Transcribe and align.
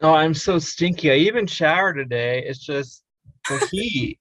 Oh, 0.00 0.14
I'm 0.14 0.34
so 0.34 0.58
stinky. 0.58 1.10
I 1.10 1.14
even 1.16 1.46
showered 1.46 1.94
today. 1.94 2.44
It's 2.46 2.64
just 2.64 3.02
the 3.48 3.58
heat. 3.70 4.18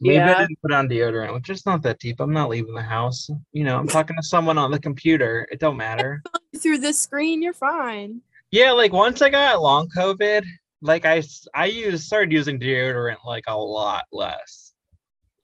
Maybe 0.00 0.20
I 0.20 0.38
didn't 0.40 0.58
put 0.60 0.72
on 0.72 0.88
deodorant, 0.88 1.32
which 1.34 1.48
is 1.48 1.64
not 1.64 1.82
that 1.82 1.98
deep. 1.98 2.20
I'm 2.20 2.32
not 2.32 2.50
leaving 2.50 2.74
the 2.74 2.82
house. 2.82 3.28
You 3.52 3.64
know, 3.64 3.78
I'm 3.78 3.88
talking 3.88 4.16
to 4.16 4.22
someone 4.22 4.58
on 4.58 4.70
the 4.70 4.78
computer. 4.78 5.48
It 5.50 5.58
don't 5.58 5.76
matter. 5.88 6.22
Through 6.58 6.78
this 6.78 6.98
screen, 6.98 7.42
you're 7.42 7.52
fine. 7.54 8.20
Yeah, 8.50 8.72
like 8.72 8.92
once 8.92 9.22
I 9.22 9.30
got 9.30 9.60
long 9.60 9.88
COVID, 9.96 10.44
like 10.82 11.04
I 11.04 11.22
I 11.54 11.66
used 11.66 12.04
started 12.04 12.32
using 12.32 12.60
deodorant 12.60 13.24
like 13.24 13.44
a 13.48 13.56
lot 13.56 14.04
less. 14.12 14.72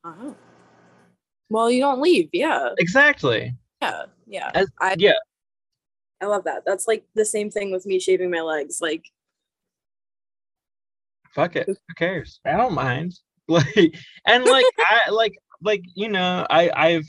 Oh. 0.04 0.34
Well, 1.50 1.70
you 1.70 1.80
don't 1.80 2.00
leave. 2.00 2.28
Yeah. 2.32 2.70
Exactly. 2.78 3.54
Yeah. 3.80 4.04
Yeah. 4.26 4.50
As- 4.54 4.70
I, 4.80 4.94
yeah. 4.98 5.12
I 6.22 6.26
love 6.26 6.44
that. 6.44 6.62
That's 6.64 6.86
like 6.86 7.04
the 7.16 7.24
same 7.24 7.50
thing 7.50 7.72
with 7.72 7.84
me 7.84 7.98
shaving 7.98 8.30
my 8.30 8.40
legs. 8.40 8.78
Like, 8.80 9.04
Fuck 11.34 11.56
it. 11.56 11.66
Who 11.66 11.76
cares? 11.96 12.40
I 12.44 12.56
don't 12.56 12.74
mind. 12.74 13.14
Like 13.48 13.96
and 14.24 14.44
like 14.44 14.64
I 14.78 15.10
like 15.10 15.36
like 15.62 15.82
you 15.96 16.08
know, 16.08 16.46
I 16.48 16.70
I've 16.74 17.06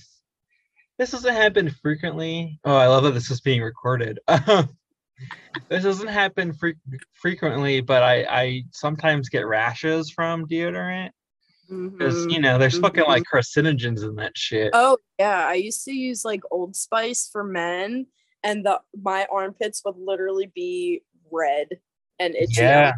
this 0.97 1.11
doesn't 1.11 1.33
happen 1.35 1.69
frequently. 1.69 2.59
Oh, 2.65 2.75
I 2.75 2.87
love 2.87 3.03
that 3.03 3.11
this 3.11 3.29
is 3.29 3.39
being 3.39 3.61
recorded. 3.61 4.19
this 4.27 5.83
doesn't 5.83 6.07
happen 6.07 6.51
fre- 6.53 6.69
frequently, 7.13 7.81
but 7.81 8.01
I 8.01 8.25
I 8.27 8.63
sometimes 8.71 9.29
get 9.29 9.45
rashes 9.45 10.09
from 10.09 10.47
deodorant 10.47 11.11
because 11.69 12.25
you 12.25 12.39
know 12.41 12.57
there's 12.57 12.79
fucking 12.79 13.03
Mhm. 13.03 13.07
like 13.07 13.23
carcinogens 13.31 14.03
in 14.03 14.15
that 14.15 14.35
shit. 14.35 14.71
oh 14.73 14.97
yeah, 15.19 15.45
I 15.47 15.53
used 15.53 15.85
to 15.85 15.93
use 15.93 16.25
like 16.25 16.41
Old 16.49 16.75
Spice 16.75 17.29
for 17.31 17.43
men, 17.43 18.07
and 18.43 18.65
the 18.65 18.79
my 19.01 19.25
armpits 19.31 19.81
would 19.85 19.95
literally 19.97 20.51
be 20.53 21.01
red 21.31 21.67
and 22.19 22.35
itchy. 22.35 22.61
Yeah. 22.61 22.85
like, 22.87 22.95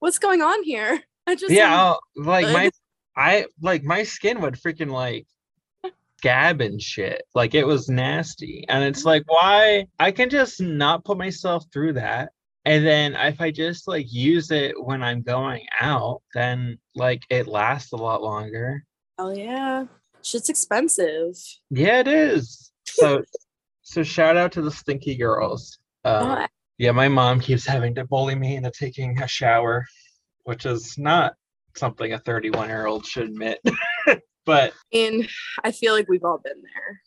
What's 0.00 0.18
going 0.18 0.42
on 0.42 0.62
here? 0.64 1.02
I 1.26 1.34
just 1.36 1.52
yeah 1.52 1.94
like 2.16 2.46
my 2.52 2.70
i 3.16 3.46
like 3.62 3.82
my 3.82 4.02
skin 4.02 4.42
would 4.42 4.54
freaking 4.54 4.90
like 4.90 5.26
scab 6.18 6.60
and 6.60 6.80
shit. 6.80 7.22
Like 7.34 7.54
it 7.54 7.66
was 7.66 7.88
nasty. 7.88 8.64
And 8.68 8.84
it's 8.84 9.00
mm-hmm. 9.00 9.08
like 9.08 9.22
why? 9.26 9.86
I 9.98 10.10
can 10.10 10.28
just 10.28 10.60
not 10.60 11.04
put 11.04 11.18
myself 11.18 11.64
through 11.72 11.94
that. 11.94 12.32
And 12.66 12.86
then 12.86 13.14
if 13.14 13.40
i 13.40 13.50
just 13.50 13.88
like 13.88 14.06
use 14.10 14.50
it 14.50 14.74
when 14.82 15.02
i'm 15.02 15.20
going 15.20 15.66
out 15.80 16.22
then 16.32 16.78
like 16.94 17.22
it 17.30 17.46
lasts 17.46 17.92
a 17.92 17.96
lot 17.96 18.22
longer. 18.22 18.84
Oh 19.18 19.32
yeah, 19.32 19.84
shit's 20.22 20.48
expensive. 20.48 21.36
yeah 21.70 22.00
it 22.00 22.08
is. 22.08 22.72
So 22.86 23.22
so 23.84 24.02
shout 24.02 24.36
out 24.36 24.50
to 24.50 24.62
the 24.62 24.70
stinky 24.70 25.14
girls 25.14 25.78
um, 26.04 26.38
Oh, 26.38 26.46
yeah 26.78 26.90
my 26.90 27.06
mom 27.06 27.38
keeps 27.38 27.64
having 27.66 27.94
to 27.94 28.04
bully 28.04 28.34
me 28.34 28.56
into 28.56 28.70
taking 28.70 29.22
a 29.22 29.28
shower 29.28 29.84
which 30.42 30.66
is 30.66 30.98
not 30.98 31.34
something 31.76 32.12
a 32.12 32.18
31 32.18 32.68
year 32.68 32.86
old 32.86 33.06
should 33.06 33.24
admit 33.28 33.60
but 34.44 34.72
and 34.92 35.28
I 35.62 35.70
feel 35.70 35.94
like 35.94 36.08
we've 36.08 36.24
all 36.24 36.38
been 36.42 36.60
there. 36.62 37.00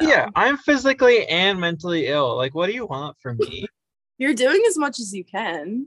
so. 0.00 0.08
yeah 0.08 0.28
i'm 0.36 0.56
physically 0.58 1.26
and 1.26 1.58
mentally 1.58 2.06
ill 2.06 2.36
like 2.36 2.54
what 2.54 2.66
do 2.66 2.72
you 2.72 2.86
want 2.86 3.16
from 3.20 3.36
me 3.38 3.66
you're 4.18 4.34
doing 4.34 4.62
as 4.68 4.76
much 4.78 5.00
as 5.00 5.12
you 5.14 5.24
can. 5.24 5.86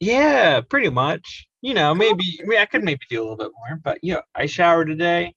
yeah 0.00 0.60
pretty 0.60 0.90
much 0.90 1.46
you 1.62 1.74
know 1.74 1.94
maybe 1.94 2.38
I, 2.42 2.46
mean, 2.46 2.58
I 2.58 2.66
could 2.66 2.84
maybe 2.84 3.00
do 3.08 3.20
a 3.20 3.22
little 3.22 3.36
bit 3.36 3.52
more 3.56 3.80
but 3.82 3.98
yeah 4.02 4.20
i 4.34 4.46
showered 4.46 4.86
today 4.88 5.34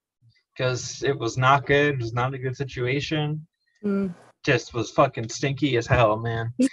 because 0.54 1.04
it 1.04 1.18
was 1.18 1.38
not 1.38 1.66
good 1.66 1.96
it 1.96 2.00
was 2.02 2.14
not 2.14 2.34
a 2.34 2.38
good 2.40 2.56
situation 2.58 3.46
Mm. 3.84 4.16
Just 4.46 4.76
was 4.76 4.92
fucking 4.92 5.28
stinky 5.28 5.76
as 5.76 5.88
hell 5.88 6.18
man. 6.18 6.54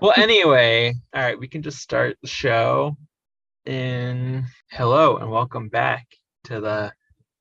Well 0.00 0.12
anyway 0.16 0.94
all 1.12 1.22
right 1.22 1.38
we 1.38 1.48
can 1.48 1.60
just 1.60 1.78
start 1.78 2.16
the 2.22 2.28
show 2.28 2.96
in 3.66 4.44
hello 4.70 5.16
and 5.16 5.28
welcome 5.28 5.68
back 5.68 6.06
to 6.44 6.60
the 6.60 6.92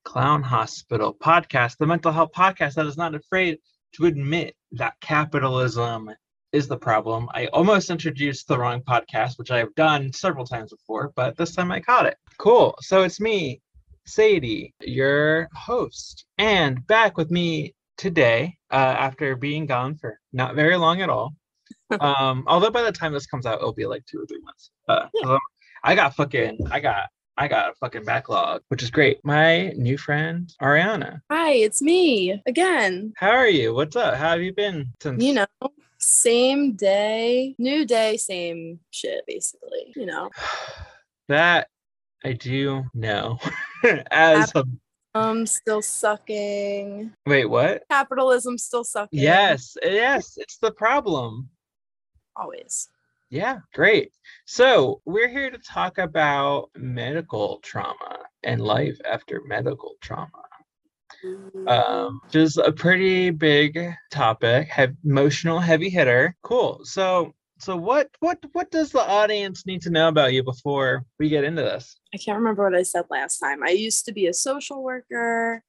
clown 0.04 0.42
hospital 0.42 1.14
podcast 1.14 1.78
the 1.78 1.86
mental 1.86 2.12
health 2.12 2.32
podcast 2.36 2.74
that 2.74 2.88
is 2.88 2.98
not 2.98 3.14
afraid 3.14 3.60
to 3.94 4.08
admit 4.08 4.56
that 4.72 5.00
capitalism 5.02 6.10
is 6.52 6.68
the 6.68 6.78
problem. 6.78 7.30
I 7.32 7.46
almost 7.48 7.92
introduced 7.92 8.48
the 8.48 8.58
wrong 8.58 8.82
podcast 8.82 9.38
which 9.38 9.52
i 9.52 9.60
have 9.60 9.76
done 9.76 10.12
several 10.12 10.46
times 10.46 10.72
before 10.72 11.14
but 11.16 11.38
this 11.38 11.54
time 11.54 11.72
i 11.72 11.80
caught 11.80 12.08
it. 12.08 12.18
Cool. 12.40 12.76
So 12.82 13.04
it's 13.04 13.20
me 13.20 13.62
sadie 14.08 14.74
your 14.82 15.48
host 15.54 16.26
and 16.40 16.88
back 16.88 17.18
with 17.18 17.30
me 17.30 17.76
today 17.98 18.58
uh, 18.72 18.76
after 18.98 19.36
being 19.36 19.66
gone 19.66 19.96
for 19.96 20.20
not 20.34 20.56
very 20.56 20.78
long 20.78 21.02
at 21.02 21.10
all 21.10 21.34
um 22.00 22.44
although 22.48 22.70
by 22.70 22.82
the 22.84 22.92
time 22.92 23.14
this 23.14 23.26
comes 23.28 23.46
out 23.46 23.60
it'll 23.60 23.74
be 23.74 23.86
like 23.86 24.06
two 24.06 24.20
or 24.22 24.26
three 24.26 24.42
months 24.42 24.72
uh 24.90 25.08
Yeah. 25.14 25.38
i 25.84 25.96
got 25.96 26.16
fucking 26.16 26.60
i 26.72 26.80
got 26.80 27.10
i 27.38 27.48
got 27.48 27.72
a 27.72 27.76
fucking 27.76 28.04
backlog 28.04 28.62
which 28.70 28.84
is 28.84 28.92
great 28.92 29.20
my 29.24 29.70
new 29.76 29.98
friend 29.98 30.54
ariana 30.62 31.22
Hi, 31.32 31.52
it's 31.54 31.82
me 31.82 32.42
again. 32.46 33.14
how 33.18 33.32
are 33.32 33.48
you 33.50 33.74
what's 33.74 33.96
up 33.96 34.16
how 34.16 34.30
have 34.32 34.42
you 34.42 34.54
been 34.54 34.88
since 35.02 35.24
You 35.24 35.34
know, 35.34 35.46
same 36.00 36.74
day, 36.76 37.56
new 37.58 37.84
day, 37.86 38.18
same 38.18 38.80
shit, 38.92 39.24
basically. 39.28 39.94
You 39.96 40.06
know, 40.06 40.30
that 41.28 41.68
i 42.26 42.34
do 42.34 42.84
know 42.94 43.38
as 44.12 44.52
a 44.56 44.64
um, 45.18 45.46
still 45.46 45.82
sucking. 45.82 47.12
wait 47.26 47.46
what 47.46 47.84
Capitalism 47.90 48.58
still 48.58 48.84
sucking. 48.84 49.20
yes 49.20 49.76
yes 49.84 50.38
it's 50.38 50.58
the 50.58 50.72
problem 50.72 51.50
always. 52.38 52.90
Yeah, 53.30 53.60
great. 53.74 54.14
So, 54.46 55.02
we're 55.06 55.28
here 55.28 55.50
to 55.50 55.58
talk 55.58 55.98
about 55.98 56.70
medical 56.78 57.60
trauma 57.62 58.20
and 58.44 58.62
life 58.62 58.98
after 59.10 59.42
medical 59.46 59.96
trauma. 60.02 60.30
Um, 61.68 62.22
which 62.24 62.36
is 62.36 62.58
a 62.58 62.72
pretty 62.72 63.32
big 63.32 63.78
topic, 64.12 64.70
have 64.70 64.94
emotional 65.04 65.60
heavy 65.60 65.90
hitter. 65.90 66.36
Cool. 66.42 66.80
So, 66.84 67.34
so 67.60 67.76
what 67.76 68.10
what 68.20 68.44
what 68.54 68.72
does 68.72 68.92
the 68.92 69.02
audience 69.02 69.66
need 69.66 69.82
to 69.84 69.90
know 69.90 70.08
about 70.08 70.34
you 70.34 70.44
before 70.44 71.06
we 71.20 71.30
get 71.30 71.44
into 71.44 71.62
this? 71.62 72.00
I 72.14 72.18
can't 72.18 72.38
remember 72.38 72.64
what 72.64 72.76
I 72.78 72.84
said 72.84 73.06
last 73.10 73.40
time. 73.40 73.64
I 73.64 73.70
used 73.70 74.06
to 74.06 74.12
be 74.12 74.28
a 74.28 74.34
social 74.34 74.84
worker. 74.84 75.64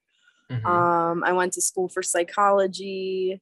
Mhm. 0.51 0.65
Um, 0.67 1.25
I 1.25 1.33
went 1.33 1.53
to 1.55 1.61
school 1.61 1.89
for 1.89 2.03
psychology. 2.03 3.41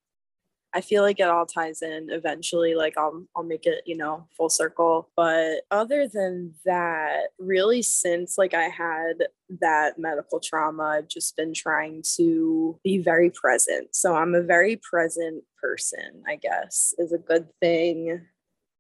I 0.73 0.83
feel 0.83 1.03
like 1.03 1.21
it 1.21 1.29
all 1.29 1.47
ties 1.47 1.81
in 1.81 2.11
eventually. 2.11 2.75
Like 2.75 2.99
I'll 2.99 3.27
I'll 3.35 3.43
make 3.43 3.67
it, 3.67 3.83
you 3.87 3.97
know, 3.97 4.29
full 4.37 4.51
circle. 4.51 5.11
But 5.17 5.63
other 5.71 6.07
than 6.07 6.55
that, 6.65 7.29
really 7.39 7.83
since 7.83 8.37
like 8.37 8.53
I 8.55 8.65
had 8.65 9.25
that 9.61 9.99
medical 9.99 10.39
trauma, 10.39 10.83
I've 10.83 11.09
just 11.09 11.37
been 11.37 11.55
trying 11.55 12.03
to 12.17 12.79
be 12.85 12.99
very 12.99 13.31
present. 13.31 13.95
So 13.95 14.15
I'm 14.15 14.35
a 14.35 14.43
very 14.43 14.77
present 14.77 15.45
person, 15.61 16.23
I 16.29 16.37
guess, 16.37 16.93
is 16.99 17.13
a 17.13 17.19
good 17.19 17.49
thing 17.61 18.27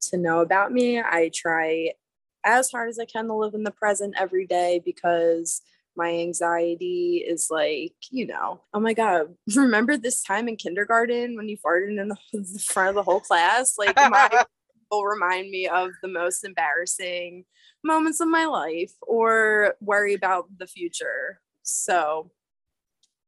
to 0.02 0.16
know 0.16 0.40
about 0.40 0.72
me. 0.72 1.00
I 1.00 1.30
try 1.34 1.92
as 2.44 2.70
hard 2.70 2.88
as 2.88 2.98
I 2.98 3.04
can 3.04 3.26
to 3.26 3.34
live 3.34 3.54
in 3.54 3.64
the 3.64 3.70
present 3.70 4.14
every 4.18 4.46
day 4.46 4.80
because 4.84 5.62
my 5.96 6.10
anxiety 6.10 7.24
is 7.26 7.48
like, 7.50 7.94
you 8.10 8.26
know, 8.26 8.60
oh 8.74 8.80
my 8.80 8.92
God, 8.92 9.34
remember 9.56 9.96
this 9.96 10.22
time 10.22 10.48
in 10.48 10.56
kindergarten 10.56 11.36
when 11.36 11.48
you 11.48 11.56
farted 11.58 11.98
in 12.00 12.08
the, 12.08 12.60
front 12.64 12.90
of 12.90 12.94
the 12.94 13.02
whole 13.02 13.20
class? 13.20 13.76
Like, 13.78 13.96
my 13.96 14.44
will 14.90 15.04
remind 15.04 15.50
me 15.50 15.66
of 15.66 15.90
the 16.02 16.08
most 16.08 16.44
embarrassing 16.44 17.44
moments 17.82 18.20
of 18.20 18.28
my 18.28 18.46
life 18.46 18.92
or 19.02 19.74
worry 19.80 20.14
about 20.14 20.46
the 20.58 20.66
future. 20.66 21.40
So, 21.62 22.30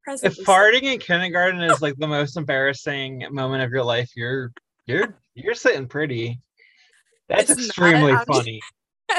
present 0.04 0.38
if 0.38 0.46
farting 0.46 0.82
in 0.82 1.00
kindergarten 1.00 1.60
is 1.62 1.82
like 1.82 1.96
the 1.96 2.06
most 2.06 2.36
embarrassing 2.36 3.26
moment 3.30 3.64
of 3.64 3.72
your 3.72 3.82
life, 3.82 4.10
you're 4.14 4.52
you're 4.86 5.18
you're 5.34 5.54
sitting 5.54 5.88
pretty. 5.88 6.40
That's 7.28 7.50
It's 7.50 7.66
extremely 7.66 8.12
I'm 8.12 8.24
funny. 8.26 8.60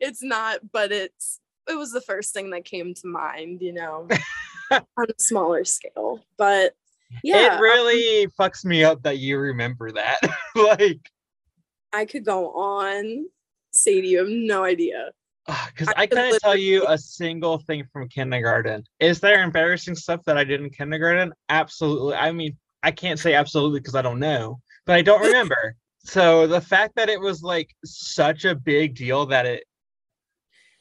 it's 0.00 0.22
not, 0.22 0.60
but 0.72 0.92
it's 0.92 1.40
it 1.68 1.76
was 1.76 1.90
the 1.90 2.00
first 2.00 2.32
thing 2.32 2.50
that 2.50 2.64
came 2.64 2.94
to 2.94 3.06
mind, 3.06 3.60
you 3.60 3.72
know, 3.72 4.06
on 4.70 4.82
a 5.08 5.14
smaller 5.18 5.64
scale. 5.64 6.20
But 6.38 6.74
yeah, 7.22 7.36
um, 7.36 7.58
it 7.58 7.60
really 7.60 8.26
fucks 8.38 8.64
me 8.64 8.84
up 8.84 9.02
that 9.02 9.18
you 9.18 9.38
remember 9.38 9.90
that. 9.92 10.20
like, 10.54 11.10
I 11.92 12.04
could 12.04 12.24
go 12.24 12.52
on. 12.52 13.26
Sadie, 13.72 14.08
you 14.08 14.18
have 14.18 14.28
no 14.28 14.64
idea. 14.64 15.10
because 15.46 15.88
I 15.88 16.02
I 16.02 16.06
could 16.06 16.18
couldn't 16.18 16.40
tell 16.40 16.56
you 16.56 16.86
a 16.88 16.96
single 16.96 17.58
thing 17.58 17.84
from 17.92 18.08
kindergarten. 18.08 18.84
Is 19.00 19.20
there 19.20 19.42
embarrassing 19.42 19.96
stuff 19.96 20.22
that 20.26 20.38
I 20.38 20.44
did 20.44 20.62
in 20.62 20.70
kindergarten? 20.70 21.32
Absolutely. 21.48 22.14
I 22.14 22.32
mean, 22.32 22.56
I 22.82 22.90
can't 22.92 23.18
say 23.18 23.34
absolutely 23.34 23.80
because 23.80 23.94
I 23.94 24.02
don't 24.02 24.20
know, 24.20 24.60
but 24.86 24.96
I 24.96 25.02
don't 25.02 25.20
remember. 25.20 25.76
So 26.06 26.46
the 26.46 26.60
fact 26.60 26.94
that 26.96 27.08
it 27.08 27.20
was 27.20 27.42
like 27.42 27.74
such 27.84 28.44
a 28.44 28.54
big 28.54 28.94
deal 28.94 29.26
that 29.26 29.46
it, 29.46 29.64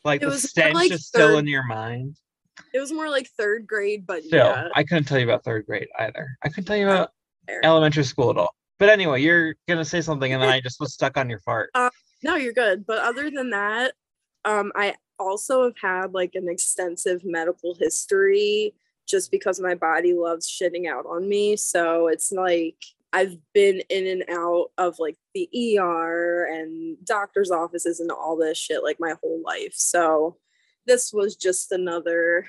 like 0.04 0.22
It 0.22 0.28
the 0.28 0.38
stench 0.38 0.76
like 0.76 0.92
is 0.92 1.08
still 1.08 1.38
in 1.38 1.48
your 1.48 1.66
mind. 1.66 2.18
It 2.74 2.80
was 2.80 2.92
more 2.92 3.10
like 3.10 3.28
third 3.38 3.66
grade, 3.68 4.06
but 4.06 4.24
Still, 4.24 4.46
yeah. 4.46 4.70
I 4.76 4.84
couldn't 4.84 5.06
tell 5.06 5.18
you 5.18 5.26
about 5.26 5.44
third 5.44 5.66
grade 5.66 5.88
either. 6.00 6.38
I 6.44 6.50
couldn't 6.50 6.66
tell 6.66 6.78
you 6.78 6.88
about 6.88 7.10
fair. 7.48 7.66
elementary 7.66 8.04
school 8.04 8.30
at 8.30 8.38
all. 8.38 8.56
But 8.78 8.90
anyway, 8.90 9.22
you're 9.22 9.56
gonna 9.68 9.86
say 9.86 10.02
something, 10.02 10.32
and 10.32 10.42
then 10.42 10.50
I 10.50 10.60
just 10.62 10.80
was 10.80 10.94
stuck 10.94 11.18
on 11.18 11.30
your 11.30 11.40
fart. 11.40 11.72
Uh, 11.74 11.90
no, 12.24 12.36
you're 12.36 12.54
good. 12.54 12.86
But 12.86 13.00
other 13.00 13.32
than 13.32 13.50
that, 13.52 13.94
um, 14.44 14.72
I 14.76 14.96
also 15.18 15.64
have 15.64 15.78
had 15.82 16.14
like 16.14 16.36
an 16.36 16.48
extensive 16.50 17.22
medical 17.24 17.76
history 17.76 18.74
just 19.08 19.32
because 19.32 19.60
my 19.60 19.76
body 19.76 20.14
loves 20.14 20.48
shitting 20.50 20.88
out 20.88 21.06
on 21.06 21.28
me. 21.28 21.56
So 21.56 22.08
it's 22.08 22.32
like 22.32 22.78
I've 23.16 23.38
been 23.54 23.82
in 23.90 24.08
and 24.08 24.26
out 24.30 24.72
of 24.78 25.00
like 25.00 25.16
the 25.34 25.50
ER 25.80 26.44
and 26.52 26.98
doctor's 27.06 27.50
offices 27.50 28.02
and 28.02 28.12
all 28.12 28.36
this 28.36 28.58
shit 28.58 28.84
like 28.84 28.98
my 29.00 29.14
whole 29.24 29.42
life. 29.42 29.74
So 29.74 30.36
this 30.86 31.14
was 31.14 31.38
just 31.38 31.72
another 31.72 32.46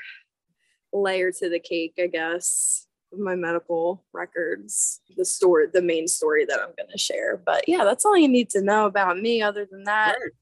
layer 0.93 1.31
to 1.31 1.49
the 1.49 1.61
cake, 1.61 1.95
I 2.01 2.09
guess, 2.09 2.89
of 3.13 3.21
my 3.21 3.37
medical 3.37 4.05
records. 4.13 5.03
The 5.17 5.25
story, 5.25 5.69
the 5.73 5.83
main 5.83 6.09
story 6.09 6.45
that 6.47 6.59
I'm 6.59 6.75
going 6.77 6.91
to 6.91 6.99
share. 6.99 7.37
But 7.37 7.69
yeah, 7.69 7.85
that's 7.85 8.05
all 8.05 8.19
you 8.19 8.27
need 8.29 8.51
to 8.51 8.61
know 8.61 8.87
about 8.87 9.19
me. 9.19 9.43
Other 9.43 9.69
than 9.71 9.85
that, 9.85 10.17
Word. 10.19 10.33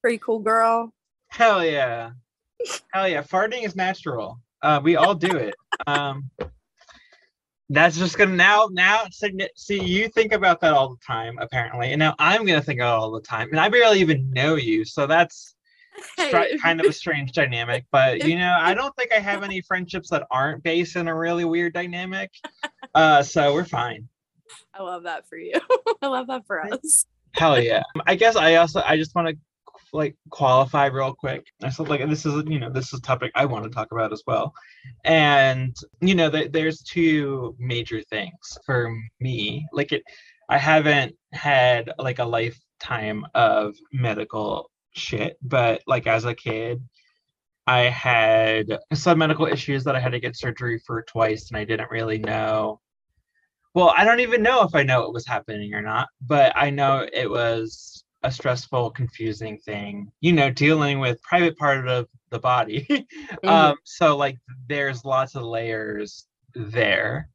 pretty 0.00 0.18
cool 0.18 0.38
girl. 0.38 0.94
Hell 1.26 1.64
yeah. 1.64 2.10
Hell 2.92 3.08
yeah. 3.08 3.22
Farting 3.22 3.64
is 3.64 3.74
natural. 3.74 4.38
Uh, 4.62 4.80
we 4.80 4.94
all 4.94 5.16
do 5.16 5.36
it. 5.36 5.56
Um, 5.88 6.30
that's 7.70 7.98
just 7.98 8.16
gonna 8.16 8.34
now 8.34 8.68
now 8.72 9.04
see 9.56 9.82
you 9.82 10.08
think 10.08 10.32
about 10.32 10.60
that 10.60 10.72
all 10.72 10.88
the 10.88 11.04
time 11.04 11.36
apparently 11.40 11.92
and 11.92 11.98
now 11.98 12.14
i'm 12.18 12.46
gonna 12.46 12.62
think 12.62 12.78
about 12.78 12.96
it 12.96 13.00
all 13.00 13.10
the 13.10 13.20
time 13.20 13.48
and 13.50 13.58
i 13.58 13.68
barely 13.68 14.00
even 14.00 14.30
know 14.30 14.54
you 14.54 14.84
so 14.84 15.06
that's 15.06 15.56
hey. 16.16 16.56
kind 16.58 16.80
of 16.80 16.86
a 16.86 16.92
strange 16.92 17.32
dynamic 17.32 17.84
but 17.90 18.24
you 18.24 18.38
know 18.38 18.56
i 18.60 18.72
don't 18.72 18.94
think 18.94 19.12
i 19.12 19.18
have 19.18 19.42
any 19.42 19.60
friendships 19.62 20.10
that 20.10 20.24
aren't 20.30 20.62
based 20.62 20.94
in 20.94 21.08
a 21.08 21.14
really 21.14 21.44
weird 21.44 21.72
dynamic 21.72 22.30
uh 22.94 23.22
so 23.22 23.52
we're 23.52 23.64
fine. 23.64 24.08
I 24.72 24.82
love 24.82 25.02
that 25.04 25.28
for 25.28 25.36
you. 25.36 25.54
I 26.02 26.06
love 26.06 26.28
that 26.28 26.46
for 26.46 26.64
us. 26.72 27.04
Hell 27.32 27.60
yeah. 27.60 27.82
I 28.06 28.14
guess 28.14 28.36
i 28.36 28.54
also 28.56 28.80
i 28.86 28.96
just 28.96 29.14
want 29.14 29.28
to 29.28 29.36
like 29.92 30.16
qualify 30.30 30.86
real 30.86 31.14
quick. 31.14 31.46
I 31.62 31.70
said 31.70 31.88
like 31.88 32.08
this 32.08 32.26
is 32.26 32.42
you 32.46 32.58
know 32.58 32.70
this 32.70 32.92
is 32.92 33.00
a 33.00 33.02
topic 33.02 33.32
I 33.34 33.44
want 33.44 33.64
to 33.64 33.70
talk 33.70 33.92
about 33.92 34.12
as 34.12 34.22
well, 34.26 34.54
and 35.04 35.76
you 36.00 36.14
know 36.14 36.30
th- 36.30 36.52
there's 36.52 36.82
two 36.82 37.54
major 37.58 38.02
things 38.02 38.58
for 38.64 38.94
me. 39.20 39.66
Like 39.72 39.92
it, 39.92 40.02
I 40.48 40.58
haven't 40.58 41.14
had 41.32 41.92
like 41.98 42.18
a 42.18 42.24
lifetime 42.24 43.26
of 43.34 43.74
medical 43.92 44.70
shit, 44.92 45.36
but 45.42 45.82
like 45.86 46.06
as 46.06 46.24
a 46.24 46.34
kid, 46.34 46.82
I 47.66 47.82
had 47.82 48.78
some 48.94 49.18
medical 49.18 49.46
issues 49.46 49.84
that 49.84 49.96
I 49.96 50.00
had 50.00 50.12
to 50.12 50.20
get 50.20 50.36
surgery 50.36 50.80
for 50.86 51.02
twice, 51.02 51.48
and 51.48 51.58
I 51.58 51.64
didn't 51.64 51.90
really 51.90 52.18
know. 52.18 52.80
Well, 53.74 53.92
I 53.96 54.04
don't 54.04 54.20
even 54.20 54.42
know 54.42 54.62
if 54.62 54.74
I 54.74 54.82
know 54.82 55.02
it 55.02 55.12
was 55.12 55.26
happening 55.26 55.74
or 55.74 55.82
not, 55.82 56.08
but 56.22 56.52
I 56.56 56.70
know 56.70 57.06
it 57.12 57.28
was 57.28 57.95
a 58.26 58.32
stressful, 58.32 58.90
confusing 58.90 59.56
thing, 59.58 60.10
you 60.20 60.32
know, 60.32 60.50
dealing 60.50 60.98
with 60.98 61.22
private 61.22 61.56
part 61.56 61.86
of 61.86 62.08
the 62.30 62.40
body. 62.40 62.84
mm-hmm. 62.90 63.48
um, 63.48 63.76
so 63.84 64.16
like 64.16 64.36
there's 64.68 65.04
lots 65.04 65.36
of 65.36 65.44
layers 65.44 66.26
there. 66.54 67.28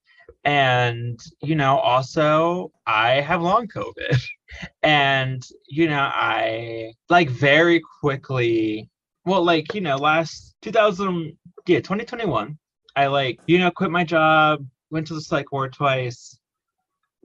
And, 0.44 1.18
you 1.42 1.56
know, 1.56 1.78
also 1.78 2.74
I 2.86 3.22
have 3.22 3.42
long 3.42 3.68
COVID. 3.68 4.22
and, 4.84 5.42
you 5.70 5.88
know, 5.88 6.10
I 6.14 6.94
like 7.10 7.30
very 7.30 7.82
quickly, 8.02 8.90
well, 9.26 9.44
like, 9.44 9.74
you 9.74 9.82
know, 9.82 9.96
last 9.96 10.56
2000, 10.62 11.38
yeah, 11.68 11.78
2021, 11.78 12.58
I 12.98 13.08
like, 13.08 13.40
you 13.48 13.60
know, 13.60 13.72
quit 13.72 13.92
my 13.92 14.04
job, 14.04 14.66
went 14.90 15.08
to 15.08 15.14
the 15.14 15.22
psych 15.22 15.54
ward 15.54 15.72
twice, 15.72 16.38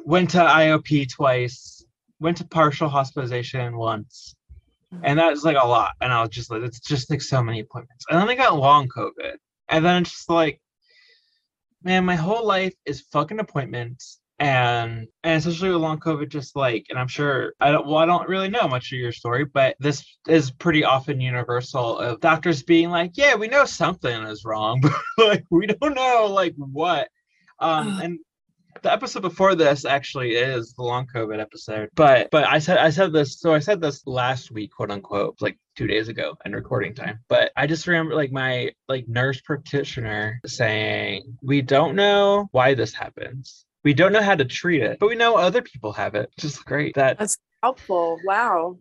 went 0.04 0.30
to 0.30 0.38
IOP 0.38 1.10
twice, 1.12 1.84
went 2.20 2.38
to 2.38 2.46
partial 2.46 2.88
hospitalization 2.88 3.76
once, 3.76 4.34
mm-hmm. 4.92 5.04
and 5.04 5.18
that 5.18 5.30
was 5.30 5.44
like 5.44 5.56
a 5.60 5.66
lot. 5.66 5.92
And 6.00 6.12
I 6.12 6.20
was 6.20 6.30
just 6.30 6.50
like, 6.50 6.62
it's 6.62 6.80
just 6.80 7.10
like 7.10 7.22
so 7.22 7.42
many 7.42 7.60
appointments. 7.60 8.04
And 8.08 8.20
then 8.20 8.28
I 8.28 8.34
got 8.34 8.58
long 8.58 8.88
COVID, 8.88 9.36
and 9.68 9.84
then 9.84 10.02
it's 10.02 10.12
just 10.12 10.30
like, 10.30 10.60
man, 11.82 12.04
my 12.04 12.16
whole 12.16 12.46
life 12.46 12.74
is 12.84 13.02
fucking 13.12 13.40
appointments. 13.40 14.20
And 14.38 15.06
and 15.22 15.38
especially 15.38 15.70
with 15.70 15.80
long 15.80 15.98
COVID, 15.98 16.28
just 16.28 16.56
like, 16.56 16.86
and 16.90 16.98
I'm 16.98 17.08
sure 17.08 17.54
I 17.58 17.72
don't 17.72 17.86
well, 17.86 17.96
I 17.96 18.04
don't 18.04 18.28
really 18.28 18.50
know 18.50 18.68
much 18.68 18.92
of 18.92 18.98
your 18.98 19.12
story, 19.12 19.46
but 19.46 19.76
this 19.80 20.04
is 20.28 20.50
pretty 20.50 20.84
often 20.84 21.22
universal 21.22 21.98
of 21.98 22.20
doctors 22.20 22.62
being 22.62 22.90
like, 22.90 23.12
Yeah, 23.14 23.36
we 23.36 23.48
know 23.48 23.64
something 23.64 24.24
is 24.24 24.44
wrong, 24.44 24.80
but 25.16 25.26
like 25.26 25.44
we 25.50 25.66
don't 25.66 25.94
know 25.94 26.26
like 26.30 26.54
what. 26.58 27.08
Um, 27.58 28.00
and 28.02 28.18
the 28.82 28.92
episode 28.92 29.22
before 29.22 29.54
this 29.54 29.84
actually 29.84 30.32
is 30.32 30.72
the 30.74 30.82
long 30.82 31.06
COVID 31.06 31.40
episode. 31.40 31.88
But 31.94 32.30
but 32.30 32.44
I 32.44 32.58
said 32.58 32.78
I 32.78 32.90
said 32.90 33.12
this 33.12 33.40
so 33.40 33.54
I 33.54 33.58
said 33.58 33.80
this 33.80 34.06
last 34.06 34.50
week, 34.50 34.72
quote 34.72 34.90
unquote, 34.90 35.36
like 35.40 35.58
two 35.76 35.86
days 35.86 36.08
ago 36.08 36.36
in 36.44 36.52
recording 36.52 36.94
time. 36.94 37.20
But 37.28 37.52
I 37.56 37.66
just 37.66 37.86
remember 37.86 38.14
like 38.14 38.32
my 38.32 38.72
like 38.88 39.08
nurse 39.08 39.40
practitioner 39.40 40.40
saying, 40.46 41.38
We 41.42 41.62
don't 41.62 41.94
know 41.94 42.48
why 42.52 42.74
this 42.74 42.94
happens. 42.94 43.64
We 43.84 43.94
don't 43.94 44.12
know 44.12 44.22
how 44.22 44.34
to 44.34 44.44
treat 44.44 44.82
it, 44.82 44.98
but 44.98 45.08
we 45.08 45.14
know 45.14 45.36
other 45.36 45.62
people 45.62 45.92
have 45.92 46.14
it. 46.14 46.30
Just 46.38 46.64
great. 46.64 46.94
That 46.96 47.18
that's 47.18 47.38
helpful. 47.62 48.18
Wow. 48.24 48.78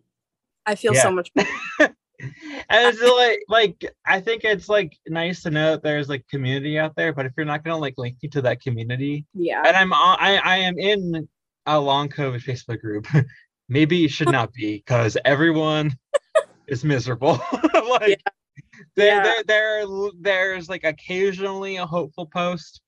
I 0.65 0.75
feel 0.75 0.95
yeah. 0.95 1.03
so 1.03 1.11
much 1.11 1.31
and 2.19 2.33
it's 2.69 3.01
like 3.01 3.39
like 3.47 3.93
I 4.05 4.19
think 4.21 4.43
it's 4.43 4.69
like 4.69 4.97
nice 5.07 5.43
to 5.43 5.51
know 5.51 5.71
that 5.71 5.83
there's 5.83 6.09
like 6.09 6.27
community 6.27 6.77
out 6.79 6.95
there, 6.95 7.13
but 7.13 7.25
if 7.25 7.33
you're 7.35 7.45
not 7.45 7.63
gonna 7.63 7.77
like 7.77 7.95
link 7.97 8.17
you 8.21 8.29
to 8.31 8.41
that 8.43 8.61
community, 8.61 9.25
yeah. 9.33 9.63
And 9.65 9.75
I'm 9.75 9.93
I 9.93 10.41
I 10.43 10.57
am 10.57 10.77
in 10.77 11.27
a 11.65 11.79
long 11.79 12.09
COVID 12.09 12.43
Facebook 12.43 12.81
group. 12.81 13.07
Maybe 13.69 13.97
you 13.97 14.09
should 14.09 14.31
not 14.31 14.53
be 14.53 14.77
because 14.77 15.17
everyone 15.25 15.97
is 16.67 16.83
miserable. 16.83 17.39
like 17.89 18.09
yeah. 18.09 18.15
There, 18.95 19.07
yeah. 19.07 19.23
there 19.23 19.43
there 19.45 19.85
there's 20.19 20.69
like 20.69 20.83
occasionally 20.83 21.77
a 21.77 21.85
hopeful 21.85 22.25
post, 22.25 22.81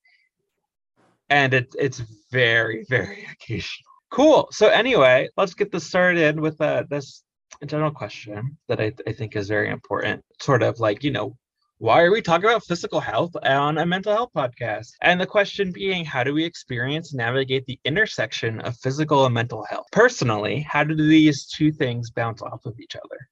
and 1.30 1.54
it's 1.54 1.76
it's 1.80 2.02
very 2.32 2.86
very 2.90 3.28
occasional. 3.32 3.88
Cool. 4.10 4.48
So 4.52 4.68
anyway, 4.68 5.30
let's 5.36 5.54
get 5.54 5.72
this 5.72 5.86
started 5.86 6.40
with 6.40 6.60
uh, 6.62 6.84
this 6.90 7.24
a 7.62 7.66
general 7.66 7.92
question 7.92 8.58
that 8.68 8.80
I, 8.80 8.94
I 9.08 9.14
think 9.14 9.36
is 9.36 9.48
very 9.48 9.70
important. 9.70 10.24
Sort 10.40 10.64
of 10.64 10.80
like, 10.80 11.04
you 11.04 11.12
know, 11.12 11.38
why 11.80 12.02
are 12.02 12.12
we 12.12 12.24
talking 12.24 12.50
about 12.50 12.66
physical 12.66 13.00
health 13.00 13.36
on 13.44 13.78
a 13.78 13.86
mental 13.86 14.12
health 14.12 14.32
podcast? 14.36 14.94
And 15.02 15.22
the 15.22 15.28
question 15.28 15.72
being, 15.72 16.04
how 16.04 16.24
do 16.24 16.34
we 16.34 16.44
experience 16.44 17.14
navigate 17.14 17.66
the 17.68 17.80
intersection 17.86 18.60
of 18.62 18.76
physical 18.78 19.26
and 19.26 19.34
mental 19.34 19.64
health? 19.64 19.86
Personally, 19.92 20.62
how 20.62 20.84
do 20.84 20.96
these 20.96 21.46
two 21.46 21.72
things 21.72 22.10
bounce 22.10 22.42
off 22.42 22.66
of 22.66 22.80
each 22.80 22.96
other? 22.96 23.30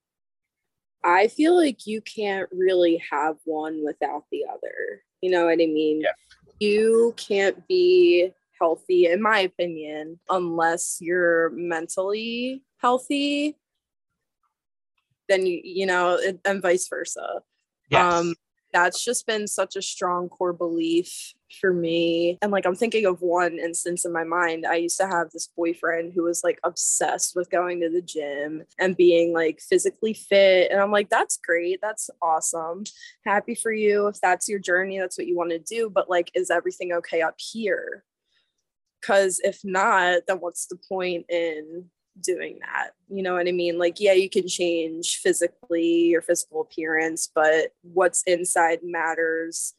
I 1.04 1.28
feel 1.28 1.56
like 1.56 1.88
you 1.88 2.02
can't 2.02 2.48
really 2.52 3.02
have 3.12 3.38
one 3.46 3.84
without 3.84 4.26
the 4.32 4.44
other. 4.48 5.04
You 5.22 5.32
know 5.32 5.46
what 5.46 5.54
I 5.54 5.68
mean? 5.68 6.02
Yeah. 6.02 6.12
You 6.60 7.16
can't 7.18 7.68
be 7.68 8.32
healthy, 8.60 9.08
in 9.08 9.22
my 9.22 9.40
opinion, 9.40 10.20
unless 10.30 11.00
you're 11.02 11.50
mentally 11.50 12.64
healthy 12.78 13.58
then 15.30 15.46
you 15.46 15.62
you 15.64 15.86
know 15.86 16.20
and 16.46 16.62
vice 16.62 16.88
versa. 16.88 17.42
Yes. 17.90 18.14
um 18.14 18.36
that's 18.76 19.06
just 19.06 19.26
been 19.26 19.48
such 19.48 19.78
a 19.78 19.82
strong 19.82 20.28
core 20.28 20.52
belief 20.52 21.34
for 21.62 21.72
me. 21.72 22.38
And 22.42 22.52
like 22.52 22.66
i'm 22.66 22.76
thinking 22.76 23.06
of 23.06 23.22
one 23.22 23.58
instance 23.58 24.06
in 24.06 24.12
my 24.12 24.26
mind. 24.26 24.66
I 24.66 24.76
used 24.76 24.98
to 25.00 25.08
have 25.08 25.32
this 25.32 25.48
boyfriend 25.56 26.12
who 26.14 26.24
was 26.24 26.44
like 26.44 26.60
obsessed 26.64 27.36
with 27.36 27.50
going 27.50 27.80
to 27.82 27.90
the 27.90 28.02
gym 28.02 28.64
and 28.78 28.98
being 28.98 29.34
like 29.34 29.62
physically 29.62 30.14
fit. 30.14 30.72
And 30.72 30.82
i'm 30.82 30.92
like 30.92 31.10
that's 31.10 31.38
great. 31.38 31.80
That's 31.82 32.10
awesome. 32.22 32.84
Happy 33.24 33.56
for 33.56 33.72
you. 33.72 34.08
If 34.08 34.20
that's 34.22 34.50
your 34.50 34.60
journey 34.60 35.00
that's 35.00 35.18
what 35.18 35.28
you 35.28 35.38
want 35.38 35.52
to 35.52 35.60
do. 35.60 35.90
But 35.90 36.10
like 36.10 36.30
is 36.34 36.52
everything 36.52 36.92
okay 36.94 37.22
up 37.22 37.36
here? 37.38 38.04
Because 39.00 39.40
if 39.44 39.62
not 39.64 40.24
then 40.28 40.38
what's 40.38 40.68
the 40.68 40.78
point 40.90 41.26
in 41.30 41.86
doing 42.20 42.60
that. 42.62 42.92
You 43.10 43.24
know 43.24 43.34
what 43.34 43.48
I 43.48 43.52
mean? 43.52 43.78
Like, 43.78 44.00
yeah, 44.00 44.14
you 44.14 44.30
can 44.30 44.48
change 44.48 45.18
physically 45.18 46.06
your 46.06 46.22
physical 46.22 46.62
appearance, 46.62 47.30
but 47.34 47.72
what's 47.82 48.24
inside 48.24 48.80
matters 48.84 49.74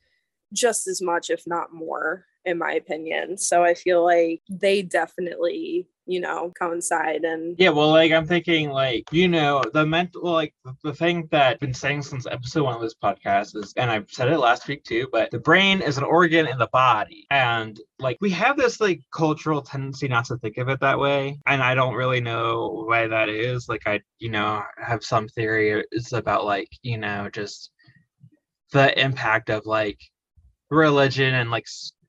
just 0.53 0.87
as 0.87 1.03
much, 1.03 1.31
if 1.31 1.47
not 1.47 1.73
more, 1.73 2.27
in 2.45 2.59
my 2.59 2.73
opinion. 2.73 3.37
So 3.37 3.65
I 3.65 3.75
feel 3.75 4.05
like 4.05 4.43
they 4.49 4.83
definitely 4.83 5.89
you 6.07 6.21
know 6.21 6.53
coincide 6.59 7.25
and 7.25 7.57
yeah 7.59 7.69
well 7.69 7.91
like 7.91 8.13
i'm 8.13 8.27
thinking 8.27 8.71
like 8.71 9.05
you 9.13 9.29
know 9.29 9.63
the 9.75 9.85
mental 9.85 10.23
like 10.23 10.55
the 10.85 10.95
thing 10.95 11.29
that 11.31 11.49
i've 11.49 11.61
been 11.61 11.75
saying 11.75 12.03
since 12.03 12.27
episode 12.27 12.65
one 12.65 12.75
of 12.75 12.81
this 12.81 12.95
podcast 12.95 13.57
is 13.57 13.73
and 13.77 13.91
i've 13.91 14.11
said 14.11 14.29
it 14.29 14.39
last 14.39 14.69
week 14.69 14.85
too 14.85 15.07
but 15.13 15.31
the 15.31 15.39
brain 15.39 15.81
is 15.81 15.99
an 15.99 16.05
organ 16.05 16.47
in 16.47 16.59
the 16.59 16.69
body. 16.73 17.27
And 17.31 17.81
like 17.99 18.19
we 18.21 18.31
have 18.31 18.57
this 18.57 18.81
like 18.81 19.01
cultural 19.13 19.63
tendency 19.63 20.09
not 20.09 20.27
to 20.27 20.37
think 20.39 20.59
of 20.59 20.69
it 20.69 20.81
that 20.81 20.99
way. 20.99 21.39
And 21.47 21.63
i 21.63 21.75
don't 21.75 21.95
really 21.95 22.21
know 22.21 22.85
why 22.87 23.07
that 23.07 23.29
is. 23.29 23.69
Like 23.69 23.83
i 23.87 24.01
you 24.19 24.31
know 24.31 24.63
have 24.83 25.05
some 25.05 25.29
theory 25.29 25.85
is 25.93 26.13
about 26.13 26.45
like 26.45 26.69
you 26.83 26.99
know 26.99 27.29
just 27.33 27.71
the 28.73 28.99
impact 29.01 29.51
of 29.51 29.67
like 29.67 29.99
religion 30.71 31.35
and 31.35 31.51
like 31.51 31.67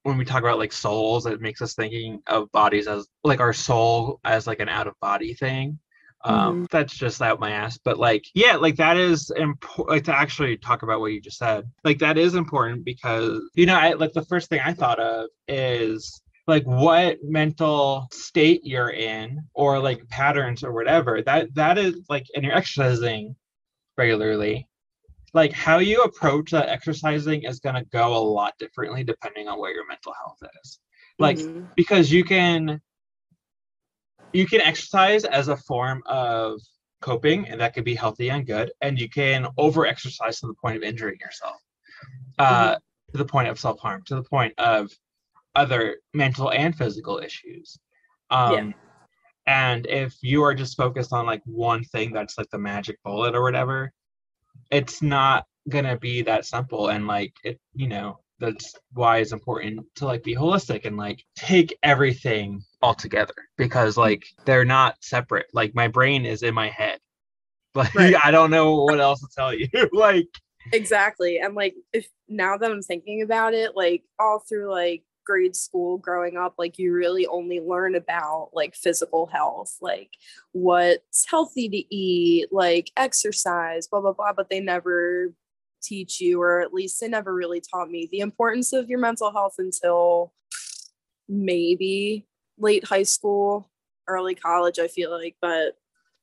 when 0.08 0.18
we 0.18 0.26
talk 0.26 0.42
about 0.42 0.58
like 0.58 0.72
souls, 0.72 1.26
it 1.26 1.42
makes 1.42 1.62
us 1.62 1.74
thinking 1.76 2.22
of 2.28 2.52
bodies 2.52 2.88
as 2.88 3.08
like 3.24 3.42
our 3.42 3.54
soul 3.54 4.20
as 4.24 4.48
like 4.48 4.60
an 4.62 4.70
out 4.70 4.88
of 4.88 4.94
body 5.02 5.34
thing. 5.34 5.80
Um, 6.24 6.64
Mhm. 6.66 6.70
that's 6.72 6.96
just 6.98 7.22
out 7.22 7.40
my 7.40 7.52
ass. 7.52 7.78
But 7.78 8.00
like, 8.00 8.26
yeah, 8.34 8.56
like 8.56 8.78
that 8.78 8.98
is 8.98 9.30
important. 9.32 9.90
Like 9.90 10.04
to 10.06 10.16
actually 10.18 10.58
talk 10.58 10.84
about 10.84 11.00
what 11.02 11.12
you 11.14 11.22
just 11.22 11.38
said, 11.38 11.66
like 11.84 12.00
that 12.00 12.18
is 12.18 12.36
important 12.36 12.86
because 12.86 13.42
you 13.56 13.66
know, 13.66 13.76
I 13.76 13.94
like 13.94 14.14
the 14.14 14.26
first 14.26 14.50
thing 14.50 14.62
I 14.64 14.74
thought 14.74 15.00
of 15.00 15.30
is 15.48 16.22
like 16.48 16.64
what 16.64 17.18
mental 17.24 18.08
state 18.12 18.62
you're 18.64 18.90
in 18.92 19.42
or 19.54 19.80
like 19.80 20.08
patterns 20.10 20.64
or 20.64 20.72
whatever 20.74 21.22
that 21.22 21.54
that 21.56 21.78
is 21.78 21.96
like 22.10 22.26
and 22.36 22.44
you're 22.46 22.56
exercising 22.56 23.36
regularly 23.98 24.68
like 25.34 25.52
how 25.52 25.78
you 25.80 26.02
approach 26.04 26.52
that 26.52 26.70
exercising 26.70 27.44
is 27.44 27.60
going 27.60 27.76
to 27.76 27.84
go 27.86 28.16
a 28.16 28.20
lot 28.20 28.54
differently 28.60 29.04
depending 29.04 29.48
on 29.48 29.60
what 29.60 29.74
your 29.74 29.86
mental 29.88 30.14
health 30.14 30.42
is 30.64 30.80
like 31.20 31.38
Mhm. 31.40 31.68
because 31.76 32.12
you 32.12 32.24
can 32.24 32.82
you 34.34 34.46
can 34.46 34.62
exercise 34.62 35.24
as 35.26 35.48
a 35.48 35.58
form 35.58 36.04
of 36.06 36.60
coping 37.02 37.48
and 37.48 37.62
that 37.62 37.74
could 37.74 37.84
be 37.84 37.96
healthy 37.96 38.30
and 38.30 38.46
good 38.48 38.72
and 38.82 39.00
you 39.00 39.10
can 39.10 39.48
over 39.58 39.86
exercise 39.86 40.40
to 40.40 40.48
the 40.48 40.54
point 40.56 40.76
of 40.76 40.84
injuring 40.84 41.18
yourself 41.20 41.56
uh 42.40 42.76
to 43.12 43.18
the 43.18 43.26
point 43.26 43.48
of 43.48 43.60
self-harm 43.60 44.02
to 44.04 44.16
the 44.16 44.24
point 44.24 44.54
of 44.58 44.90
other 45.56 45.98
mental 46.14 46.52
and 46.52 46.76
physical 46.76 47.20
issues 47.20 47.78
um 48.32 48.52
Yeah. 48.54 48.72
and 49.46 49.86
if 49.88 50.16
you 50.22 50.44
are 50.44 50.54
just 50.56 50.76
focused 50.76 51.14
on 51.14 51.26
like 51.26 51.42
one 51.46 51.84
thing 51.84 52.12
that's 52.12 52.38
like 52.38 52.50
the 52.50 52.58
magic 52.58 52.98
bullet 53.04 53.36
or 53.36 53.44
whatever 53.44 53.92
it's 54.72 55.02
not 55.02 55.46
gonna 55.70 55.98
be 55.98 56.22
that 56.22 56.46
simple 56.46 56.90
and 56.90 57.08
like 57.08 57.34
it 57.44 57.60
you 57.74 57.88
know 57.88 58.20
that's 58.40 58.76
why 58.94 59.18
it's 59.18 59.34
important 59.34 59.86
to 59.96 60.06
like 60.06 60.24
be 60.24 60.36
holistic 60.36 60.86
and 60.86 60.96
like 60.96 61.24
take 61.36 61.78
everything 61.84 62.62
all 62.82 62.94
together 62.94 63.34
because 63.58 63.96
mm. 63.96 64.00
like 64.00 64.24
they're 64.46 64.66
not 64.66 64.96
separate 65.02 65.48
like 65.54 65.74
my 65.76 65.88
brain 65.88 66.26
is 66.26 66.44
in 66.44 66.54
my 66.54 66.70
head 66.70 67.00
like 67.76 67.94
Right. 67.96 68.16
i 68.24 68.32
don't 68.32 68.52
know 68.52 68.84
what 68.84 69.00
else 69.00 69.20
to 69.20 69.28
tell 69.36 69.54
you 69.54 69.68
like 69.94 70.28
Exactly. 70.74 71.40
And 71.40 71.56
like 71.56 71.76
if 71.94 72.08
now 72.28 72.58
that 72.58 72.72
I'm 72.72 72.82
thinking 72.82 73.22
about 73.22 73.54
it, 73.54 73.76
like 73.76 74.04
all 74.20 74.40
through 74.40 74.72
like 74.72 75.04
grade 75.28 75.56
school 75.56 75.98
growing 75.98 76.38
up, 76.38 76.54
like 76.58 76.80
you 76.80 76.94
really 76.94 77.28
only 77.28 77.60
learn 77.60 77.96
about 77.96 78.50
like 78.54 78.74
physical 78.74 79.28
health, 79.28 79.78
like 79.82 80.12
what's 80.54 81.30
healthy 81.30 81.68
to 81.68 81.96
eat, 81.96 82.48
like 82.52 82.90
exercise, 82.96 83.88
blah 83.88 84.00
blah 84.00 84.14
blah, 84.14 84.32
but 84.32 84.50
they 84.50 84.62
never 84.62 85.34
teach 85.84 86.22
you 86.22 86.42
or 86.42 86.62
at 86.62 86.74
least 86.74 87.00
they 87.00 87.08
never 87.08 87.36
really 87.36 87.62
taught 87.62 87.92
me 87.92 88.08
the 88.12 88.20
importance 88.20 88.74
of 88.74 88.90
your 88.90 89.00
mental 89.00 89.32
health 89.32 89.56
until 89.60 90.34
maybe 91.28 92.26
late 92.58 92.86
high 92.86 93.04
school, 93.04 93.70
early 94.08 94.34
college, 94.34 94.80
I 94.80 94.88
feel 94.88 95.12
like, 95.12 95.36
but 95.42 95.76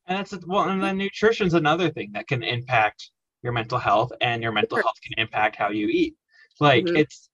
And 0.07 0.17
that's 0.17 0.35
well, 0.47 0.67
and 0.69 0.81
then 0.81 0.97
nutrition's 0.97 1.53
another 1.53 1.91
thing 1.91 2.11
that 2.13 2.27
can 2.27 2.41
impact 2.41 3.11
your 3.43 3.53
mental 3.53 3.77
health, 3.77 4.11
and 4.21 4.41
your 4.41 4.51
mental 4.51 4.77
health 4.77 4.99
can 5.03 5.13
impact 5.23 5.55
how 5.55 5.69
you 5.69 5.87
eat. 5.87 6.15
Like 6.59 6.85
Mhm. 6.85 6.97
it's 6.97 7.29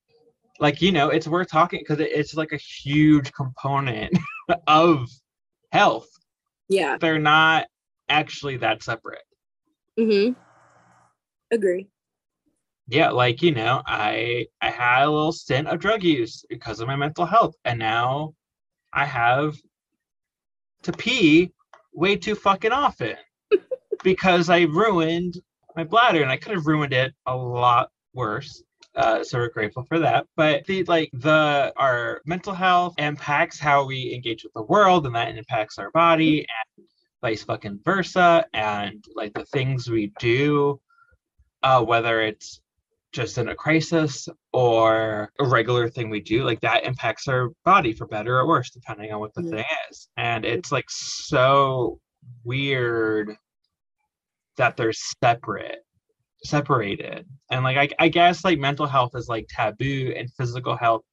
like 0.60 0.82
you 0.82 0.92
know, 0.92 1.10
it's 1.10 1.28
worth 1.28 1.50
talking 1.50 1.80
because 1.80 2.00
it's 2.00 2.36
like 2.36 2.52
a 2.52 2.58
huge 2.58 3.32
component 3.34 4.18
of 4.68 5.10
health. 5.72 6.10
yeah. 6.70 6.98
They're 7.00 7.20
not 7.20 7.68
actually 8.10 8.58
that 8.58 8.84
separate. 8.84 9.24
Mm-hmm. 10.00 10.34
Agree. 11.52 11.88
Yeah, 12.88 13.10
like 13.12 13.42
you 13.42 13.54
know, 13.54 13.82
I 13.86 14.48
I 14.62 14.70
had 14.70 15.04
a 15.04 15.10
little 15.10 15.32
stint 15.32 15.68
of 15.68 15.80
drug 15.80 16.04
use 16.04 16.44
because 16.50 16.80
of 16.80 16.88
my 16.88 16.96
mental 16.96 17.26
health, 17.26 17.56
and 17.64 17.80
now 17.80 18.34
I 18.94 19.06
have 19.06 19.56
to 20.84 20.92
pee 20.92 21.52
way 21.94 22.16
too 22.16 22.36
fucking 22.36 22.72
often 22.72 23.16
because 24.04 24.50
I 24.50 24.62
ruined 24.62 25.42
my 25.76 25.84
bladder, 25.84 26.22
and 26.22 26.32
I 26.32 26.38
could 26.38 26.54
have 26.54 26.66
ruined 26.68 26.94
it 26.94 27.14
a 27.26 27.36
lot 27.36 27.90
worse. 28.14 28.62
Uh, 28.96 29.24
so 29.24 29.38
we're 29.38 29.50
grateful 29.50 29.84
for 29.84 30.00
that. 30.00 30.26
But 30.36 30.66
the 30.66 30.84
like 30.84 31.10
the 31.14 31.74
our 31.78 32.22
mental 32.26 32.54
health 32.54 32.94
impacts 32.98 33.60
how 33.60 33.86
we 33.86 34.14
engage 34.14 34.44
with 34.44 34.54
the 34.54 34.64
world, 34.64 35.06
and 35.06 35.16
that 35.16 35.36
impacts 35.38 35.78
our 35.78 35.92
body, 35.92 36.40
and 36.78 36.86
vice 37.22 37.44
fucking 37.44 37.80
versa, 37.86 38.46
and 38.54 39.04
like 39.16 39.34
the 39.34 39.46
things 39.46 39.90
we 39.90 40.12
do, 40.20 40.80
uh, 41.64 41.82
whether 41.84 42.22
it's 42.22 42.60
just 43.14 43.38
in 43.38 43.50
a 43.50 43.56
crisis 43.56 44.28
or 44.54 45.32
a 45.40 45.46
regular 45.46 45.90
thing 45.90 46.10
we 46.10 46.22
do, 46.22 46.44
like 46.44 46.60
that 46.62 46.86
impacts 46.86 47.28
our 47.28 47.50
body 47.66 47.94
for 47.94 48.08
better 48.08 48.40
or 48.40 48.48
worse, 48.48 48.70
depending 48.72 49.12
on 49.12 49.20
what 49.20 49.34
the 49.34 49.42
Mhm. 49.42 49.50
thing 49.52 49.66
is. 49.90 50.10
And 50.18 50.46
it's 50.46 50.72
like 50.72 50.90
so 50.90 52.00
weird 52.46 53.36
that 54.58 54.78
they're 54.78 54.94
separate, 54.94 55.86
separated. 56.44 57.26
And 57.50 57.64
like 57.64 57.78
I, 57.78 57.90
I 58.04 58.08
guess 58.08 58.44
like 58.44 58.60
mental 58.60 58.88
health 58.88 59.12
is 59.16 59.28
like 59.30 59.48
taboo 59.50 60.14
and 60.16 60.32
physical 60.34 60.76
health 60.76 61.04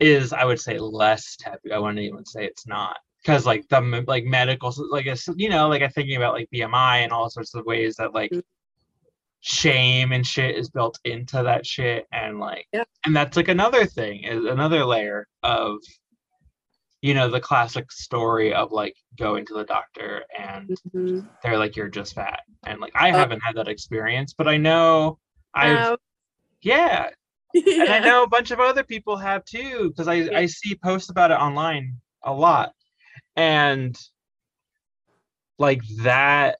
is 0.00 0.32
I 0.32 0.44
would 0.44 0.60
say 0.60 0.78
less 0.78 1.36
taboo. 1.36 1.72
I 1.72 1.78
wouldn't 1.78 1.98
even 2.00 2.24
say 2.24 2.44
it's 2.44 2.66
not. 2.66 2.96
Because 3.22 3.46
like 3.46 3.66
the 3.68 3.80
like 4.06 4.24
medical 4.24 4.72
like 4.90 5.06
you 5.36 5.48
know 5.48 5.68
like 5.68 5.82
I'm 5.82 5.90
thinking 5.90 6.16
about 6.16 6.34
like 6.34 6.48
BMI 6.54 6.98
and 7.02 7.12
all 7.12 7.28
sorts 7.30 7.54
of 7.54 7.64
ways 7.66 7.96
that 7.96 8.14
like 8.14 8.30
Mhm. 8.30 8.42
shame 9.40 10.12
and 10.12 10.26
shit 10.26 10.56
is 10.56 10.70
built 10.70 10.98
into 11.04 11.42
that 11.42 11.66
shit 11.66 12.06
and 12.12 12.38
like 12.38 12.66
Yeah. 12.72 12.84
and 13.04 13.14
that's 13.16 13.36
like 13.36 13.48
another 13.48 13.86
thing 13.86 14.24
is 14.24 14.44
another 14.44 14.84
layer 14.84 15.26
of 15.42 15.78
you 17.02 17.14
know 17.14 17.28
the 17.30 17.40
classic 17.40 17.90
story 17.92 18.52
of 18.52 18.72
like 18.72 18.94
going 19.18 19.46
to 19.46 19.54
the 19.54 19.64
doctor 19.64 20.24
and 20.38 20.70
Mhm. 20.94 21.28
they're 21.42 21.58
like 21.58 21.76
you're 21.76 21.88
just 21.88 22.14
fat 22.14 22.40
and 22.66 22.80
like 22.80 22.92
i 22.94 23.10
Oh. 23.10 23.12
haven't 23.12 23.40
had 23.40 23.56
that 23.56 23.68
experience 23.68 24.34
but 24.36 24.48
i 24.48 24.56
know 24.56 25.18
i've 25.54 25.86
Um, 25.90 25.96
yeah 26.62 27.10
and 27.54 27.88
i 27.92 28.00
know 28.00 28.22
a 28.24 28.28
bunch 28.28 28.50
of 28.50 28.60
other 28.60 28.82
people 28.82 29.16
have 29.16 29.44
too 29.44 29.88
because 29.90 30.08
i 30.08 30.14
Yeah. 30.14 30.38
i 30.38 30.46
see 30.46 30.74
posts 30.74 31.10
about 31.10 31.30
it 31.30 31.34
online 31.38 31.96
a 32.24 32.32
lot 32.32 32.72
and 33.36 33.96
like 35.58 35.82
that 36.02 36.58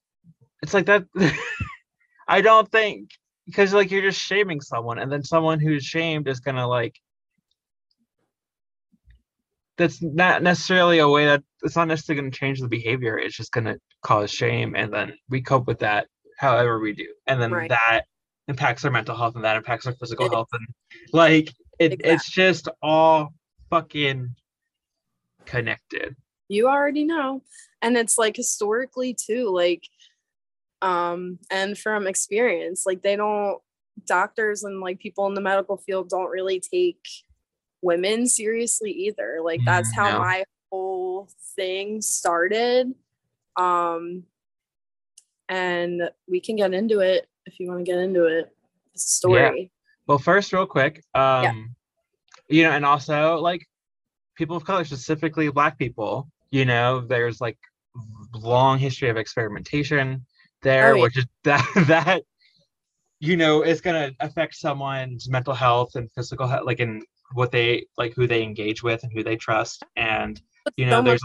it's 0.62 0.74
like 0.74 0.86
that 0.86 1.04
i 2.28 2.40
don't 2.40 2.70
think 2.70 3.10
because 3.46 3.72
like 3.72 3.90
you're 3.90 4.02
just 4.02 4.20
shaming 4.20 4.60
someone 4.60 4.98
and 4.98 5.10
then 5.10 5.22
someone 5.22 5.60
who's 5.60 5.84
shamed 5.84 6.28
is 6.28 6.40
gonna 6.40 6.66
like 6.66 6.94
that's 9.78 10.02
not 10.02 10.42
necessarily 10.42 10.98
a 10.98 11.08
way 11.08 11.24
that 11.24 11.42
it's 11.62 11.76
not 11.76 11.88
necessarily 11.88 12.20
going 12.22 12.30
to 12.30 12.38
change 12.38 12.60
the 12.60 12.68
behavior 12.68 13.16
it's 13.18 13.36
just 13.36 13.52
going 13.52 13.64
to 13.64 13.78
cause 14.02 14.30
shame 14.30 14.74
and 14.76 14.92
then 14.92 15.14
we 15.30 15.40
cope 15.40 15.66
with 15.66 15.78
that 15.78 16.06
however 16.38 16.78
we 16.80 16.92
do 16.92 17.06
and 17.26 17.40
then 17.40 17.50
Right. 17.50 17.70
that 17.70 18.02
impacts 18.48 18.84
our 18.84 18.90
mental 18.90 19.16
health 19.16 19.34
and 19.36 19.44
that 19.44 19.56
impacts 19.56 19.86
our 19.86 19.94
physical 19.94 20.26
It- 20.26 20.32
health 20.32 20.48
and 20.52 20.66
like 21.12 21.52
it, 21.78 22.00
it's 22.04 22.28
just 22.28 22.68
all 22.82 23.32
fucking 23.70 24.34
connected 25.46 26.14
you 26.48 26.68
already 26.68 27.04
know 27.04 27.42
and 27.82 27.96
it's 27.96 28.18
like 28.18 28.36
historically 28.36 29.14
too 29.14 29.48
like 29.50 29.84
um 30.82 31.38
and 31.50 31.76
from 31.78 32.06
experience 32.06 32.84
like 32.86 33.02
they 33.02 33.16
don't 33.16 33.58
doctors 34.06 34.62
and 34.62 34.80
like 34.80 34.98
people 34.98 35.26
in 35.26 35.34
the 35.34 35.40
medical 35.40 35.76
field 35.76 36.08
don't 36.08 36.30
really 36.30 36.60
take 36.60 37.04
women 37.82 38.26
seriously 38.26 38.90
either. 38.90 39.38
Like 39.42 39.60
that's 39.64 39.90
Mm, 39.92 39.96
how 39.96 40.10
no. 40.12 40.18
my 40.20 40.44
whole 40.70 41.28
thing 41.56 42.00
started. 42.00 42.94
Um 43.56 44.24
and 45.48 46.10
we 46.28 46.40
can 46.40 46.56
get 46.56 46.74
into 46.74 47.00
it 47.00 47.26
if 47.46 47.58
you 47.58 47.68
want 47.68 47.80
to 47.80 47.84
get 47.84 47.98
into 47.98 48.24
it 48.26 48.54
the 48.92 48.98
story. 48.98 49.70
Well 50.06 50.18
first 50.18 50.52
real 50.52 50.66
quick 50.66 51.02
um 51.14 51.74
you 52.48 52.62
know 52.64 52.70
and 52.70 52.84
also 52.84 53.36
like 53.38 53.66
people 54.36 54.56
of 54.56 54.64
color 54.64 54.84
specifically 54.84 55.48
black 55.50 55.78
people 55.78 56.28
you 56.50 56.64
know 56.64 57.00
there's 57.00 57.40
like 57.40 57.58
long 58.34 58.78
history 58.78 59.08
of 59.08 59.16
experimentation 59.16 60.24
there 60.62 60.92
Oh, 60.92 60.96
yeah. 60.96 61.02
which 61.02 61.16
is 61.18 61.26
that 61.44 61.66
that 61.88 62.22
you 63.20 63.36
know 63.36 63.62
is 63.62 63.80
going 63.80 64.10
to 64.10 64.16
affect 64.24 64.54
someone's 64.54 65.28
mental 65.28 65.54
health 65.54 65.94
and 65.96 66.10
physical 66.12 66.46
health 66.46 66.64
like 66.64 66.80
in 66.80 67.02
what 67.34 67.50
they 67.52 67.86
like 67.96 68.14
who 68.14 68.26
they 68.26 68.42
engage 68.42 68.82
with 68.82 69.02
and 69.02 69.12
who 69.12 69.22
they 69.22 69.36
trust 69.36 69.84
and 69.96 70.40
you 70.76 70.86
know 70.86 71.02
much 71.02 71.06
there's 71.06 71.22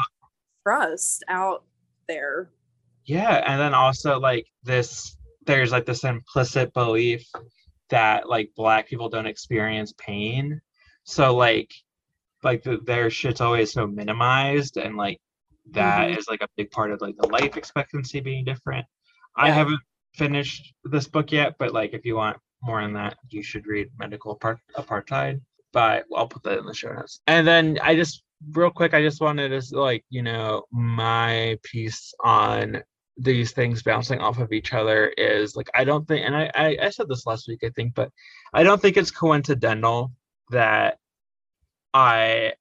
trust 0.65 1.23
out 1.27 1.63
there. 2.07 2.51
Yeah 3.05 3.43
and 3.45 3.59
then 3.59 3.73
also 3.73 4.19
like 4.19 4.45
this 4.63 5.17
there's 5.45 5.71
like 5.71 5.85
this 5.85 6.03
implicit 6.03 6.73
belief 6.73 7.25
that 7.89 8.27
like 8.29 8.51
black 8.55 8.87
people 8.87 9.09
don't 9.09 9.25
experience 9.27 9.93
pain. 9.97 10.61
So 11.03 11.35
like 11.35 11.71
like 12.43 12.63
the, 12.63 12.77
their 12.85 13.09
shit's 13.09 13.41
always 13.41 13.71
so 13.71 13.87
minimized 13.87 14.77
and 14.77 14.95
like 14.97 15.19
that 15.71 16.11
is 16.11 16.25
Mhm. 16.25 16.31
like 16.31 16.41
a 16.41 16.47
big 16.57 16.71
part 16.71 16.91
of 16.91 17.01
like 17.01 17.15
the 17.17 17.27
life 17.27 17.55
expectancy 17.57 18.19
being 18.19 18.43
different. 18.45 18.85
I 19.35 19.49
haven't 19.49 19.79
finished 20.15 20.73
this 20.83 21.07
book 21.07 21.31
yet 21.31 21.55
but 21.57 21.73
like 21.73 21.93
if 21.93 22.05
you 22.05 22.15
want 22.15 22.37
more 22.61 22.79
on 22.79 22.93
that 22.93 23.17
you 23.29 23.41
should 23.43 23.65
read 23.67 23.89
medical 23.97 24.33
Apart- 24.33 24.59
apartheid 24.75 25.41
but 25.73 26.05
I'll 26.15 26.27
put 26.27 26.43
that 26.43 26.59
in 26.59 26.65
the 26.65 26.73
show 26.73 26.93
notes. 26.93 27.19
And 27.27 27.45
then 27.45 27.79
I 27.81 27.95
just 27.95 28.23
real 28.51 28.69
quick, 28.69 28.93
I 28.93 29.01
just 29.01 29.21
wanted 29.21 29.49
to 29.49 29.79
like, 29.79 30.05
you 30.09 30.21
know, 30.21 30.63
my 30.71 31.57
piece 31.63 32.13
on 32.23 32.83
these 33.17 33.51
things 33.51 33.83
bouncing 33.83 34.19
off 34.19 34.39
of 34.39 34.51
each 34.51 34.73
other 34.73 35.07
is 35.09 35.55
like 35.55 35.69
I 35.75 35.83
don't 35.83 36.07
think 36.07 36.25
and 36.25 36.35
I, 36.35 36.49
I, 36.55 36.77
I 36.83 36.89
said 36.89 37.07
this 37.09 37.27
last 37.27 37.47
week, 37.47 37.63
I 37.63 37.69
think, 37.69 37.93
but 37.93 38.09
I 38.53 38.63
don't 38.63 38.81
think 38.81 38.97
it's 38.97 39.11
coincidental 39.11 40.11
that 40.49 40.97
I, 41.93 42.53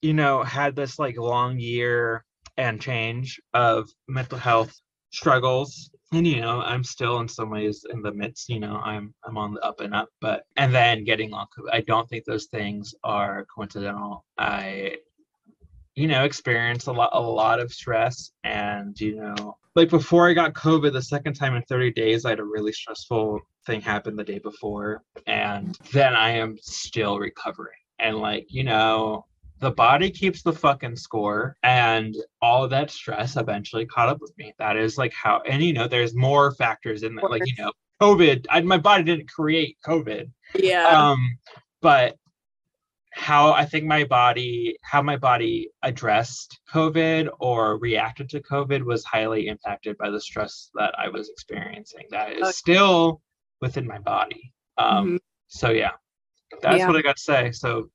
you 0.00 0.14
know, 0.14 0.42
had 0.42 0.74
this 0.74 0.98
like 0.98 1.16
long 1.16 1.58
year 1.58 2.24
and 2.56 2.80
change 2.80 3.40
of 3.54 3.88
mental 4.08 4.38
health 4.38 4.74
struggles 5.12 5.90
and 6.12 6.26
you 6.26 6.40
know 6.40 6.60
i'm 6.62 6.84
still 6.84 7.20
in 7.20 7.28
some 7.28 7.50
ways 7.50 7.84
in 7.90 8.02
the 8.02 8.12
midst 8.12 8.48
you 8.48 8.60
know 8.60 8.80
i'm 8.84 9.12
i'm 9.24 9.36
on 9.36 9.54
the 9.54 9.60
up 9.64 9.80
and 9.80 9.94
up 9.94 10.08
but 10.20 10.44
and 10.56 10.74
then 10.74 11.04
getting 11.04 11.30
long 11.30 11.46
i 11.72 11.80
don't 11.80 12.08
think 12.08 12.24
those 12.24 12.46
things 12.46 12.94
are 13.02 13.46
coincidental. 13.54 14.24
I 14.38 14.96
you 15.94 16.06
know 16.06 16.24
experienced 16.24 16.86
a 16.86 16.92
lot 16.92 17.10
a 17.12 17.20
lot 17.20 17.60
of 17.60 17.72
stress 17.72 18.32
and 18.44 18.98
you 19.00 19.16
know 19.16 19.56
like 19.74 19.90
before 19.90 20.28
i 20.28 20.32
got 20.32 20.54
covid 20.54 20.92
the 20.92 21.02
second 21.02 21.34
time 21.34 21.54
in 21.54 21.62
30 21.62 21.92
days 21.92 22.24
i 22.24 22.30
had 22.30 22.40
a 22.40 22.44
really 22.44 22.72
stressful 22.72 23.40
thing 23.66 23.80
happen 23.80 24.16
the 24.16 24.24
day 24.24 24.38
before 24.38 25.02
and 25.26 25.78
then 25.92 26.14
i 26.14 26.30
am 26.30 26.56
still 26.60 27.18
recovering. 27.18 27.76
And 27.98 28.16
like 28.18 28.46
you 28.48 28.64
know 28.64 29.26
the 29.62 29.70
body 29.70 30.10
keeps 30.10 30.42
the 30.42 30.52
fucking 30.52 30.96
score 30.96 31.56
and 31.62 32.16
all 32.42 32.64
of 32.64 32.70
that 32.70 32.90
stress 32.90 33.36
eventually 33.36 33.86
caught 33.86 34.08
up 34.08 34.20
with 34.20 34.36
me 34.36 34.52
that 34.58 34.76
is 34.76 34.98
like 34.98 35.12
how 35.14 35.40
and 35.48 35.62
you 35.62 35.72
know 35.72 35.86
there's 35.86 36.14
more 36.16 36.52
factors 36.56 37.04
in 37.04 37.14
that 37.14 37.30
like 37.30 37.46
you 37.46 37.54
know 37.62 37.72
covid 38.00 38.44
I, 38.50 38.60
my 38.62 38.76
body 38.76 39.04
didn't 39.04 39.30
create 39.30 39.78
covid 39.86 40.30
Yeah. 40.56 40.88
um 40.88 41.38
but 41.80 42.16
how 43.12 43.52
i 43.52 43.64
think 43.64 43.84
my 43.84 44.02
body 44.04 44.76
how 44.82 45.00
my 45.00 45.16
body 45.16 45.70
addressed 45.82 46.58
covid 46.72 47.28
or 47.38 47.78
reacted 47.78 48.28
to 48.30 48.40
covid 48.40 48.82
was 48.82 49.04
highly 49.04 49.46
impacted 49.46 49.96
by 49.96 50.10
the 50.10 50.20
stress 50.20 50.70
that 50.74 50.92
i 50.98 51.08
was 51.08 51.28
experiencing 51.28 52.04
that 52.10 52.32
is 52.32 52.42
Okay. 52.42 52.50
still 52.50 53.22
within 53.60 53.86
my 53.86 53.98
body 54.00 54.52
um 54.78 55.06
Mhm. 55.12 55.18
so 55.46 55.70
yeah 55.70 55.92
that's 56.62 56.78
Yeah. 56.78 56.88
what 56.88 56.96
i 56.96 57.02
got 57.02 57.16
to 57.16 57.22
say 57.22 57.52
so 57.52 57.88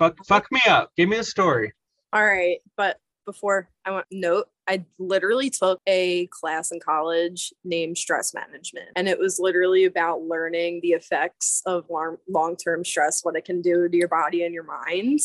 fuck 0.00 0.16
fuck 0.26 0.50
me 0.50 0.60
up 0.66 0.90
give 0.96 1.08
me 1.08 1.16
the 1.18 1.24
story 1.24 1.72
All 2.12 2.26
right, 2.26 2.58
but 2.76 2.96
before 3.26 3.68
I 3.84 3.92
want 3.92 4.06
note, 4.10 4.46
I 4.68 4.84
literally 4.98 5.50
took 5.50 5.78
a 5.86 6.26
class 6.28 6.72
in 6.72 6.80
college 6.80 7.52
named 7.64 7.98
stress 7.98 8.34
management, 8.34 8.88
and 8.96 9.08
it 9.08 9.18
was 9.18 9.38
literally 9.38 9.84
about 9.84 10.22
learning 10.22 10.80
the 10.82 10.88
effects 10.88 11.62
of 11.66 11.84
long 11.88 12.56
term 12.56 12.84
stress, 12.84 13.20
what 13.22 13.36
it 13.36 13.44
can 13.44 13.62
do 13.62 13.88
to 13.88 13.96
your 13.96 14.08
body 14.08 14.42
and 14.42 14.52
your 14.52 14.64
mind. 14.64 15.20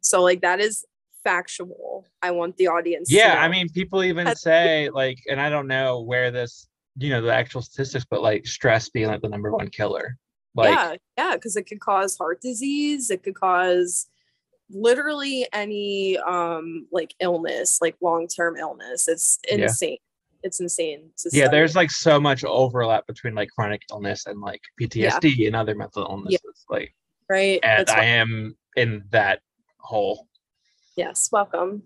So, 0.00 0.22
like 0.22 0.40
that 0.40 0.58
is 0.60 0.84
factual. 1.22 2.06
I 2.22 2.32
want 2.32 2.56
the 2.56 2.68
audience. 2.68 3.08
to 3.10 3.14
yeah 3.14 3.36
i 3.40 3.48
mean 3.48 3.68
people 3.68 4.02
even 4.02 4.34
say 4.36 4.90
like 4.90 5.18
and 5.30 5.40
i 5.40 5.48
don't 5.48 5.68
know 5.68 6.00
where 6.00 6.30
this 6.32 6.68
you 6.96 7.10
know 7.10 7.20
the 7.20 7.32
actual 7.32 7.62
statistics 7.62 8.06
but 8.08 8.22
like 8.22 8.46
stress 8.46 8.88
being 8.88 9.08
like 9.08 9.20
the 9.20 9.28
number 9.28 9.52
one 9.52 9.68
killer 9.68 10.16
like 10.56 10.70
yeah, 10.70 10.96
yeah, 11.18 11.34
because 11.34 11.56
it 11.56 11.64
could 11.64 11.80
cause 11.80 12.16
heart 12.16 12.40
disease. 12.40 13.10
It 13.10 13.22
could 13.22 13.34
cause 13.34 14.06
literally 14.70 15.46
any 15.52 16.18
um 16.18 16.86
like 16.90 17.14
illness, 17.20 17.78
like 17.80 17.96
long 18.00 18.26
term 18.28 18.56
illness. 18.56 19.06
It's 19.08 19.38
Yeah. 19.48 19.64
insane. 19.64 19.98
It's 20.42 20.60
insane. 20.60 21.10
to 21.18 21.30
yeah 21.32 21.44
study. 21.44 21.56
there's 21.56 21.74
like 21.76 21.90
so 21.90 22.20
much 22.20 22.44
overlap 22.44 23.06
between 23.06 23.34
like 23.34 23.50
chronic 23.50 23.82
illness 23.90 24.26
and 24.26 24.40
like 24.40 24.60
ptsd 24.80 25.46
and 25.46 25.56
other 25.56 25.74
mental 25.74 26.02
illnesses 26.08 26.64
like 26.70 26.94
right. 27.28 27.58
and 27.64 27.80
That's 27.80 27.90
i 27.92 28.04
am 28.04 28.56
in 28.76 29.02
that 29.10 29.40
hole 29.78 30.28
yes, 30.96 31.28
welcome. 31.32 31.82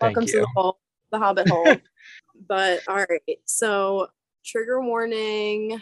Thank 0.00 0.16
welcome 0.16 0.26
to 0.30 0.40
the 0.40 0.46
hole, 0.54 0.78
the 1.10 1.18
Hobbit 1.18 1.48
hole. 1.48 1.76
but 2.48 2.80
all 2.88 2.96
right, 3.08 3.38
so 3.44 4.08
trigger 4.44 4.80
warning 4.80 5.80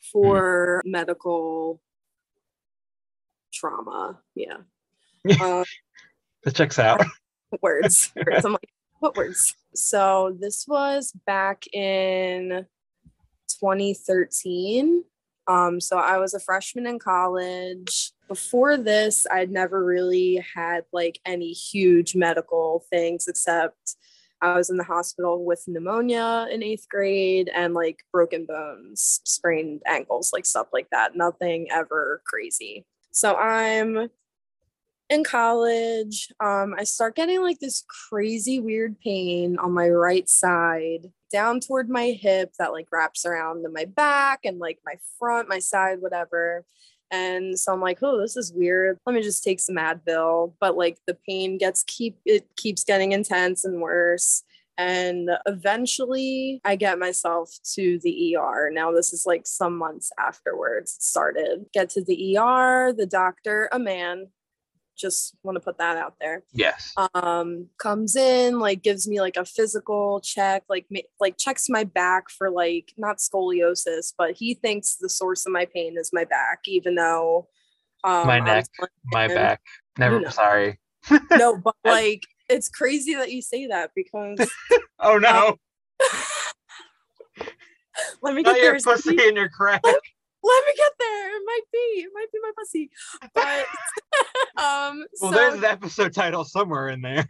for 0.00 0.82
Hmm. 0.84 0.90
medical 0.90 1.80
trauma. 3.52 4.20
Yeah. 4.34 4.58
um, 5.40 5.64
that 6.44 6.54
checks 6.54 6.78
out 6.78 7.02
words. 7.62 8.12
words. 8.26 8.44
I'm 8.44 8.52
like, 8.52 8.70
what 9.00 9.16
words? 9.16 9.54
So 9.74 10.36
this 10.38 10.66
was 10.68 11.12
back 11.26 11.66
in 11.74 12.66
2013. 13.60 15.04
Um, 15.46 15.80
so 15.80 15.98
I 15.98 16.18
was 16.18 16.34
a 16.34 16.40
freshman 16.40 16.86
in 16.86 16.98
college. 16.98 18.12
Before 18.28 18.76
this, 18.76 19.26
I'd 19.30 19.50
never 19.50 19.84
really 19.84 20.44
had 20.54 20.84
like 20.92 21.18
any 21.26 21.52
huge 21.52 22.14
medical 22.14 22.84
things 22.90 23.26
except 23.26 23.96
I 24.42 24.56
was 24.56 24.70
in 24.70 24.76
the 24.76 24.84
hospital 24.84 25.44
with 25.44 25.64
pneumonia 25.66 26.46
in 26.50 26.62
eighth 26.62 26.88
grade 26.88 27.50
and 27.54 27.74
like 27.74 28.04
broken 28.12 28.46
bones, 28.46 29.20
sprained 29.24 29.82
ankles, 29.86 30.32
like 30.32 30.46
stuff 30.46 30.68
like 30.72 30.88
that. 30.90 31.16
Nothing 31.16 31.68
ever 31.70 32.22
crazy. 32.26 32.86
So 33.12 33.34
I'm 33.36 34.08
in 35.10 35.24
college, 35.24 36.32
um, 36.38 36.74
I 36.78 36.84
start 36.84 37.16
getting 37.16 37.42
like 37.42 37.58
this 37.58 37.84
crazy 38.08 38.60
weird 38.60 38.98
pain 39.00 39.58
on 39.58 39.72
my 39.72 39.88
right 39.88 40.28
side, 40.28 41.10
down 41.32 41.58
toward 41.58 41.90
my 41.90 42.10
hip 42.10 42.52
that 42.58 42.72
like 42.72 42.86
wraps 42.92 43.26
around 43.26 43.64
to 43.64 43.68
my 43.68 43.84
back 43.84 44.40
and 44.44 44.60
like 44.60 44.78
my 44.86 44.94
front, 45.18 45.48
my 45.48 45.58
side, 45.58 46.00
whatever. 46.00 46.64
And 47.10 47.58
so 47.58 47.72
I'm 47.72 47.80
like, 47.80 47.98
oh, 48.02 48.20
this 48.20 48.36
is 48.36 48.52
weird. 48.52 48.98
Let 49.06 49.14
me 49.14 49.22
just 49.22 49.42
take 49.42 49.60
some 49.60 49.76
Advil. 49.76 50.52
But 50.60 50.76
like 50.76 50.98
the 51.06 51.16
pain 51.28 51.58
gets 51.58 51.82
keep 51.84 52.18
it 52.24 52.46
keeps 52.56 52.84
getting 52.84 53.12
intense 53.12 53.64
and 53.64 53.80
worse. 53.80 54.42
And 54.78 55.30
eventually 55.46 56.60
I 56.64 56.76
get 56.76 56.98
myself 56.98 57.50
to 57.74 57.98
the 58.02 58.36
ER. 58.36 58.70
Now, 58.72 58.92
this 58.92 59.12
is 59.12 59.26
like 59.26 59.46
some 59.46 59.76
months 59.76 60.10
afterwards 60.18 60.96
started. 61.00 61.66
Get 61.74 61.90
to 61.90 62.02
the 62.02 62.38
ER, 62.38 62.94
the 62.96 63.04
doctor, 63.04 63.68
a 63.72 63.78
man, 63.78 64.28
just 65.00 65.36
want 65.42 65.56
to 65.56 65.60
put 65.60 65.78
that 65.78 65.96
out 65.96 66.14
there. 66.20 66.42
Yes. 66.52 66.92
Um 67.14 67.68
comes 67.78 68.16
in 68.16 68.58
like 68.58 68.82
gives 68.82 69.08
me 69.08 69.20
like 69.20 69.36
a 69.36 69.44
physical 69.44 70.20
check 70.20 70.64
like 70.68 70.86
ma- 70.90 71.00
like 71.20 71.36
checks 71.38 71.68
my 71.68 71.84
back 71.84 72.28
for 72.30 72.50
like 72.50 72.92
not 72.96 73.18
scoliosis 73.18 74.12
but 74.16 74.32
he 74.32 74.54
thinks 74.54 74.96
the 74.96 75.08
source 75.08 75.46
of 75.46 75.52
my 75.52 75.66
pain 75.74 75.96
is 75.98 76.10
my 76.12 76.24
back 76.24 76.60
even 76.66 76.94
though 76.94 77.48
um 78.04 78.26
my 78.26 78.40
neck 78.40 78.66
my 79.12 79.24
him- 79.24 79.34
back. 79.34 79.60
Never 79.98 80.20
know. 80.20 80.30
sorry. 80.30 80.78
No 81.30 81.56
but 81.64 81.74
like 81.84 82.22
it's 82.48 82.68
crazy 82.68 83.14
that 83.14 83.30
you 83.30 83.42
say 83.42 83.66
that 83.68 83.90
because 83.94 84.38
oh 85.00 85.18
no. 85.18 85.56
let 88.22 88.34
me 88.34 88.42
not 88.42 88.54
get 88.54 88.62
your 88.62 88.72
there 88.72 88.80
pussy 88.80 89.16
and 89.28 89.36
your 89.36 89.48
crack. 89.48 89.82
Let 90.42 90.64
me 90.66 90.72
get 90.76 90.92
there. 90.98 91.36
It 91.36 91.42
might 91.44 91.60
be 91.72 91.78
it 91.78 92.10
might 92.14 92.32
be 92.32 92.38
my 92.42 92.50
pussy. 92.56 92.90
But 93.34 93.66
um 94.56 95.04
well 95.20 95.30
so 95.32 95.38
there's 95.38 95.54
an 95.54 95.64
episode 95.64 96.12
title 96.12 96.44
somewhere 96.44 96.88
in 96.88 97.00
there 97.00 97.26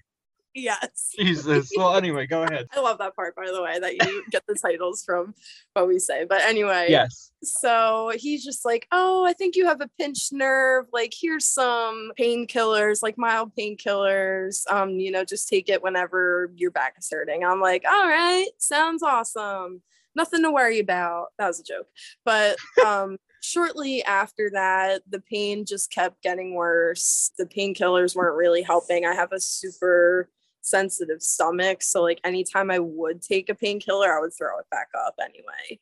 yes 0.55 1.11
jesus 1.19 1.71
well 1.77 1.97
anyway 1.97 2.27
go 2.27 2.43
ahead 2.43 2.67
I 2.73 2.81
love 2.81 2.99
that 2.99 3.15
part, 3.15 3.37
by 3.37 3.47
the 3.53 3.63
way, 3.63 3.79
that 3.79 3.95
you 3.95 4.25
get 4.31 4.43
the 4.47 4.55
titles 4.55 5.05
from 5.05 5.35
what 5.75 5.87
we 5.87 5.99
say. 5.99 6.25
But 6.25 6.43
anyway, 6.43 6.87
yes 6.91 7.31
so 7.43 8.13
he's 8.17 8.45
just 8.45 8.65
like, 8.65 8.87
Oh, 8.93 9.25
I 9.25 9.33
think 9.33 9.57
you 9.57 9.67
have 9.67 9.81
a 9.81 9.89
pinched 9.99 10.33
nerve. 10.33 10.87
Like, 10.93 11.13
here's 11.19 11.47
some 11.47 12.13
painkillers, 12.19 13.03
like 13.03 13.17
mild 13.17 13.53
painkillers. 13.59 14.71
Um, 14.71 14.91
you 15.01 15.11
know, 15.11 15.25
just 15.25 15.49
take 15.49 15.69
it 15.69 15.83
whenever 15.83 16.53
your 16.57 16.71
back 16.71 16.97
is 16.99 17.09
hurting. 17.11 17.45
I'm 17.45 17.61
like, 17.61 17.85
All 17.87 18.07
right, 18.07 18.49
sounds 18.59 19.03
awesome. 19.03 19.83
Nothing 20.15 20.43
to 20.43 20.51
worry 20.51 20.81
about. 20.81 21.29
That 21.39 21.47
was 21.47 21.61
a 21.61 21.65
joke. 21.65 21.87
But 22.25 22.57
um, 22.85 23.17
shortly 23.41 24.03
after 24.05 24.51
that, 24.51 25.03
the 25.09 25.21
pain 25.21 25.65
just 25.65 25.93
kept 25.93 26.23
getting 26.23 26.55
worse. 26.55 27.33
The 27.39 27.47
painkillers 27.47 28.15
weren't 28.15 28.37
really 28.37 28.63
helping. 28.63 29.05
I 29.05 29.15
have 29.15 29.33
a 29.33 29.41
super 29.41 30.29
sensitive 30.63 31.23
stomach. 31.23 31.83
So 31.83 32.03
like 32.03 32.21
anytime 32.25 32.71
I 32.71 32.79
would 32.79 33.23
take 33.23 33.49
a 33.49 33.55
painkiller, 33.55 34.17
I 34.17 34.21
would 34.21 34.33
throw 34.37 34.59
it 34.59 34.67
back 34.71 34.89
up 35.07 35.15
anyway. 35.21 35.81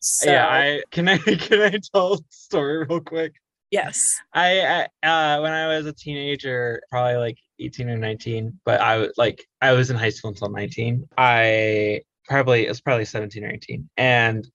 So 0.00 0.30
yeah 0.30 0.46
i 0.46 0.82
can 0.92 1.08
i 1.08 1.18
can 1.18 1.60
i 1.60 1.76
tell 1.92 2.14
a 2.14 2.18
story 2.30 2.86
real 2.86 3.00
quick 3.00 3.34
yes. 3.70 4.16
I 4.32 4.86
I, 5.02 5.06
uh 5.06 5.42
when 5.42 5.52
I 5.52 5.66
was 5.68 5.86
a 5.86 5.92
teenager, 5.92 6.80
probably 6.90 7.16
like 7.16 7.38
18 7.58 7.90
or 7.90 7.96
19, 7.96 8.60
but 8.64 8.80
I 8.80 8.98
was 8.98 9.12
like 9.16 9.44
I 9.60 9.72
was 9.72 9.90
in 9.90 9.96
high 9.96 10.10
school 10.10 10.30
until 10.30 10.50
19. 10.50 11.08
I 11.16 12.02
probably 12.26 12.66
it 12.66 12.68
was 12.68 12.80
probably 12.80 13.04
17 13.04 13.44
or 13.44 13.50
18. 13.50 13.88
And 13.96 14.48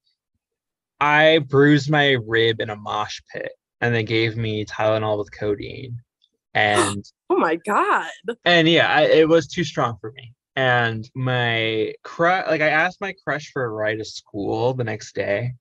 I 1.03 1.39
bruised 1.39 1.91
my 1.91 2.11
rib 2.25 2.61
in 2.61 2.69
a 2.69 2.77
mosh 2.77 3.19
pit 3.29 3.51
and 3.81 3.93
they 3.93 4.03
gave 4.03 4.37
me 4.37 4.63
Tylenol 4.63 5.17
with 5.17 5.37
codeine. 5.37 5.99
And 6.53 7.03
Oh 7.29 7.35
my 7.35 7.57
god. 7.57 8.09
and 8.45 8.69
yeah, 8.69 8.87
I, 8.87 9.01
it 9.01 9.27
was 9.27 9.47
too 9.47 9.65
strong 9.65 9.97
for 9.99 10.13
me. 10.13 10.31
And 10.55 11.09
my 11.13 11.93
crush, 12.03 12.47
like 12.47 12.61
I 12.61 12.69
asked 12.69 13.01
my 13.01 13.13
crush 13.25 13.51
for 13.51 13.65
a 13.65 13.69
ride 13.69 13.97
to 13.97 14.05
school 14.05 14.73
the 14.75 14.85
next 14.85 15.13
day, 15.13 15.55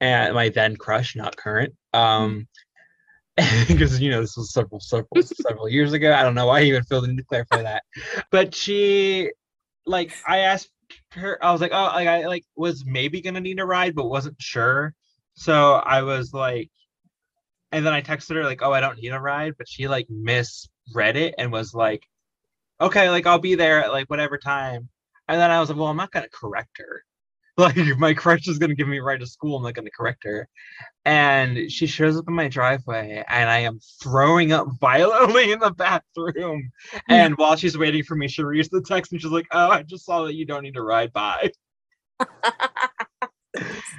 and 0.00 0.34
my 0.34 0.50
then 0.50 0.76
crush, 0.76 1.16
not 1.16 1.36
current. 1.36 1.74
Um, 1.92 2.46
because 3.68 4.00
you 4.00 4.10
know 4.10 4.20
this 4.20 4.36
was 4.36 4.52
several 4.52 4.80
several 4.80 5.08
several 5.22 5.68
years 5.68 5.92
ago. 5.92 6.12
I 6.12 6.22
don't 6.22 6.34
know 6.34 6.46
why 6.46 6.60
I 6.60 6.64
even 6.64 6.84
feel 6.84 7.00
the 7.00 7.08
need 7.08 7.16
to 7.16 7.24
clarify 7.24 7.62
that. 7.62 7.82
But 8.30 8.54
she 8.54 9.30
like 9.86 10.14
I 10.28 10.38
asked 10.38 10.70
her, 11.12 11.42
I 11.44 11.52
was 11.52 11.60
like, 11.60 11.72
oh, 11.72 11.84
like 11.94 12.08
I 12.08 12.26
like 12.26 12.44
was 12.56 12.84
maybe 12.86 13.20
gonna 13.20 13.40
need 13.40 13.60
a 13.60 13.64
ride, 13.64 13.94
but 13.94 14.08
wasn't 14.08 14.40
sure. 14.40 14.94
So 15.34 15.74
I 15.74 16.02
was 16.02 16.32
like, 16.32 16.70
and 17.72 17.84
then 17.86 17.92
I 17.92 18.02
texted 18.02 18.36
her 18.36 18.44
like, 18.44 18.62
oh, 18.62 18.72
I 18.72 18.80
don't 18.80 18.98
need 18.98 19.10
a 19.10 19.20
ride, 19.20 19.54
but 19.58 19.68
she 19.68 19.88
like 19.88 20.06
misread 20.10 21.16
it 21.16 21.34
and 21.38 21.52
was 21.52 21.74
like, 21.74 22.02
okay, 22.80 23.10
like 23.10 23.26
I'll 23.26 23.38
be 23.38 23.54
there 23.54 23.82
at 23.84 23.92
like 23.92 24.08
whatever 24.10 24.38
time. 24.38 24.88
And 25.28 25.40
then 25.40 25.50
I 25.50 25.60
was 25.60 25.68
like, 25.68 25.78
well, 25.78 25.88
I'm 25.88 25.96
not 25.96 26.10
gonna 26.12 26.28
correct 26.32 26.78
her. 26.78 27.04
Like 27.66 27.76
my 27.98 28.14
crush 28.14 28.46
is 28.46 28.56
gonna 28.56 28.76
give 28.76 28.86
me 28.86 28.98
a 28.98 29.02
ride 29.02 29.18
to 29.18 29.26
school, 29.26 29.56
I'm 29.56 29.64
not 29.64 29.74
gonna 29.74 29.90
correct 29.90 30.22
her. 30.22 30.48
And 31.04 31.70
she 31.72 31.88
shows 31.88 32.16
up 32.16 32.28
in 32.28 32.34
my 32.34 32.46
driveway 32.46 33.24
and 33.28 33.50
I 33.50 33.58
am 33.58 33.80
throwing 34.00 34.52
up 34.52 34.68
violently 34.80 35.50
in 35.50 35.58
the 35.58 35.72
bathroom. 35.72 36.70
Hmm. 36.92 36.98
And 37.08 37.36
while 37.36 37.56
she's 37.56 37.76
waiting 37.76 38.04
for 38.04 38.14
me, 38.14 38.28
she 38.28 38.44
reads 38.44 38.68
the 38.68 38.80
text 38.80 39.10
and 39.10 39.20
she's 39.20 39.32
like, 39.32 39.48
Oh, 39.50 39.70
I 39.70 39.82
just 39.82 40.06
saw 40.06 40.22
that 40.24 40.34
you 40.34 40.46
don't 40.46 40.62
need 40.62 40.74
to 40.74 40.82
ride 40.82 41.12
by. 41.12 41.50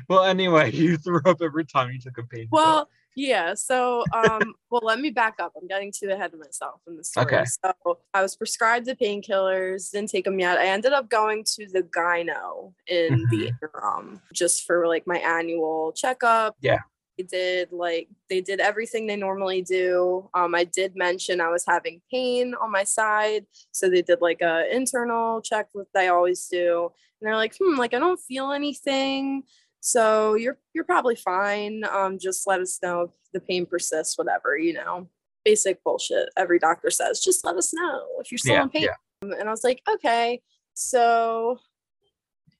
well, 0.08 0.24
anyway, 0.24 0.72
you 0.72 0.95
threw 0.95 1.22
up 1.26 1.41
every 1.41 1.65
time 1.65 1.91
you 1.91 2.00
took 2.00 2.17
a 2.17 2.24
pain. 2.24 2.48
Well, 2.50 2.88
yeah. 3.19 3.53
So, 3.53 4.03
um, 4.13 4.55
well, 4.69 4.82
let 4.84 4.99
me 4.99 5.10
back 5.10 5.36
up. 5.39 5.51
I'm 5.60 5.67
getting 5.67 5.91
too 5.91 6.10
ahead 6.10 6.34
of 6.34 6.39
myself 6.39 6.79
in 6.88 6.95
the 6.95 7.03
story. 7.03 7.25
Okay. 7.25 7.43
So, 7.45 7.99
I 8.13 8.21
was 8.21 8.36
prescribed 8.36 8.86
the 8.86 8.95
painkillers, 8.95 9.91
didn't 9.91 10.10
take 10.10 10.25
them 10.25 10.39
yet. 10.39 10.58
I 10.58 10.67
ended 10.67 10.93
up 10.93 11.10
going 11.10 11.43
to 11.55 11.67
the 11.67 11.84
gyno 11.84 12.73
in 12.88 13.25
the 13.29 13.47
interim 13.47 14.21
just 14.34 14.65
for 14.65 14.88
like 14.88 15.05
my 15.05 15.17
annual 15.17 15.91
checkup. 15.91 16.55
Yeah. 16.62 16.79
They 17.17 17.23
did 17.23 17.73
like 17.73 18.08
they 18.29 18.39
did 18.39 18.62
everything 18.62 19.05
they 19.05 19.17
normally 19.17 19.62
do. 19.62 20.29
Um, 20.34 20.55
I 20.55 20.63
did 20.63 20.95
mention 20.95 21.41
I 21.41 21.49
was 21.49 21.65
having 21.67 22.01
pain 22.10 22.53
on 22.62 22.71
my 22.71 22.86
side, 22.86 23.45
so 23.73 23.89
they 23.89 24.01
did 24.01 24.21
like 24.21 24.39
a 24.41 24.73
internal 24.73 25.41
check 25.41 25.67
that 25.75 25.88
they 25.93 26.08
always 26.08 26.47
do, 26.47 26.89
and 27.19 27.27
they're 27.27 27.36
like, 27.36 27.58
hmm, 27.60 27.77
like 27.77 27.93
I 27.93 27.99
don't 27.99 28.21
feel 28.21 28.53
anything. 28.53 29.43
So 29.79 30.33
you're 30.35 30.57
you're 30.73 30.83
probably 30.83 31.15
fine. 31.15 31.83
Um, 31.91 32.17
just 32.19 32.47
let 32.47 32.59
us 32.61 32.79
know 32.83 33.01
if 33.01 33.09
the 33.33 33.39
pain 33.39 33.65
persists, 33.65 34.17
whatever, 34.17 34.57
you 34.57 34.73
know. 34.73 35.07
Basic 35.45 35.81
bullshit. 35.83 36.29
Every 36.35 36.59
doctor 36.59 36.89
says, 36.91 37.21
just 37.21 37.45
let 37.45 37.55
us 37.55 37.73
know 37.73 38.05
if 38.19 38.31
you're 38.31 38.37
still 38.37 38.55
Yeah, 38.55 38.63
in 38.63 38.69
pain. 38.69 38.83
yeah. 38.83 38.95
Um, 39.23 39.31
And 39.31 39.47
I 39.47 39.51
was 39.51 39.63
like, 39.63 39.81
okay. 39.89 40.41
So 40.73 41.59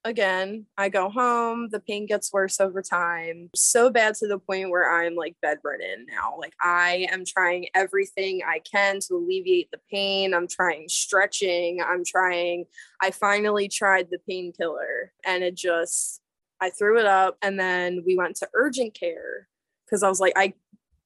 again, 0.06 0.66
I 0.78 0.88
go 0.88 1.10
home, 1.10 1.68
the 1.72 1.82
pain 1.82 2.06
gets 2.06 2.32
worse 2.32 2.62
over 2.62 2.82
time. 2.82 3.50
So 3.54 3.90
bad 3.90 4.16
to 4.16 4.28
the 4.28 4.40
point 4.40 4.70
where 4.70 4.90
I'm 4.90 5.14
like 5.16 5.36
bedridden 5.42 6.06
now. 6.10 6.36
Like 6.40 6.54
I 6.62 7.08
am 7.12 7.26
trying 7.26 7.68
everything 7.76 8.42
I 8.48 8.60
can 8.60 9.02
to 9.02 9.16
alleviate 9.16 9.70
the 9.72 9.80
pain. 9.92 10.34
I'm 10.34 10.48
trying 10.48 10.88
stretching. 10.88 11.82
I'm 11.86 12.04
trying 12.06 12.66
I 13.02 13.12
finally 13.12 13.68
tried 13.68 14.08
the 14.10 14.20
painkiller 14.28 15.12
and 15.26 15.44
it 15.44 15.56
just 15.56 16.22
I 16.62 16.70
threw 16.70 17.00
it 17.00 17.06
up 17.06 17.38
and 17.42 17.60
then 17.60 18.04
we 18.06 18.18
went 18.18 18.36
to 18.38 18.50
urgent 18.54 18.94
care 18.94 19.48
because 19.86 20.04
I 20.04 20.10
was 20.10 20.20
like, 20.20 20.34
I 20.36 20.54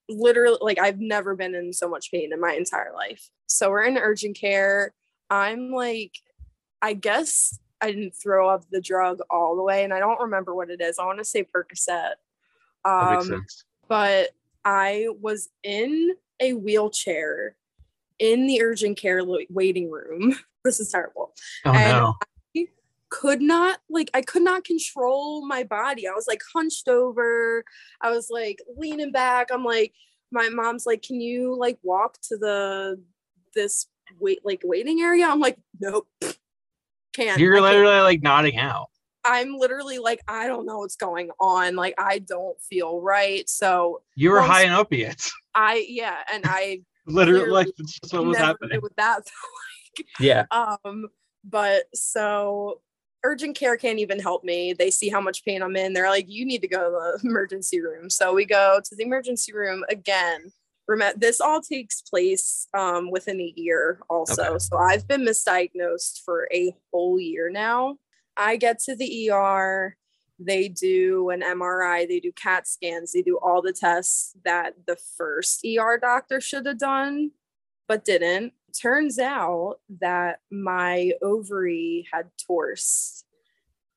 literally 0.09 0.57
like 0.61 0.79
I've 0.79 0.99
never 0.99 1.35
been 1.35 1.55
in 1.55 1.73
so 1.73 1.89
much 1.89 2.11
pain 2.11 2.33
in 2.33 2.39
my 2.39 2.53
entire 2.53 2.93
life. 2.93 3.29
So 3.47 3.69
we're 3.69 3.83
in 3.83 3.97
urgent 3.97 4.37
care. 4.37 4.93
I'm 5.29 5.71
like, 5.71 6.13
I 6.81 6.93
guess 6.93 7.59
I 7.81 7.91
didn't 7.91 8.15
throw 8.15 8.49
up 8.49 8.65
the 8.69 8.81
drug 8.81 9.19
all 9.29 9.55
the 9.55 9.63
way, 9.63 9.83
and 9.83 9.93
I 9.93 9.99
don't 9.99 10.19
remember 10.19 10.55
what 10.55 10.69
it 10.69 10.81
is. 10.81 10.99
I 10.99 11.05
want 11.05 11.19
to 11.19 11.25
say 11.25 11.43
Percocet. 11.43 12.13
Um, 12.85 13.45
but 13.87 14.29
I 14.65 15.07
was 15.21 15.49
in 15.63 16.15
a 16.39 16.53
wheelchair 16.53 17.55
in 18.19 18.47
the 18.47 18.61
urgent 18.61 18.97
care 18.97 19.21
waiting 19.49 19.91
room. 19.91 20.35
This 20.65 20.79
is 20.79 20.87
terrible 20.87 21.33
Oh 21.65 21.73
and 21.73 21.83
no. 21.83 22.15
Could 23.13 23.43
not 23.43 23.77
like 23.91 24.09
I 24.15 24.21
could 24.23 24.41
not 24.41 24.63
control 24.63 25.45
my 25.45 25.63
body. 25.63 26.07
I 26.07 26.11
was 26.13 26.25
like 26.27 26.41
hunched 26.51 26.87
over. 26.87 27.63
I 28.01 28.09
was 28.09 28.29
like 28.31 28.57
leaning 28.75 29.11
back. 29.11 29.49
I'm 29.53 29.63
like 29.63 29.93
my 30.31 30.49
mom's 30.49 30.87
like, 30.87 31.03
"Can 31.03 31.21
you 31.21 31.55
like 31.55 31.77
walk 31.83 32.17
to 32.29 32.37
the 32.37 32.99
this 33.53 33.87
wait 34.19 34.39
like 34.43 34.61
waiting 34.63 35.01
area?" 35.01 35.27
I'm 35.27 35.39
like, 35.39 35.59
"Nope." 35.79 36.07
Can't. 37.13 37.39
You're 37.39 37.53
I 37.53 37.59
can't. 37.59 37.63
literally 37.71 38.01
like 38.01 38.23
nodding 38.23 38.57
out. 38.57 38.87
I'm 39.23 39.55
literally 39.57 39.99
like 39.99 40.21
I 40.27 40.47
don't 40.47 40.65
know 40.65 40.79
what's 40.79 40.95
going 40.95 41.29
on. 41.39 41.75
Like 41.75 41.93
I 41.99 42.17
don't 42.17 42.59
feel 42.61 42.99
right. 42.99 43.47
So 43.47 44.01
You 44.15 44.31
were 44.31 44.41
high 44.41 44.63
in 44.63 44.71
opiates. 44.71 45.31
I 45.55 45.85
yeah, 45.87 46.17
and 46.33 46.43
I 46.47 46.81
literally, 47.05 47.51
like 47.51 47.67
that's 47.77 48.11
what 48.11 48.25
was 48.25 48.37
never 48.37 48.47
happening. 48.47 48.77
knew 48.77 48.81
what 48.81 48.95
that 48.97 49.21
Yeah. 50.19 50.45
Um, 50.49 51.09
but 51.43 51.83
so 51.93 52.81
urgent 53.23 53.55
care 53.57 53.77
can't 53.77 53.99
even 53.99 54.19
help 54.19 54.43
me. 54.43 54.73
They 54.73 54.91
see 54.91 55.09
how 55.09 55.21
much 55.21 55.45
pain 55.45 55.61
I'm 55.61 55.75
in. 55.75 55.93
They're 55.93 56.09
like, 56.09 56.29
you 56.29 56.45
need 56.45 56.61
to 56.61 56.67
go 56.67 56.83
to 56.83 57.19
the 57.21 57.27
emergency 57.27 57.81
room. 57.81 58.09
So 58.09 58.33
we 58.33 58.45
go 58.45 58.79
to 58.83 58.95
the 58.95 59.03
emergency 59.03 59.53
room 59.53 59.83
again. 59.89 60.51
Remember, 60.87 61.17
this 61.17 61.39
all 61.39 61.61
takes 61.61 62.01
place 62.01 62.67
um, 62.73 63.09
within 63.09 63.39
a 63.39 63.53
year, 63.55 63.99
also. 64.09 64.43
Okay. 64.43 64.59
So 64.59 64.77
I've 64.77 65.07
been 65.07 65.21
misdiagnosed 65.21 66.23
for 66.25 66.49
a 66.53 66.75
whole 66.91 67.19
year 67.19 67.49
now. 67.49 67.97
I 68.35 68.57
get 68.57 68.79
to 68.79 68.95
the 68.95 69.31
ER. 69.31 69.95
They 70.39 70.67
do 70.67 71.29
an 71.29 71.41
MRI, 71.41 72.07
they 72.07 72.19
do 72.19 72.31
CAT 72.33 72.67
scans, 72.67 73.13
they 73.13 73.21
do 73.21 73.39
all 73.41 73.61
the 73.61 73.71
tests 73.71 74.35
that 74.43 74.73
the 74.87 74.97
first 75.15 75.63
ER 75.63 75.97
doctor 76.01 76.41
should 76.41 76.65
have 76.65 76.79
done, 76.79 77.31
but 77.87 78.03
didn't 78.03 78.51
turns 78.79 79.19
out 79.19 79.75
that 80.01 80.39
my 80.51 81.13
ovary 81.21 82.07
had 82.11 82.29
torsed. 82.45 83.25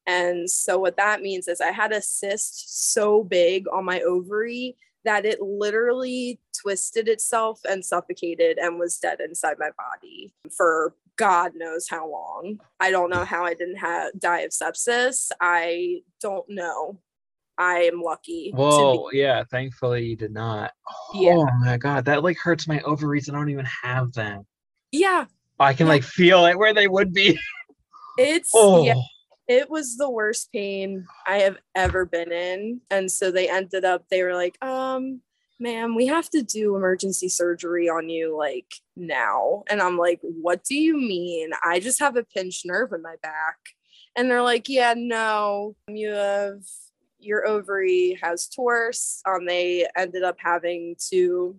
And 0.06 0.48
so, 0.48 0.78
what 0.78 0.96
that 0.96 1.20
means 1.22 1.48
is 1.48 1.60
I 1.60 1.72
had 1.72 1.92
a 1.92 2.00
cyst 2.00 2.92
so 2.92 3.24
big 3.24 3.66
on 3.72 3.84
my 3.84 4.00
ovary 4.00 4.76
that 5.04 5.24
it 5.24 5.40
literally 5.40 6.40
twisted 6.60 7.08
itself 7.08 7.60
and 7.68 7.84
suffocated 7.84 8.58
and 8.58 8.78
was 8.78 8.98
dead 8.98 9.20
inside 9.20 9.56
my 9.58 9.70
body 9.76 10.32
for 10.56 10.94
God 11.16 11.52
knows 11.54 11.88
how 11.88 12.10
long. 12.10 12.60
I 12.80 12.90
don't 12.90 13.10
know 13.10 13.24
how 13.24 13.44
I 13.44 13.54
didn't 13.54 13.76
have 13.76 14.12
die 14.18 14.40
of 14.40 14.50
sepsis. 14.50 15.30
I 15.40 16.02
don't 16.20 16.48
know. 16.48 16.98
I 17.58 17.84
am 17.84 18.02
lucky. 18.02 18.52
to 18.52 19.08
be- 19.12 19.18
yeah, 19.18 19.44
thankfully 19.50 20.04
you 20.04 20.16
did 20.16 20.32
not. 20.32 20.72
Yeah. 21.14 21.36
Oh 21.36 21.50
my 21.60 21.78
god, 21.78 22.04
that 22.04 22.22
like 22.22 22.36
hurts 22.36 22.68
my 22.68 22.80
ovaries. 22.82 23.28
I 23.28 23.32
don't 23.32 23.48
even 23.48 23.64
have 23.64 24.12
them. 24.12 24.46
Yeah, 24.92 25.26
I 25.58 25.74
can 25.74 25.88
like 25.88 26.04
feel 26.04 26.44
it 26.46 26.58
where 26.58 26.74
they 26.74 26.88
would 26.88 27.12
be. 27.12 27.38
it's 28.18 28.50
Oh, 28.54 28.84
yeah. 28.84 28.94
it 29.48 29.70
was 29.70 29.96
the 29.96 30.10
worst 30.10 30.52
pain 30.52 31.06
I 31.26 31.38
have 31.38 31.56
ever 31.74 32.04
been 32.04 32.32
in. 32.32 32.80
And 32.90 33.10
so 33.10 33.30
they 33.30 33.48
ended 33.48 33.84
up, 33.84 34.04
they 34.10 34.22
were 34.22 34.34
like, 34.34 34.62
um, 34.62 35.20
ma'am, 35.58 35.94
we 35.94 36.06
have 36.06 36.28
to 36.30 36.42
do 36.42 36.76
emergency 36.76 37.28
surgery 37.28 37.88
on 37.88 38.08
you 38.08 38.36
like 38.36 38.70
now. 38.96 39.64
And 39.68 39.80
I'm 39.80 39.96
like, 39.96 40.20
what 40.22 40.64
do 40.64 40.74
you 40.74 40.96
mean? 40.96 41.50
I 41.64 41.80
just 41.80 42.00
have 42.00 42.16
a 42.16 42.24
pinched 42.24 42.66
nerve 42.66 42.92
in 42.92 43.02
my 43.02 43.16
back. 43.22 43.56
And 44.16 44.30
they're 44.30 44.42
like, 44.42 44.68
yeah, 44.68 44.94
no, 44.96 45.76
you 45.88 46.10
have 46.10 46.60
your 47.18 47.46
ovary 47.46 48.18
has 48.22 48.48
torse. 48.48 49.20
Um, 49.26 49.46
they 49.46 49.86
ended 49.96 50.22
up 50.22 50.36
having 50.38 50.96
to, 51.10 51.56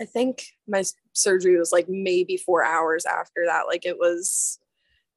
I 0.00 0.04
think 0.04 0.46
my 0.66 0.82
surgery 1.14 1.58
was 1.58 1.72
like 1.72 1.88
maybe 1.88 2.36
four 2.36 2.62
hours 2.64 3.06
after 3.06 3.44
that. 3.46 3.62
Like 3.66 3.86
it 3.86 3.98
was 3.98 4.58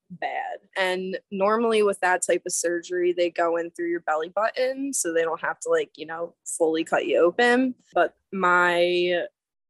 bad. 0.10 0.60
And 0.78 1.20
normally 1.32 1.84
with 1.84 2.00
that 2.00 2.22
type 2.26 2.44
of 2.46 2.54
surgery, 2.54 3.14
they 3.14 3.30
go 3.30 3.58
in 3.58 3.72
through 3.72 3.90
your 3.90 4.00
belly 4.02 4.30
button 4.30 4.94
so 4.94 5.12
they 5.14 5.24
don't 5.24 5.42
have 5.42 5.60
to 5.62 5.70
like, 5.70 5.92
you 5.98 6.06
know, 6.06 6.34
fully 6.46 6.84
cut 6.84 7.06
you 7.06 7.20
open. 7.20 7.76
But 7.94 8.16
my 8.32 9.24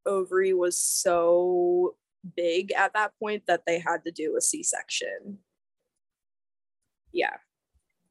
ovary 0.05 0.53
was 0.53 0.77
so 0.77 1.95
big 2.35 2.71
at 2.73 2.93
that 2.93 3.13
point 3.19 3.43
that 3.47 3.63
they 3.65 3.79
had 3.79 4.03
to 4.05 4.11
do 4.11 4.35
a 4.37 4.41
C-section. 4.41 5.39
Yeah. 7.11 7.37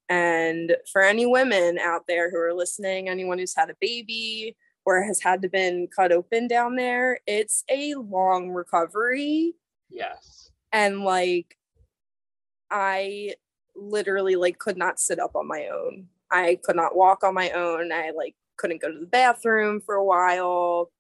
And 0.09 0.77
for 0.93 1.03
any 1.03 1.27
women 1.27 1.79
out 1.79 2.03
there 2.09 2.31
who 2.31 2.39
are 2.39 2.55
listening, 2.55 3.09
anyone 3.09 3.39
who's 3.39 3.57
had 3.57 3.71
a 3.71 3.77
baby 3.81 4.57
or 4.87 5.03
has 5.03 5.21
had 5.21 5.43
to 5.43 5.49
been 5.49 5.89
cut 5.95 6.13
open 6.13 6.49
down 6.49 6.77
there, 6.77 7.19
it's 7.27 7.65
a 7.69 7.95
long 7.97 8.51
recovery 8.51 9.55
yes. 9.91 10.51
and 10.73 11.03
like 11.03 11.57
i 12.71 13.35
literally 13.75 14.37
like 14.37 14.59
could 14.59 14.77
not 14.77 14.99
sit 14.99 15.19
up 15.19 15.37
on 15.37 15.47
my 15.47 15.69
own 15.69 16.07
i 16.31 16.59
could 16.65 16.77
not 16.77 16.97
walk 16.97 17.23
on 17.23 17.35
my 17.35 17.51
own 17.51 17.93
i 17.93 18.11
like 18.17 18.35
couldn't 18.57 18.81
go 18.81 18.91
to 18.91 18.99
the 18.99 19.07
bathroom 19.07 19.81
for 19.81 19.97
a 19.97 20.05
while 20.05 20.91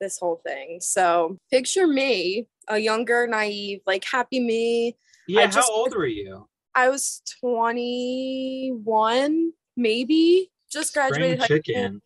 this 0.00 0.18
whole 0.18 0.40
thing 0.46 0.78
so 0.80 1.36
picture 1.50 1.86
me 1.86 2.46
a 2.68 2.78
younger 2.78 3.26
naive 3.26 3.80
like 3.86 4.04
happy 4.04 4.40
me 4.40 4.96
Yeah, 5.26 5.50
how 5.50 5.68
old 5.72 5.96
were 5.96 6.06
you? 6.06 6.46
i 6.74 6.88
was 6.88 7.22
21 7.40 9.52
maybe 9.76 10.50
just 10.70 10.90
Spring 10.90 11.08
graduated 11.08 11.38
high 11.40 11.44
school. 11.46 11.56
chicken. 11.56 12.02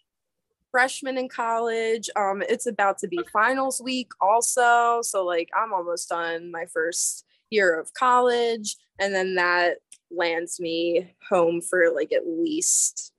Freshman 0.72 1.18
in 1.18 1.28
college. 1.28 2.10
Um, 2.16 2.42
it's 2.48 2.66
about 2.66 2.98
to 2.98 3.08
be 3.08 3.20
finals 3.32 3.80
week 3.80 4.10
also. 4.20 5.00
So 5.02 5.24
like 5.24 5.50
I'm 5.54 5.72
almost 5.72 6.08
done 6.08 6.50
my 6.50 6.64
first 6.66 7.24
year 7.50 7.78
of 7.78 7.94
college. 7.94 8.74
And 8.98 9.14
then 9.14 9.36
that 9.36 9.76
lands 10.10 10.58
me 10.58 11.14
home 11.28 11.60
for 11.60 11.92
like 11.94 12.12
at 12.12 12.26
least 12.26 13.12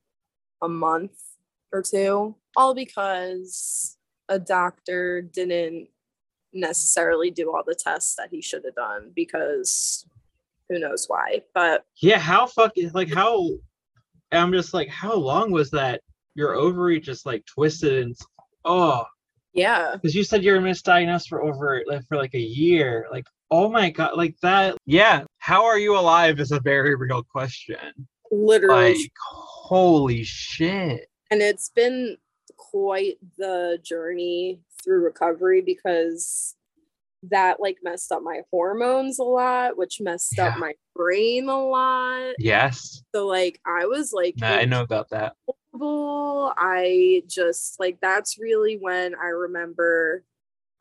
a 0.61 0.67
month 0.67 1.13
or 1.71 1.81
two. 1.81 2.35
All 2.57 2.73
because 2.73 3.97
a 4.27 4.39
doctor 4.39 5.21
didn't 5.21 5.87
necessarily 6.53 7.31
do 7.31 7.53
all 7.53 7.63
the 7.65 7.75
tests 7.75 8.15
that 8.15 8.29
he 8.29 8.41
should 8.41 8.63
have 8.65 8.75
done 8.75 9.11
because 9.15 10.05
who 10.69 10.79
knows 10.79 11.05
why. 11.07 11.41
But 11.53 11.85
yeah, 12.01 12.19
how 12.19 12.47
fucking 12.47 12.91
like 12.93 13.13
how 13.13 13.49
I'm 14.31 14.51
just 14.51 14.73
like, 14.73 14.89
how 14.89 15.13
long 15.13 15.51
was 15.51 15.71
that 15.71 16.01
your 16.35 16.55
ovary 16.55 16.99
just 16.99 17.25
like 17.25 17.45
twisted 17.45 18.03
and 18.03 18.15
oh 18.65 19.05
yeah. 19.53 19.91
Because 19.93 20.15
you 20.15 20.23
said 20.23 20.43
you 20.43 20.53
were 20.53 20.59
misdiagnosed 20.59 21.27
for 21.27 21.43
over 21.43 21.83
like 21.87 22.05
for 22.07 22.17
like 22.17 22.33
a 22.33 22.39
year. 22.39 23.07
Like, 23.11 23.25
oh 23.51 23.69
my 23.69 23.89
god, 23.91 24.17
like 24.17 24.35
that. 24.41 24.77
Yeah. 24.85 25.23
How 25.37 25.65
are 25.65 25.77
you 25.77 25.97
alive 25.97 26.39
is 26.39 26.51
a 26.51 26.59
very 26.59 26.95
real 26.95 27.23
question. 27.23 28.07
Literally. 28.31 28.95
Like, 28.95 29.11
holy 29.21 30.23
shit. 30.23 31.07
And 31.29 31.41
it's 31.41 31.69
been 31.69 32.17
quite 32.57 33.17
the 33.37 33.79
journey 33.83 34.59
through 34.83 35.03
recovery 35.03 35.61
because 35.61 36.55
that 37.29 37.59
like 37.59 37.77
messed 37.83 38.11
up 38.11 38.21
my 38.23 38.41
hormones 38.51 39.19
a 39.19 39.23
lot, 39.23 39.77
which 39.77 40.01
messed 40.01 40.33
yeah. 40.37 40.47
up 40.47 40.57
my 40.57 40.73
brain 40.95 41.47
a 41.47 41.63
lot. 41.63 42.33
Yes. 42.39 43.03
So 43.13 43.27
like 43.27 43.61
I 43.65 43.85
was 43.85 44.11
like 44.11 44.35
nah, 44.37 44.47
I 44.47 44.65
know 44.65 44.81
about 44.81 45.11
that. 45.11 45.35
I 45.81 47.23
just 47.27 47.79
like 47.79 47.99
that's 48.01 48.37
really 48.39 48.77
when 48.77 49.15
I 49.15 49.27
remember 49.27 50.23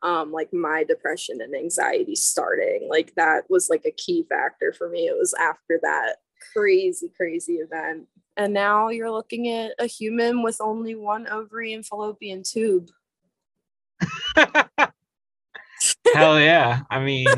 um 0.01 0.31
like 0.31 0.53
my 0.53 0.83
depression 0.83 1.41
and 1.41 1.55
anxiety 1.55 2.15
starting. 2.15 2.87
Like 2.89 3.13
that 3.15 3.49
was 3.49 3.69
like 3.69 3.85
a 3.85 3.91
key 3.91 4.25
factor 4.29 4.73
for 4.73 4.89
me. 4.89 5.07
It 5.07 5.17
was 5.17 5.33
after 5.33 5.79
that 5.81 6.17
crazy, 6.53 7.11
crazy 7.15 7.55
event. 7.55 8.07
And 8.35 8.53
now 8.53 8.89
you're 8.89 9.11
looking 9.11 9.47
at 9.49 9.73
a 9.79 9.85
human 9.85 10.43
with 10.43 10.59
only 10.59 10.95
one 10.95 11.27
ovary 11.27 11.73
and 11.73 11.85
fallopian 11.85 12.43
tube. 12.43 12.89
Hell 16.13 16.39
yeah. 16.39 16.81
I 16.89 16.99
mean 16.99 17.27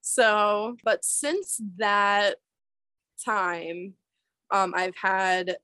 so, 0.00 0.76
but 0.82 1.04
since 1.04 1.60
that 1.76 2.36
time, 3.24 3.94
um, 4.50 4.74
I've 4.76 4.96
had 4.96 5.56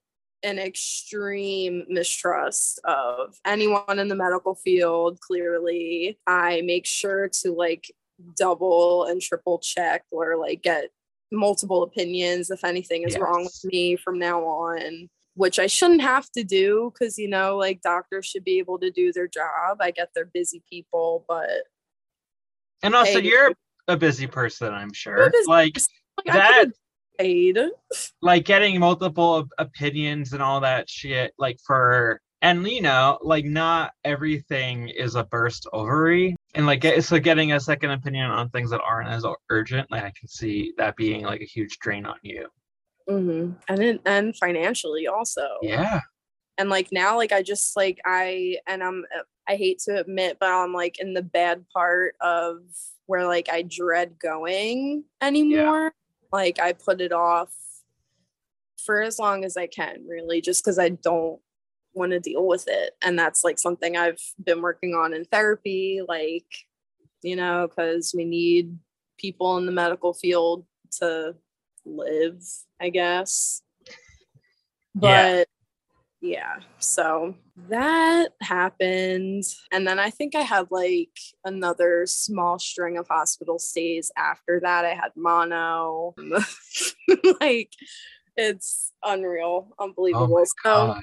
an 0.43 0.59
extreme 0.59 1.85
mistrust 1.87 2.79
of 2.83 3.35
anyone 3.45 3.99
in 3.99 4.09
the 4.09 4.15
medical 4.15 4.55
field. 4.55 5.19
Clearly, 5.21 6.19
I 6.27 6.61
make 6.65 6.85
sure 6.85 7.29
to 7.41 7.51
like 7.53 7.91
double 8.37 9.05
and 9.05 9.21
triple 9.21 9.59
check 9.59 10.03
or 10.11 10.37
like 10.37 10.61
get 10.61 10.89
multiple 11.31 11.83
opinions 11.83 12.51
if 12.51 12.63
anything 12.63 13.03
is 13.03 13.13
yes. 13.13 13.21
wrong 13.21 13.43
with 13.43 13.65
me 13.65 13.95
from 13.95 14.19
now 14.19 14.43
on 14.43 15.09
which 15.35 15.57
I 15.59 15.67
shouldn't 15.67 16.01
have 16.01 16.29
to 16.31 16.43
do 16.43 16.91
because 16.93 17.17
you 17.17 17.27
know 17.27 17.57
like 17.57 17.81
doctors 17.81 18.25
should 18.25 18.43
be 18.43 18.59
able 18.59 18.79
to 18.79 18.91
do 18.91 19.11
their 19.11 19.27
job. 19.27 19.77
I 19.79 19.91
get 19.91 20.09
they're 20.13 20.29
busy 20.31 20.63
people, 20.69 21.25
but 21.27 21.49
and 22.81 22.95
also 22.95 23.19
hey, 23.19 23.27
you're 23.27 23.53
a 23.87 23.97
busy 23.97 24.27
person, 24.27 24.73
I'm 24.73 24.93
sure. 24.93 25.31
Like, 25.47 25.75
like 26.25 26.25
that 26.25 26.65
paid. 27.17 27.57
Like 28.21 28.45
getting 28.45 28.79
multiple 28.79 29.47
opinions 29.57 30.33
and 30.33 30.41
all 30.41 30.59
that 30.61 30.89
shit, 30.89 31.33
like 31.37 31.59
for 31.65 32.21
and 32.41 32.67
you 32.67 32.81
know, 32.81 33.17
like 33.21 33.45
not 33.45 33.93
everything 34.03 34.89
is 34.89 35.15
a 35.15 35.23
burst 35.23 35.67
ovary. 35.71 36.35
And 36.55 36.65
like 36.65 36.85
so 37.01 37.19
getting 37.19 37.53
a 37.53 37.59
second 37.59 37.91
opinion 37.91 38.29
on 38.29 38.49
things 38.49 38.69
that 38.71 38.81
aren't 38.81 39.09
as 39.09 39.25
urgent, 39.49 39.89
like 39.89 40.03
I 40.03 40.11
can 40.17 40.27
see 40.27 40.73
that 40.77 40.95
being 40.97 41.23
like 41.23 41.41
a 41.41 41.45
huge 41.45 41.79
drain 41.79 42.05
on 42.05 42.17
you. 42.21 42.47
Mm-hmm. 43.09 43.53
And 43.69 43.77
then, 43.77 43.99
and 44.05 44.35
financially 44.37 45.07
also. 45.07 45.47
Yeah. 45.61 46.01
And 46.57 46.69
like 46.69 46.89
now, 46.91 47.17
like 47.17 47.31
I 47.31 47.41
just 47.41 47.75
like 47.75 47.99
I 48.05 48.57
and 48.67 48.83
I'm 48.83 49.05
I 49.47 49.55
hate 49.55 49.79
to 49.85 49.99
admit, 49.99 50.37
but 50.39 50.49
I'm 50.49 50.73
like 50.73 50.99
in 50.99 51.13
the 51.13 51.23
bad 51.23 51.65
part 51.73 52.15
of 52.21 52.57
where 53.05 53.25
like 53.25 53.49
I 53.51 53.63
dread 53.63 54.19
going 54.19 55.05
anymore. 55.21 55.83
Yeah. 55.85 55.89
Like 56.33 56.59
I 56.59 56.73
put 56.73 56.99
it 56.99 57.13
off 57.13 57.53
for 58.83 59.01
as 59.03 59.19
long 59.19 59.45
as 59.45 59.55
I 59.55 59.67
can, 59.67 60.05
really, 60.07 60.41
just 60.41 60.63
because 60.63 60.79
I 60.79 60.89
don't 60.89 61.39
want 61.93 62.11
to 62.11 62.19
deal 62.19 62.47
with 62.47 62.65
it. 62.67 62.93
And 63.03 63.17
that's 63.17 63.43
like 63.43 63.59
something 63.59 63.95
I've 63.95 64.19
been 64.43 64.61
working 64.61 64.95
on 64.95 65.13
in 65.13 65.25
therapy, 65.25 66.01
like, 66.05 66.47
you 67.21 67.35
know, 67.35 67.67
because 67.67 68.13
we 68.17 68.25
need 68.25 68.77
people 69.19 69.57
in 69.57 69.67
the 69.67 69.71
medical 69.71 70.11
field 70.11 70.65
to 70.99 71.35
live, 71.85 72.43
I 72.81 72.89
guess. 72.89 73.61
But 74.95 75.07
yeah, 75.07 75.43
so 76.79 77.35
that 77.69 78.29
happened. 78.41 79.43
And 79.71 79.85
then 79.85 79.99
I 79.99 80.09
think 80.09 80.35
I 80.35 80.41
had 80.41 80.67
like 80.71 81.17
another 81.43 82.05
small 82.05 82.57
string 82.59 82.97
of 82.97 83.07
hospital 83.07 83.59
stays 83.59 84.11
after 84.17 84.59
that. 84.61 84.85
I 84.85 84.93
had 84.93 85.11
mono. 85.15 86.15
like 87.41 87.73
it's 88.37 88.91
unreal, 89.03 89.67
oh 89.77 89.83
unbelievable. 89.83 90.43
Oh 90.65 90.93
so 90.95 90.99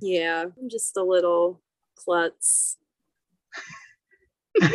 yeah, 0.00 0.44
I'm 0.44 0.68
just 0.68 0.96
a 0.96 1.02
little 1.02 1.60
klutz. 1.96 2.76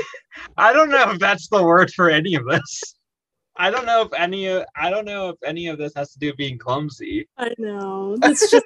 I 0.58 0.74
don't 0.74 0.90
know 0.90 1.12
if 1.12 1.20
that's 1.20 1.48
the 1.50 1.64
word 1.64 1.92
for 1.92 2.10
any 2.10 2.36
of 2.36 2.46
this. 2.46 2.96
I 3.58 3.72
don't 3.72 3.86
know 3.86 4.02
if 4.02 4.14
any 4.14 4.48
of 4.48 4.66
I 4.76 4.90
don't 4.90 5.06
know 5.06 5.30
if 5.30 5.38
any 5.44 5.68
of 5.68 5.78
this 5.78 5.94
has 5.96 6.12
to 6.12 6.20
do 6.20 6.28
with 6.28 6.38
being 6.38 6.58
clumsy. 6.58 7.28
I 7.38 7.54
know. 7.58 8.18
It's 8.24 8.52
just 8.52 8.66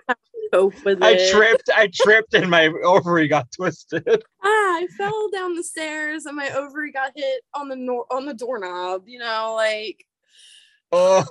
with 0.54 1.04
I 1.04 1.12
it. 1.12 1.32
tripped. 1.32 1.70
I 1.76 1.90
tripped 1.94 2.34
and 2.34 2.50
my 2.50 2.68
ovary 2.84 3.28
got 3.28 3.48
twisted. 3.56 4.04
Ah, 4.44 4.48
I 4.48 4.88
fell 4.98 5.30
down 5.32 5.56
the 5.56 5.64
stairs 5.64 6.26
and 6.26 6.36
my 6.36 6.50
ovary 6.52 6.92
got 6.92 7.12
hit 7.16 7.42
on 7.54 7.70
the 7.70 7.76
nor- 7.76 8.06
on 8.12 8.26
the 8.26 8.34
doorknob. 8.34 9.04
You 9.08 9.20
know, 9.20 9.54
like 9.56 10.06
oh, 10.92 11.26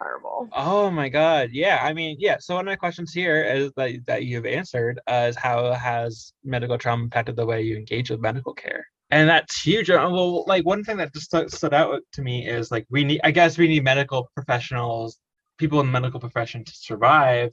horrible. 0.00 0.48
Oh 0.52 0.90
my 0.90 1.08
god. 1.08 1.50
Yeah. 1.52 1.80
I 1.82 1.92
mean, 1.92 2.16
yeah. 2.18 2.36
So 2.40 2.54
one 2.54 2.66
of 2.66 2.70
my 2.70 2.76
questions 2.76 3.12
here 3.12 3.44
is 3.44 3.72
that 3.76 4.06
that 4.06 4.24
you've 4.24 4.46
answered 4.46 5.00
uh, 5.06 5.26
is 5.28 5.36
how 5.36 5.72
has 5.72 6.32
medical 6.44 6.78
trauma 6.78 7.04
impacted 7.04 7.36
the 7.36 7.46
way 7.46 7.62
you 7.62 7.76
engage 7.76 8.10
with 8.10 8.20
medical 8.20 8.54
care? 8.54 8.86
and 9.10 9.28
that's 9.28 9.60
huge. 9.62 9.88
Uh, 9.90 10.08
well, 10.10 10.44
like 10.46 10.64
one 10.64 10.82
thing 10.82 10.96
that 10.96 11.12
just 11.14 11.26
stood 11.26 11.74
out 11.74 12.00
to 12.12 12.22
me 12.22 12.48
is 12.48 12.70
like 12.70 12.86
we 12.90 13.04
need. 13.04 13.20
I 13.22 13.30
guess 13.30 13.58
we 13.58 13.68
need 13.68 13.84
medical 13.84 14.28
professionals, 14.34 15.18
people 15.58 15.80
in 15.80 15.86
the 15.86 15.92
medical 15.92 16.20
profession 16.20 16.64
to 16.64 16.72
survive, 16.74 17.52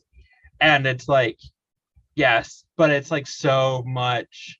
and 0.61 0.85
it's 0.85 1.07
like, 1.07 1.37
yes, 2.15 2.65
but 2.77 2.89
it's 2.89 3.11
like 3.11 3.27
so 3.27 3.83
much 3.85 4.59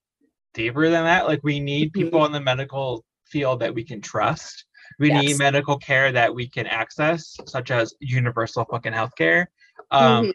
deeper 0.53 0.89
than 0.89 1.03
that. 1.03 1.27
Like 1.27 1.41
we 1.43 1.59
need 1.59 1.89
mm-hmm. 1.89 2.03
people 2.03 2.25
in 2.25 2.31
the 2.31 2.41
medical 2.41 3.03
field 3.25 3.59
that 3.61 3.73
we 3.73 3.83
can 3.83 4.01
trust. 4.01 4.65
We 4.99 5.09
yes. 5.09 5.23
need 5.23 5.37
medical 5.39 5.77
care 5.77 6.11
that 6.11 6.33
we 6.33 6.47
can 6.47 6.67
access, 6.67 7.35
such 7.47 7.71
as 7.71 7.93
universal 7.99 8.65
fucking 8.65 8.93
healthcare, 8.93 9.47
um, 9.91 10.25
mm-hmm. 10.25 10.31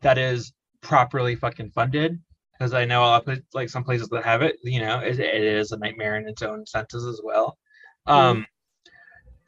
that 0.00 0.18
is 0.18 0.52
properly 0.80 1.36
fucking 1.36 1.70
funded 1.70 2.18
because 2.60 2.74
I 2.74 2.84
know 2.84 3.02
a 3.02 3.06
lot 3.06 3.28
of 3.28 3.40
like 3.54 3.70
some 3.70 3.84
places 3.84 4.08
that 4.08 4.24
have 4.24 4.42
it, 4.42 4.56
you 4.62 4.80
know, 4.80 5.00
it, 5.00 5.18
it 5.18 5.42
is 5.42 5.72
a 5.72 5.78
nightmare 5.78 6.16
in 6.16 6.28
its 6.28 6.42
own 6.42 6.66
senses 6.66 7.06
as 7.06 7.20
well. 7.24 7.56
Mm-hmm. 8.06 8.18
Um, 8.18 8.46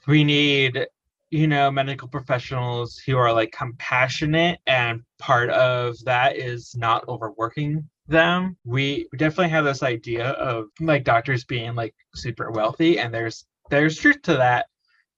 we 0.06 0.24
need, 0.24 0.86
you 1.32 1.46
know, 1.48 1.70
medical 1.70 2.08
professionals 2.08 2.98
who 3.06 3.16
are 3.16 3.32
like 3.32 3.52
compassionate, 3.52 4.60
and 4.66 5.00
part 5.18 5.48
of 5.48 5.96
that 6.04 6.36
is 6.36 6.74
not 6.76 7.08
overworking 7.08 7.88
them. 8.06 8.58
We 8.66 9.08
definitely 9.16 9.48
have 9.48 9.64
this 9.64 9.82
idea 9.82 10.32
of 10.32 10.66
like 10.78 11.04
doctors 11.04 11.44
being 11.44 11.74
like 11.74 11.94
super 12.14 12.50
wealthy, 12.50 12.98
and 12.98 13.14
there's 13.14 13.46
there's 13.70 13.96
truth 13.96 14.20
to 14.24 14.34
that. 14.34 14.66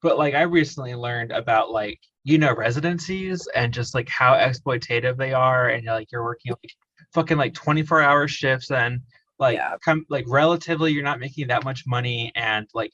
But 0.03 0.16
like 0.16 0.35
I 0.35 0.42
recently 0.42 0.94
learned 0.94 1.33
about 1.33 1.72
like 1.72 1.98
you 2.22 2.38
know 2.38 2.55
residencies 2.55 3.48
and 3.53 3.74
just 3.74 3.92
like 3.92 4.09
how 4.09 4.35
exploitative 4.35 5.16
they 5.16 5.33
are, 5.33 5.68
and 5.68 5.85
like 5.85 6.12
you're 6.12 6.22
working 6.22 6.53
like 6.53 6.70
fucking 7.12 7.38
like 7.38 7.55
24 7.55 8.03
hour 8.03 8.29
shifts 8.29 8.70
and 8.70 9.00
like 9.40 9.57
yeah. 9.57 9.74
come 9.85 10.07
like 10.09 10.27
relatively 10.29 10.92
you're 10.92 11.03
not 11.03 11.18
making 11.18 11.48
that 11.48 11.64
much 11.64 11.83
money 11.88 12.31
and 12.37 12.68
like 12.72 12.92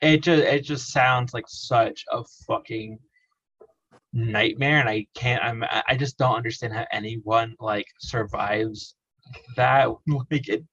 it 0.00 0.22
just 0.22 0.42
it 0.42 0.60
just 0.64 0.92
sounds 0.92 1.34
like 1.34 1.44
such 1.48 2.04
a 2.12 2.22
fucking 2.46 2.98
nightmare 4.12 4.80
and 4.80 4.88
i 4.88 5.06
can't 5.14 5.42
i'm 5.44 5.64
i 5.86 5.96
just 5.96 6.16
don't 6.16 6.36
understand 6.36 6.72
how 6.72 6.86
anyone 6.92 7.54
like 7.60 7.86
survives 8.00 8.96
that. 9.56 9.88
Like 10.30 10.48
it 10.48 10.64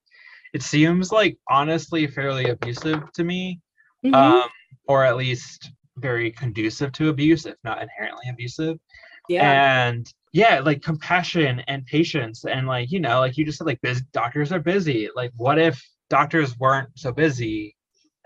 it 0.53 0.63
seems 0.63 1.11
like 1.11 1.38
honestly 1.49 2.07
fairly 2.07 2.49
abusive 2.49 3.11
to 3.13 3.23
me 3.23 3.59
mm-hmm. 4.05 4.15
um 4.15 4.49
or 4.88 5.03
at 5.03 5.17
least 5.17 5.71
very 5.97 6.31
conducive 6.31 6.91
to 6.93 7.09
abuse 7.09 7.45
if 7.45 7.55
not 7.63 7.81
inherently 7.81 8.29
abusive. 8.29 8.77
Yeah. 9.29 9.88
And 9.88 10.11
yeah 10.33 10.59
like 10.59 10.81
compassion 10.81 11.61
and 11.67 11.85
patience 11.85 12.45
and 12.45 12.67
like 12.67 12.91
you 12.91 12.99
know 12.99 13.19
like 13.19 13.38
you 13.38 13.45
just 13.45 13.57
said 13.57 13.67
like 13.67 13.81
busy 13.81 14.03
doctors 14.13 14.51
are 14.51 14.59
busy. 14.59 15.09
Like 15.15 15.31
what 15.35 15.59
if 15.59 15.81
doctors 16.09 16.57
weren't 16.59 16.89
so 16.95 17.11
busy 17.11 17.75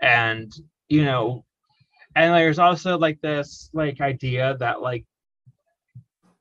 and 0.02 0.52
you 0.90 1.04
know 1.04 1.44
and 2.16 2.34
there's 2.34 2.58
also 2.58 2.98
like 2.98 3.20
this 3.22 3.70
like 3.72 4.00
idea 4.00 4.56
that 4.58 4.82
like 4.82 5.06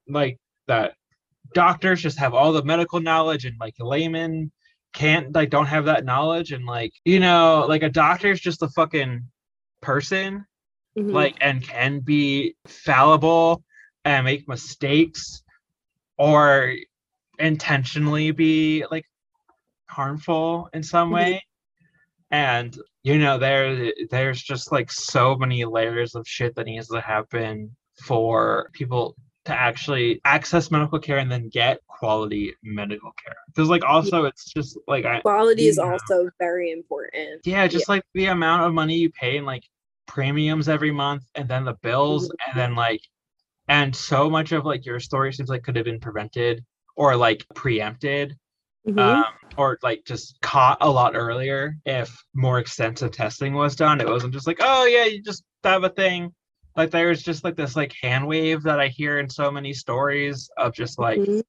like 0.09 0.37
that 0.67 0.93
doctors 1.53 2.01
just 2.01 2.19
have 2.19 2.33
all 2.33 2.51
the 2.51 2.63
medical 2.63 2.99
knowledge 2.99 3.45
and 3.45 3.55
like 3.59 3.75
laymen 3.79 4.51
can't 4.93 5.33
like 5.33 5.49
don't 5.51 5.67
have 5.67 5.85
that 5.85 6.03
knowledge 6.05 6.51
and 6.51 6.65
like 6.65 6.91
you 7.05 7.19
know 7.19 7.65
like 7.69 7.83
a 7.83 7.89
doctor 7.89 8.31
is 8.31 8.39
just 8.41 8.63
a 8.63 8.69
fucking 8.69 9.21
person 9.81 10.45
Mhm. 10.97 11.13
like 11.13 11.35
and 11.41 11.63
can 11.63 11.99
be 11.99 12.55
fallible 12.67 13.63
and 14.05 14.25
make 14.25 14.47
mistakes 14.47 15.43
or 16.17 16.73
intentionally 17.37 18.31
be 18.31 18.83
like 18.91 19.05
harmful 19.89 20.69
in 20.73 20.83
some 20.83 21.09
Mhm. 21.09 21.13
way 21.13 21.43
and 22.31 22.77
you 23.13 23.19
know 23.19 23.37
there 23.37 23.91
there's 24.09 24.41
just 24.41 24.71
like 24.71 24.91
so 24.91 25.35
many 25.35 25.65
layers 25.65 26.15
of 26.15 26.27
shit 26.27 26.55
that 26.55 26.65
needs 26.65 26.87
to 26.87 27.01
happen 27.01 27.75
for 28.03 28.69
people 28.73 29.15
to 29.45 29.53
actually 29.53 30.21
access 30.25 30.69
medical 30.69 30.99
care 30.99 31.17
and 31.17 31.31
then 31.31 31.49
get 31.49 31.79
quality 31.87 32.53
medical 32.63 33.11
care 33.23 33.35
because 33.47 33.69
like 33.69 33.83
also 33.83 34.25
it's 34.25 34.45
just 34.53 34.77
like 34.87 35.05
I, 35.05 35.21
quality 35.21 35.67
is 35.67 35.77
Yeah. 35.77 35.91
also 35.91 36.29
very 36.39 36.71
important. 36.71 37.41
yeah 37.45 37.67
just 37.67 37.89
like 37.89 38.03
the 38.13 38.27
amount 38.27 38.63
of 38.63 38.73
money 38.73 38.95
you 38.95 39.09
pay 39.09 39.37
and 39.37 39.45
like 39.45 39.63
premiums 40.05 40.69
every 40.69 40.91
month 40.91 41.23
and 41.35 41.47
then 41.47 41.65
the 41.65 41.77
bills 41.81 42.25
mm-hmm. 42.25 42.51
and 42.51 42.59
then 42.59 42.75
like 42.75 43.01
and 43.67 43.95
so 43.95 44.29
much 44.29 44.51
of 44.51 44.65
like 44.65 44.85
your 44.85 44.99
story 44.99 45.31
seems 45.31 45.49
like 45.49 45.63
could 45.63 45.75
have 45.75 45.85
been 45.85 45.99
prevented 45.99 46.63
or 46.95 47.15
like 47.15 47.45
preempted 47.55 48.35
Mhm. 48.87 48.97
um, 48.99 49.25
or 49.57 49.77
like 49.83 50.03
just 50.05 50.39
caught 50.41 50.77
a 50.81 50.89
lot 50.89 51.15
earlier 51.15 51.75
if 51.85 52.15
more 52.33 52.59
extensive 52.59 53.11
testing 53.11 53.53
was 53.53 53.75
done. 53.75 53.99
It 53.99 54.07
wasn't 54.07 54.33
just 54.33 54.47
like, 54.47 54.59
oh 54.61 54.85
yeah, 54.85 55.05
you 55.05 55.21
just 55.21 55.43
have 55.63 55.83
a 55.83 55.89
thing. 55.89 56.33
Like 56.75 56.91
there's 56.91 57.21
just 57.21 57.43
like 57.43 57.55
this 57.55 57.75
like 57.75 57.93
hand 58.01 58.25
wave 58.25 58.63
that 58.63 58.79
I 58.79 58.87
hear 58.87 59.19
in 59.19 59.29
so 59.29 59.51
many 59.51 59.73
stories 59.73 60.49
of 60.57 60.73
just 60.73 60.97
like, 60.97 61.19
Mhm. 61.19 61.43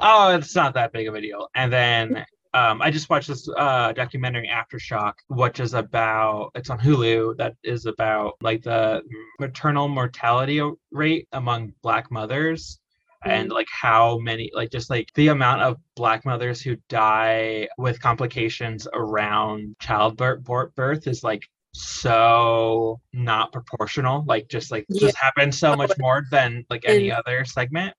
oh, 0.00 0.34
it's 0.36 0.54
not 0.54 0.74
that 0.74 0.92
big 0.92 1.06
of 1.08 1.14
a 1.14 1.20
deal. 1.20 1.48
And 1.54 1.72
then 1.72 2.24
um, 2.54 2.82
I 2.82 2.90
just 2.90 3.08
watched 3.10 3.28
this 3.28 3.48
uh, 3.56 3.92
documentary 3.92 4.48
Aftershock, 4.48 5.14
which 5.28 5.60
is 5.60 5.74
about 5.74 6.50
it's 6.54 6.70
on 6.70 6.78
Hulu 6.80 7.36
that 7.36 7.54
is 7.62 7.86
about 7.86 8.34
like 8.40 8.62
the 8.62 9.02
maternal 9.38 9.86
mortality 9.86 10.60
rate 10.90 11.28
among 11.32 11.74
Black 11.82 12.10
mothers 12.10 12.80
and 13.24 13.50
like 13.50 13.68
how 13.70 14.18
many 14.18 14.50
like 14.54 14.70
just 14.70 14.88
like 14.90 15.08
the 15.14 15.28
amount 15.28 15.60
of 15.62 15.76
black 15.94 16.24
mothers 16.24 16.60
who 16.62 16.76
die 16.88 17.68
with 17.76 18.00
complications 18.00 18.86
around 18.94 19.76
childbirth 19.80 20.74
birth 20.74 21.06
is 21.06 21.22
like 21.22 21.42
so 21.74 22.98
not 23.12 23.52
proportional 23.52 24.24
like 24.26 24.48
just 24.48 24.70
like 24.70 24.86
Yeah. 24.88 25.00
just 25.00 25.16
happens 25.16 25.58
so 25.58 25.76
much 25.76 25.92
more 25.98 26.22
than 26.30 26.64
like 26.70 26.82
any 26.86 27.10
And- 27.10 27.18
other 27.18 27.44
segment 27.44 27.94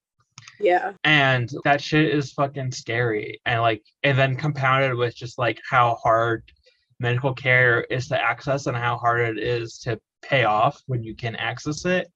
Yeah. 0.59 0.93
and 1.03 1.49
that 1.65 1.81
shit 1.81 2.13
is 2.13 2.33
fucking 2.33 2.71
scary 2.71 3.39
and 3.45 3.61
like 3.61 3.83
and 4.03 4.17
then 4.17 4.35
compounded 4.35 4.95
with 4.95 5.15
just 5.15 5.37
like 5.37 5.59
how 5.69 5.95
hard 6.03 6.43
medical 6.99 7.33
care 7.33 7.81
is 7.89 8.07
to 8.09 8.19
access 8.21 8.65
and 8.67 8.75
how 8.77 8.97
hard 8.97 9.37
it 9.37 9.43
is 9.43 9.77
to 9.79 9.99
pay 10.23 10.43
off 10.45 10.81
when 10.87 11.03
you 11.03 11.15
can 11.15 11.35
access 11.35 11.85
it 11.85 12.07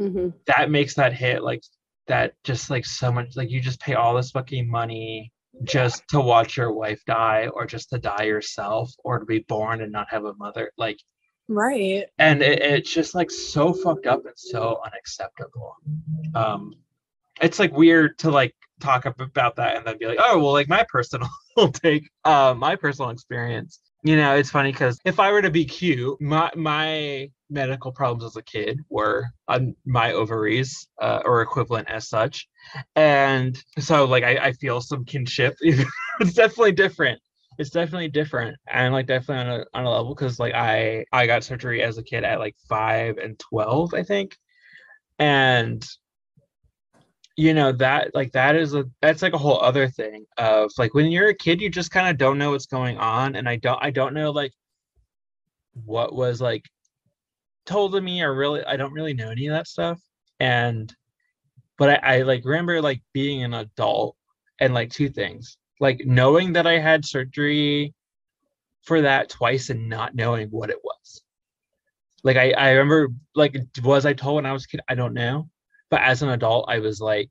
hmm 0.00 0.28
that 0.46 0.70
makes 0.70 0.94
that 0.94 1.12
hit 1.12 1.42
like 1.42 1.62
that 2.08 2.32
just 2.44 2.70
like 2.70 2.84
so 2.84 3.12
much 3.12 3.36
like 3.36 3.50
you 3.50 3.60
just 3.60 3.80
pay 3.80 3.94
all 3.94 4.14
this 4.14 4.30
fucking 4.30 4.68
money 4.68 5.32
just 5.64 6.02
to 6.08 6.20
watch 6.20 6.56
your 6.56 6.72
wife 6.72 7.00
die 7.06 7.48
or 7.54 7.66
just 7.66 7.90
to 7.90 7.98
die 7.98 8.24
yourself 8.24 8.90
or 9.04 9.18
to 9.18 9.24
be 9.24 9.40
born 9.48 9.80
and 9.82 9.92
not 9.92 10.08
have 10.10 10.24
a 10.24 10.34
mother 10.34 10.70
like 10.76 10.98
Right. 11.50 12.04
and 12.18 12.42
it, 12.42 12.60
it's 12.60 12.92
just 12.92 13.14
like 13.14 13.30
so 13.30 13.72
fucked 13.72 14.06
up 14.06 14.26
and 14.26 14.34
so 14.36 14.80
unacceptable 14.84 15.74
um 16.34 16.74
it's 17.40 17.58
like 17.58 17.72
weird 17.72 18.18
to 18.18 18.30
like 18.30 18.54
talk 18.80 19.06
about 19.06 19.56
that 19.56 19.76
and 19.76 19.86
then 19.86 19.96
be 19.98 20.06
like 20.06 20.18
oh 20.20 20.38
well 20.38 20.52
like 20.52 20.68
my 20.68 20.84
personal 20.88 21.28
take 21.72 22.08
uh 22.24 22.54
my 22.56 22.76
personal 22.76 23.10
experience 23.10 23.80
you 24.04 24.16
know 24.16 24.36
it's 24.36 24.50
funny 24.50 24.72
because 24.72 24.98
if 25.04 25.18
i 25.18 25.30
were 25.32 25.42
to 25.42 25.50
be 25.50 25.64
cute 25.64 26.20
my 26.20 26.50
my 26.54 27.28
medical 27.50 27.92
problems 27.92 28.24
as 28.24 28.36
a 28.36 28.42
kid 28.42 28.80
were 28.88 29.26
on 29.48 29.74
my 29.84 30.12
ovaries 30.12 30.88
uh, 31.00 31.20
or 31.24 31.40
equivalent 31.42 31.88
as 31.88 32.08
such. 32.08 32.48
And 32.96 33.58
so 33.78 34.04
like 34.04 34.24
i, 34.24 34.36
I 34.36 34.52
feel 34.52 34.80
some 34.80 35.04
kinship. 35.04 35.56
It's 36.20 36.34
definitely 36.34 36.72
different. 36.72 37.20
It's 37.58 37.70
definitely 37.70 38.08
different. 38.08 38.56
And 38.66 38.92
like 38.92 39.06
definitely 39.06 39.52
on 39.52 39.60
a, 39.60 39.64
on 39.72 39.84
a 39.84 39.90
level 39.90 40.14
because 40.14 40.40
like 40.40 40.54
i 40.54 41.04
i 41.12 41.26
got 41.26 41.44
surgery 41.44 41.82
as 41.82 41.96
a 41.96 42.02
kid 42.02 42.24
at 42.24 42.40
like 42.40 42.56
5 42.68 43.18
and 43.18 43.38
12 43.38 43.94
i 43.94 44.02
think. 44.02 44.36
And 45.18 45.84
you 47.38 47.54
know 47.54 47.70
that 47.70 48.12
like 48.16 48.32
that 48.32 48.56
is 48.56 48.74
a 48.74 48.84
that's 49.00 49.22
like 49.22 49.32
a 49.32 49.38
whole 49.38 49.60
other 49.60 49.86
thing 49.86 50.26
of 50.38 50.72
like 50.76 50.92
when 50.92 51.06
you're 51.06 51.28
a 51.28 51.34
kid 51.34 51.60
you 51.60 51.70
just 51.70 51.92
kind 51.92 52.08
of 52.08 52.18
don't 52.18 52.36
know 52.36 52.50
what's 52.50 52.66
going 52.66 52.98
on 52.98 53.36
and 53.36 53.48
i 53.48 53.54
don't 53.54 53.78
i 53.80 53.92
don't 53.92 54.12
know 54.12 54.32
like 54.32 54.52
what 55.84 56.16
was 56.16 56.40
like 56.40 56.64
told 57.64 57.92
to 57.92 58.00
me 58.00 58.22
or 58.22 58.34
really 58.34 58.64
i 58.64 58.76
don't 58.76 58.92
really 58.92 59.14
know 59.14 59.30
any 59.30 59.46
of 59.46 59.54
that 59.54 59.68
stuff 59.68 60.00
and 60.40 60.92
but 61.78 62.02
I, 62.02 62.16
I 62.16 62.22
like 62.22 62.44
remember 62.44 62.82
like 62.82 63.00
being 63.12 63.44
an 63.44 63.54
adult 63.54 64.16
and 64.58 64.74
like 64.74 64.90
two 64.90 65.08
things 65.08 65.58
like 65.78 66.02
knowing 66.04 66.52
that 66.54 66.66
i 66.66 66.76
had 66.76 67.04
surgery 67.04 67.94
for 68.82 69.00
that 69.02 69.28
twice 69.28 69.70
and 69.70 69.88
not 69.88 70.16
knowing 70.16 70.48
what 70.48 70.70
it 70.70 70.78
was. 70.82 71.22
Like 72.24 72.36
i 72.36 72.50
i 72.52 72.70
remember 72.70 73.10
like 73.36 73.56
was 73.84 74.06
i 74.06 74.12
told 74.12 74.36
when 74.36 74.46
i 74.46 74.52
was 74.52 74.64
a 74.64 74.68
kid? 74.68 74.80
I 74.88 74.96
don't 74.96 75.14
know 75.14 75.48
but 75.90 76.00
as 76.02 76.22
an 76.22 76.28
adult 76.30 76.66
i 76.68 76.78
was 76.78 77.00
like 77.00 77.30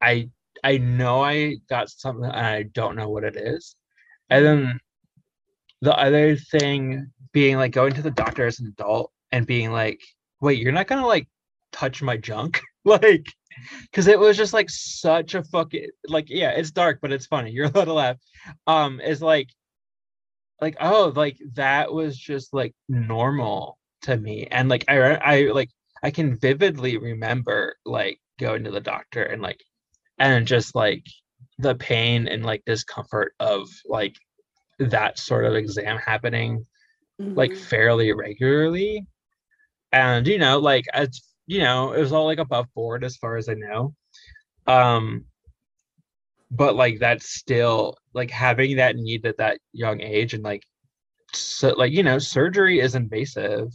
i 0.00 0.28
i 0.64 0.78
know 0.78 1.22
i 1.22 1.56
got 1.68 1.88
something 1.88 2.24
and 2.24 2.34
i 2.34 2.62
don't 2.62 2.96
know 2.96 3.08
what 3.08 3.24
it 3.24 3.36
is. 3.36 3.76
And 4.28 4.44
then 4.44 4.80
the 5.82 5.96
other 5.96 6.36
thing 6.36 7.12
being 7.32 7.56
like 7.56 7.72
going 7.72 7.92
to 7.94 8.02
the 8.02 8.10
doctor 8.10 8.46
as 8.46 8.58
an 8.58 8.66
adult 8.66 9.12
and 9.30 9.46
being 9.46 9.72
like 9.72 10.00
wait 10.40 10.58
you're 10.58 10.72
not 10.72 10.86
gonna 10.86 11.06
like 11.06 11.28
touch 11.72 12.02
my 12.02 12.16
junk? 12.16 12.60
Like 12.86 13.26
because 13.82 14.06
it 14.06 14.16
was 14.16 14.36
just 14.36 14.52
like 14.52 14.70
such 14.70 15.34
a 15.34 15.42
fucking 15.42 15.88
like 16.06 16.26
yeah 16.28 16.50
it's 16.50 16.70
dark 16.70 17.00
but 17.02 17.10
it's 17.10 17.26
funny. 17.26 17.50
You're 17.54 17.66
allowed 17.66 17.86
to 17.86 17.92
laugh. 17.92 18.16
Um 18.68 19.00
it's 19.02 19.20
like 19.20 19.48
like 20.60 20.76
oh 20.80 21.12
like 21.16 21.36
that 21.54 21.92
was 21.92 22.16
just 22.16 22.54
like 22.54 22.76
normal 22.88 23.76
to 24.02 24.16
me. 24.16 24.46
And 24.48 24.68
like 24.68 24.84
i 24.86 25.14
i 25.16 25.40
like 25.50 25.70
i 26.02 26.10
can 26.10 26.36
vividly 26.38 26.96
remember 26.98 27.76
like 27.84 28.18
going 28.38 28.64
to 28.64 28.70
the 28.70 28.80
doctor 28.80 29.22
and 29.22 29.42
like 29.42 29.60
and 30.18 30.46
just 30.46 30.74
like 30.74 31.04
the 31.58 31.74
pain 31.74 32.28
and 32.28 32.44
like 32.44 32.62
discomfort 32.66 33.34
of 33.40 33.68
like 33.86 34.16
that 34.78 35.18
sort 35.18 35.44
of 35.44 35.54
exam 35.54 35.98
happening 35.98 36.66
like 37.36 37.52
Mhm. 37.52 37.56
fairly 37.56 38.12
regularly. 38.12 39.06
And 39.92 40.26
you 40.26 40.38
know 40.38 40.58
like 40.58 40.86
as 40.94 41.22
you 41.46 41.60
know 41.60 41.92
it 41.92 42.00
was 42.00 42.12
all 42.12 42.26
like 42.26 42.38
above 42.38 42.66
board 42.74 43.04
as 43.04 43.16
far 43.16 43.36
as 43.36 43.48
i 43.48 43.54
know. 43.54 43.94
Um 44.66 45.26
but 46.50 46.76
like 46.76 46.98
that's 46.98 47.28
still 47.28 47.96
like 48.14 48.30
having 48.30 48.76
that 48.76 48.96
need 48.96 49.26
at 49.26 49.36
that 49.38 49.58
young 49.72 50.00
age 50.00 50.34
and 50.34 50.44
like 50.44 50.62
so 51.34 51.70
like 51.76 51.92
you 51.92 52.02
know 52.04 52.18
surgery 52.18 52.80
is 52.80 52.94
invasive 52.94 53.68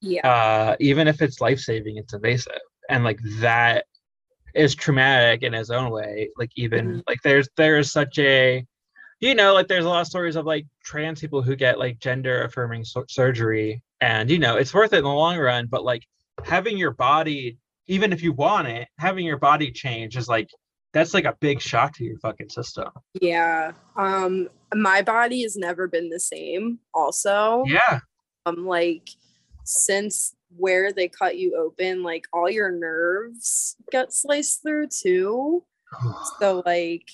yeah. 0.00 0.28
uh 0.28 0.76
even 0.80 1.08
if 1.08 1.20
it's 1.22 1.40
life-saving 1.40 1.96
it's 1.96 2.12
invasive 2.14 2.52
and 2.88 3.04
like 3.04 3.18
that 3.40 3.84
is 4.54 4.74
traumatic 4.74 5.42
in 5.42 5.54
its 5.54 5.70
own 5.70 5.90
way 5.90 6.30
like 6.36 6.50
even 6.56 6.86
Mhm. 6.96 7.02
like 7.08 7.20
there's 7.22 7.48
there's 7.56 7.92
such 7.92 8.18
a 8.18 8.64
you 9.20 9.34
know 9.34 9.52
like 9.54 9.68
there's 9.68 9.84
a 9.84 9.88
lot 9.88 10.00
of 10.00 10.06
stories 10.06 10.36
of 10.36 10.46
like 10.46 10.66
trans 10.84 11.20
people 11.20 11.42
who 11.42 11.56
get 11.56 11.78
like 11.78 11.98
gender 11.98 12.42
affirming 12.44 12.84
sur- 12.84 13.04
surgery 13.08 13.82
and 14.00 14.30
you 14.30 14.38
know 14.38 14.56
it's 14.56 14.72
worth 14.72 14.92
it 14.92 14.98
in 14.98 15.04
the 15.04 15.10
long 15.10 15.36
run 15.38 15.66
but 15.66 15.84
like 15.84 16.04
having 16.44 16.76
your 16.78 16.92
body 16.92 17.58
even 17.88 18.12
if 18.12 18.22
you 18.22 18.32
want 18.32 18.68
it 18.68 18.86
having 18.98 19.24
your 19.26 19.38
body 19.38 19.70
change 19.72 20.16
is 20.16 20.28
like 20.28 20.48
that's 20.94 21.12
like 21.12 21.24
a 21.26 21.36
big 21.40 21.60
shock 21.60 21.94
to 21.94 22.04
your 22.04 22.18
fucking 22.20 22.48
system 22.48 22.88
Yeah. 23.20 23.72
Um 23.96 24.48
my 24.74 25.02
body 25.02 25.42
has 25.42 25.56
never 25.56 25.86
been 25.88 26.08
the 26.08 26.20
same 26.20 26.78
also. 26.94 27.64
yeah 27.66 28.00
Um 28.46 28.66
like 28.66 29.08
since 29.68 30.34
where 30.56 30.92
they 30.92 31.08
cut 31.08 31.36
you 31.36 31.56
open, 31.56 32.02
like 32.02 32.26
all 32.32 32.50
your 32.50 32.70
nerves 32.70 33.76
got 33.92 34.12
sliced 34.12 34.62
through 34.62 34.88
too. 34.88 35.64
So 36.38 36.62
like 36.66 37.08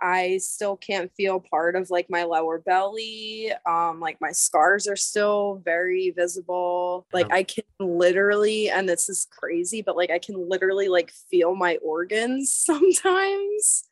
I 0.00 0.38
still 0.38 0.76
can't 0.76 1.10
feel 1.16 1.40
part 1.40 1.76
of 1.76 1.90
like 1.90 2.10
my 2.10 2.24
lower 2.24 2.58
belly. 2.58 3.52
Um, 3.66 4.00
like 4.00 4.18
my 4.20 4.32
scars 4.32 4.86
are 4.86 4.96
still 4.96 5.62
very 5.64 6.10
visible. 6.10 7.06
Like 7.12 7.32
I 7.32 7.42
can 7.42 7.64
literally, 7.80 8.68
and 8.68 8.88
this 8.88 9.08
is 9.08 9.26
crazy, 9.30 9.82
but 9.82 9.96
like 9.96 10.10
I 10.10 10.18
can 10.18 10.48
literally 10.48 10.88
like 10.88 11.10
feel 11.30 11.54
my 11.54 11.76
organs 11.82 12.52
sometimes, 12.56 13.84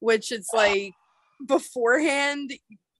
which 0.00 0.32
it's 0.32 0.52
like 0.52 0.94
beforehand, 1.46 2.52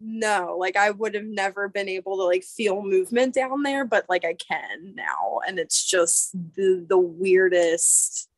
no, 0.05 0.57
like 0.59 0.76
I 0.76 0.90
would 0.90 1.14
have 1.14 1.24
never 1.24 1.68
been 1.68 1.88
able 1.88 2.16
to 2.18 2.24
like 2.24 2.44
feel 2.44 2.82
movement 2.82 3.34
down 3.34 3.62
there, 3.62 3.84
but 3.84 4.05
like 4.09 4.24
I 4.24 4.34
can 4.34 4.94
now. 4.94 5.40
And 5.46 5.59
it's 5.59 5.84
just 5.84 6.32
the 6.55 6.84
the 6.88 6.98
weirdest 6.98 8.28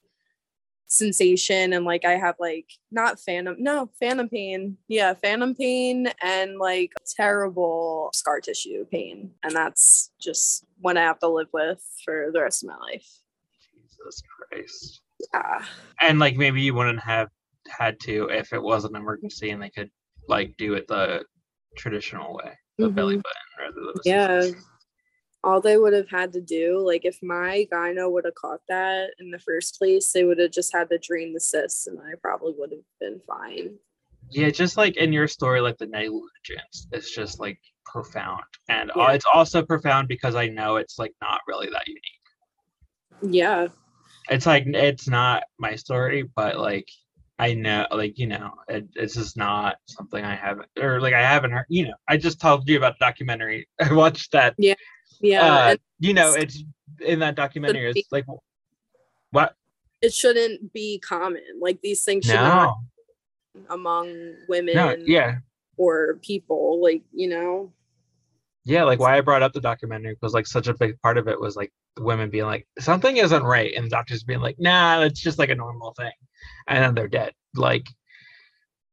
sensation 0.89 1.73
and 1.73 1.85
like 1.85 2.05
I 2.05 2.13
have 2.13 2.37
like 2.39 2.71
not 2.93 3.19
phantom 3.19 3.57
no 3.59 3.91
phantom 3.99 4.29
pain. 4.29 4.77
Yeah 4.89 5.15
phantom 5.15 5.55
pain 5.55 6.09
and 6.23 6.59
like 6.59 6.93
terrible 7.17 8.11
scar 8.15 8.41
tissue 8.41 8.85
pain 8.85 9.33
and 9.43 9.55
that's 9.55 10.13
just 10.21 10.65
what 10.81 10.97
I 10.97 11.03
have 11.03 11.19
to 11.21 11.29
live 11.29 11.49
with 11.53 11.83
for 12.05 12.31
the 12.33 12.41
rest 12.41 12.63
of 12.63 12.69
my 12.69 12.77
life. 12.77 13.09
Jesus 13.61 14.23
Christ. 14.51 15.01
Yeah. 15.35 15.65
And 16.01 16.21
like 16.21 16.37
maybe 16.37 16.63
you 16.63 16.75
wouldn't 16.75 17.01
have 17.01 17.31
had 17.69 17.99
to 18.01 18.29
if 18.31 18.53
it 18.53 18.63
was 18.63 18.85
an 18.85 18.95
emergency 18.95 19.51
and 19.51 19.61
they 19.61 19.71
could 19.71 19.91
like 20.29 20.57
do 20.57 20.75
it 20.75 20.87
the 20.87 21.25
traditional 21.77 22.35
way 22.35 22.53
the 22.79 22.89
belly 22.89 23.17
Mhm. 23.17 23.23
button 23.23 23.43
rather 23.59 23.75
than 23.75 23.95
the 23.95 24.03
Yeah. 24.05 24.47
All 25.45 25.61
they 25.61 25.77
would 25.77 25.93
have 25.93 26.09
had 26.09 26.33
to 26.33 26.41
do 26.41 26.79
like 26.81 27.05
if 27.05 27.23
my 27.23 27.69
gyno 27.73 28.11
would 28.11 28.25
have 28.25 28.35
caught 28.35 28.61
that 28.69 29.11
in 29.21 29.31
the 29.31 29.39
first 29.39 29.79
place 29.79 30.11
they 30.11 30.25
would 30.25 30.39
have 30.39 30.51
just 30.51 30.73
had 30.73 30.89
to 30.91 30.99
drain 30.99 31.33
the 31.33 31.41
cysts 31.41 31.87
and 31.87 32.01
I 32.01 32.15
probably 32.21 32.55
would 32.59 32.73
have 32.73 32.81
been 33.01 33.21
fine 33.27 33.79
Yeah, 34.31 34.51
just 34.51 34.77
like 34.77 34.97
in 34.97 35.13
your 35.13 35.29
story, 35.29 35.61
like 35.61 35.79
the 35.79 35.87
negligence, 35.87 36.89
it's 36.91 37.15
just 37.15 37.39
like 37.39 37.61
profound, 37.85 38.43
and 38.69 38.91
uh, 38.91 38.95
Yeah. 38.97 39.13
it's 39.13 39.27
also 39.33 39.63
profound 39.65 40.09
because 40.09 40.35
I 40.35 40.49
know 40.49 40.77
it's 40.77 40.99
like 40.99 41.15
not 41.21 41.41
really 41.47 41.69
that 41.71 41.87
unique. 41.87 42.03
yeah 43.23 43.69
It's 44.29 44.47
like 44.47 44.67
it's 44.67 45.09
not 45.09 45.45
my 45.59 45.77
story, 45.77 46.25
but 46.35 46.59
like 46.59 46.89
I 47.39 47.55
know, 47.55 47.87
like 47.91 48.19
you 48.19 48.27
know, 48.27 48.53
it, 48.69 48.87
it's 48.95 49.15
just 49.15 49.37
not 49.37 49.77
something 49.87 50.25
I 50.25 50.35
haven't 50.35 50.69
or 50.81 51.01
like 51.01 51.15
I 51.15 51.21
haven't 51.21 51.53
heard. 51.53 51.67
You 51.69 51.89
know, 51.89 51.95
I 52.09 52.17
just 52.17 52.41
told 52.41 52.69
you 52.69 52.77
about 52.79 52.99
the 52.99 53.05
documentary. 53.05 53.69
I 53.81 53.93
watched 53.93 54.33
that. 54.33 54.55
yeah 55.21 55.43
uh, 55.43 55.77
you 55.99 56.15
know, 56.15 56.33
it's 56.33 56.63
in 57.01 57.19
that 57.21 57.35
documentary. 57.35 57.91
It's 57.91 58.11
like 58.11 58.25
what? 59.31 59.55
it 60.03 60.13
shouldn't 60.13 60.73
be 60.73 60.99
common 60.99 61.43
like 61.61 61.81
these 61.81 62.05
things 62.05 62.27
should 62.27 62.35
not 62.35 62.77
No, 63.55 63.63
among 63.71 64.35
women 64.49 64.75
no, 64.75 64.97
yeah, 65.05 65.37
or 65.77 66.19
people 66.23 66.83
like 66.83 67.03
you 67.13 67.29
know 67.29 67.73
yeah. 68.67 68.83
Like 68.83 68.99
why 68.99 69.17
I 69.17 69.21
brought 69.21 69.43
up 69.43 69.53
the 69.53 69.61
documentary 69.61 70.17
was 70.21 70.35
like 70.35 70.47
such 70.47 70.67
a 70.67 70.75
big 70.75 71.01
part 71.01 71.19
of 71.19 71.29
it 71.29 71.41
was 71.41 71.55
like 71.55 71.73
women 71.99 72.31
being 72.31 72.45
like 72.45 72.67
something 72.81 73.17
isn't 73.17 73.45
right, 73.45 73.73
and 73.75 73.89
doctors 73.89 74.25
being 74.25 74.41
like, 74.41 74.57
nah, 74.59 75.03
it's 75.03 75.21
just 75.21 75.39
like 75.39 75.51
a 75.51 75.55
normal 75.55 75.95
thing, 75.95 76.13
and 76.67 76.83
then 76.83 76.95
they're 76.95 77.09
dead. 77.09 77.33
Like, 77.55 77.87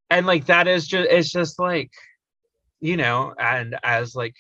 and 0.10 0.28
like 0.28 0.46
that 0.46 0.68
is 0.68 0.88
just 0.88 1.10
it's 1.10 1.32
just 1.32 1.60
like, 1.60 1.92
you 2.82 2.98
know, 2.98 3.34
and 3.38 3.76
as 3.84 4.16
like 4.16 4.36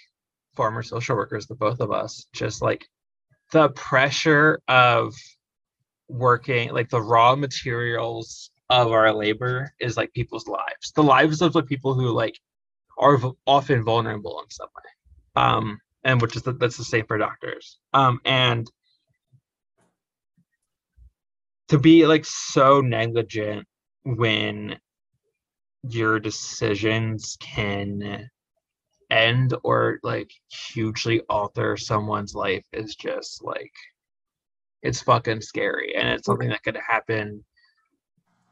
former 0.55 0.83
social 0.83 1.15
workers, 1.15 1.47
the 1.47 1.55
both 1.55 1.79
of 1.79 1.91
us, 1.91 2.27
just 2.33 2.61
like 2.61 2.85
the 3.51 3.69
pressure 3.69 4.61
of 4.67 5.15
working 6.09 6.71
like 6.71 6.89
the 6.89 7.01
raw 7.01 7.35
materials 7.35 8.51
of 8.69 8.91
our 8.91 9.11
labor 9.13 9.73
is 9.79 9.97
like 9.97 10.13
people's 10.13 10.47
lives 10.47 10.91
the 10.95 11.03
lives 11.03 11.41
of 11.41 11.53
the 11.53 11.63
people 11.63 11.93
who 11.93 12.09
like 12.09 12.37
are 12.97 13.17
v- 13.17 13.31
often 13.47 13.83
vulnerable 13.83 14.39
in 14.41 14.49
some 14.49 14.67
way 14.75 14.89
um 15.35 15.79
and 16.03 16.21
which 16.21 16.35
is 16.35 16.43
the, 16.43 16.53
that's 16.53 16.77
the 16.77 16.83
same 16.83 17.05
for 17.05 17.17
doctors. 17.17 17.79
Um 17.93 18.19
and 18.25 18.69
to 21.69 21.77
be 21.79 22.05
like 22.05 22.25
so 22.25 22.81
negligent 22.81 23.65
when 24.03 24.77
your 25.83 26.19
decisions 26.19 27.37
can 27.39 28.29
end 29.09 29.53
or 29.63 29.99
like 30.03 30.31
hugely 30.49 31.21
alter 31.29 31.77
someone's 31.77 32.33
life 32.33 32.65
is 32.73 32.95
just 32.95 33.43
like 33.43 33.71
it's 34.81 35.01
fucking 35.01 35.41
scary. 35.41 35.95
And 35.95 36.07
it's 36.09 36.25
something 36.25 36.49
that 36.49 36.63
could 36.63 36.77
happen 36.77 37.43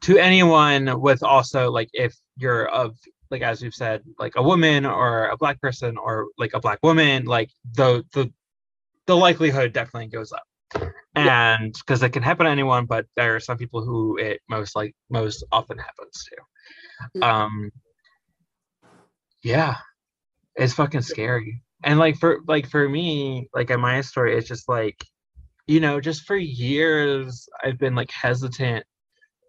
to 0.02 0.18
anyone 0.18 1.00
with 1.00 1.22
also 1.22 1.70
like 1.70 1.90
if 1.92 2.16
you're 2.36 2.68
of 2.68 2.96
like 3.32 3.42
as 3.42 3.62
we've 3.62 3.74
said 3.74 4.02
like 4.18 4.34
a 4.36 4.42
woman 4.42 4.86
or 4.86 5.26
a 5.26 5.36
black 5.36 5.60
person 5.60 5.96
or 5.96 6.28
like 6.38 6.52
a 6.54 6.60
black 6.60 6.78
woman 6.82 7.24
like 7.24 7.50
the 7.74 8.04
the 8.12 8.30
the 9.06 9.16
likelihood 9.16 9.72
definitely 9.72 10.06
goes 10.06 10.32
up. 10.32 10.44
And 11.16 11.74
because 11.74 12.02
it 12.02 12.10
can 12.10 12.22
happen 12.22 12.46
to 12.46 12.52
anyone 12.52 12.86
but 12.86 13.06
there 13.16 13.34
are 13.34 13.40
some 13.40 13.58
people 13.58 13.84
who 13.84 14.16
it 14.18 14.40
most 14.48 14.76
like 14.76 14.94
most 15.10 15.42
often 15.50 15.78
happens 15.78 16.28
to. 16.28 17.18
Mhm. 17.18 17.22
um 17.24 17.72
yeah. 19.42 19.76
It's 20.54 20.74
fucking 20.74 21.02
scary. 21.02 21.62
And 21.82 21.98
like 21.98 22.16
for 22.16 22.40
like 22.46 22.68
for 22.68 22.88
me 22.88 23.48
like 23.54 23.70
in 23.70 23.80
my 23.80 24.02
story 24.02 24.36
it's 24.36 24.46
just 24.46 24.68
like 24.68 25.04
you 25.66 25.80
know 25.80 26.00
just 26.00 26.22
for 26.22 26.36
years 26.36 27.48
i've 27.64 27.78
been 27.78 27.94
like 27.94 28.10
hesitant 28.10 28.84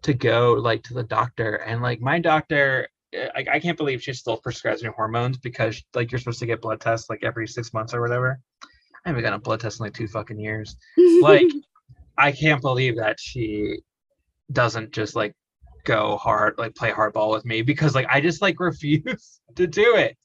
to 0.02 0.14
go 0.14 0.54
like 0.54 0.82
to 0.84 0.94
the 0.94 1.02
doctor. 1.02 1.54
And 1.56 1.82
like 1.82 2.00
my 2.00 2.18
doctor 2.18 2.88
eh, 3.14 3.28
like 3.34 3.48
i 3.48 3.58
can't 3.58 3.76
believe 3.76 4.02
she 4.02 4.12
still 4.12 4.36
prescribes 4.36 4.82
me 4.82 4.90
hormones 4.94 5.38
because 5.38 5.82
like 5.94 6.10
you're 6.10 6.18
supposed 6.18 6.40
to 6.40 6.46
get 6.46 6.60
blood 6.60 6.80
tests 6.80 7.08
like 7.10 7.22
every 7.22 7.46
six 7.46 7.72
months 7.72 7.94
or 7.94 8.00
whatever. 8.00 8.40
I 9.04 9.10
haven't 9.10 9.22
gotten 9.22 9.38
a 9.38 9.42
blood 9.42 9.60
test 9.60 9.80
in 9.80 9.84
like 9.84 9.94
two 9.94 10.08
fucking 10.08 10.38
years. 10.38 10.76
Like 11.20 11.46
i 12.18 12.30
can't 12.30 12.62
believe 12.62 12.96
that 12.96 13.18
she 13.18 13.78
doesn't 14.52 14.92
just 14.92 15.16
like 15.16 15.34
go 15.84 16.16
hard 16.16 16.54
like 16.58 16.74
play 16.76 16.90
hardball 16.90 17.32
with 17.32 17.44
me 17.44 17.60
because 17.60 17.94
like 17.94 18.06
i 18.08 18.20
just 18.20 18.40
like 18.40 18.60
refuse 18.60 19.40
to 19.56 19.66
do 19.66 19.96
it. 19.96 20.16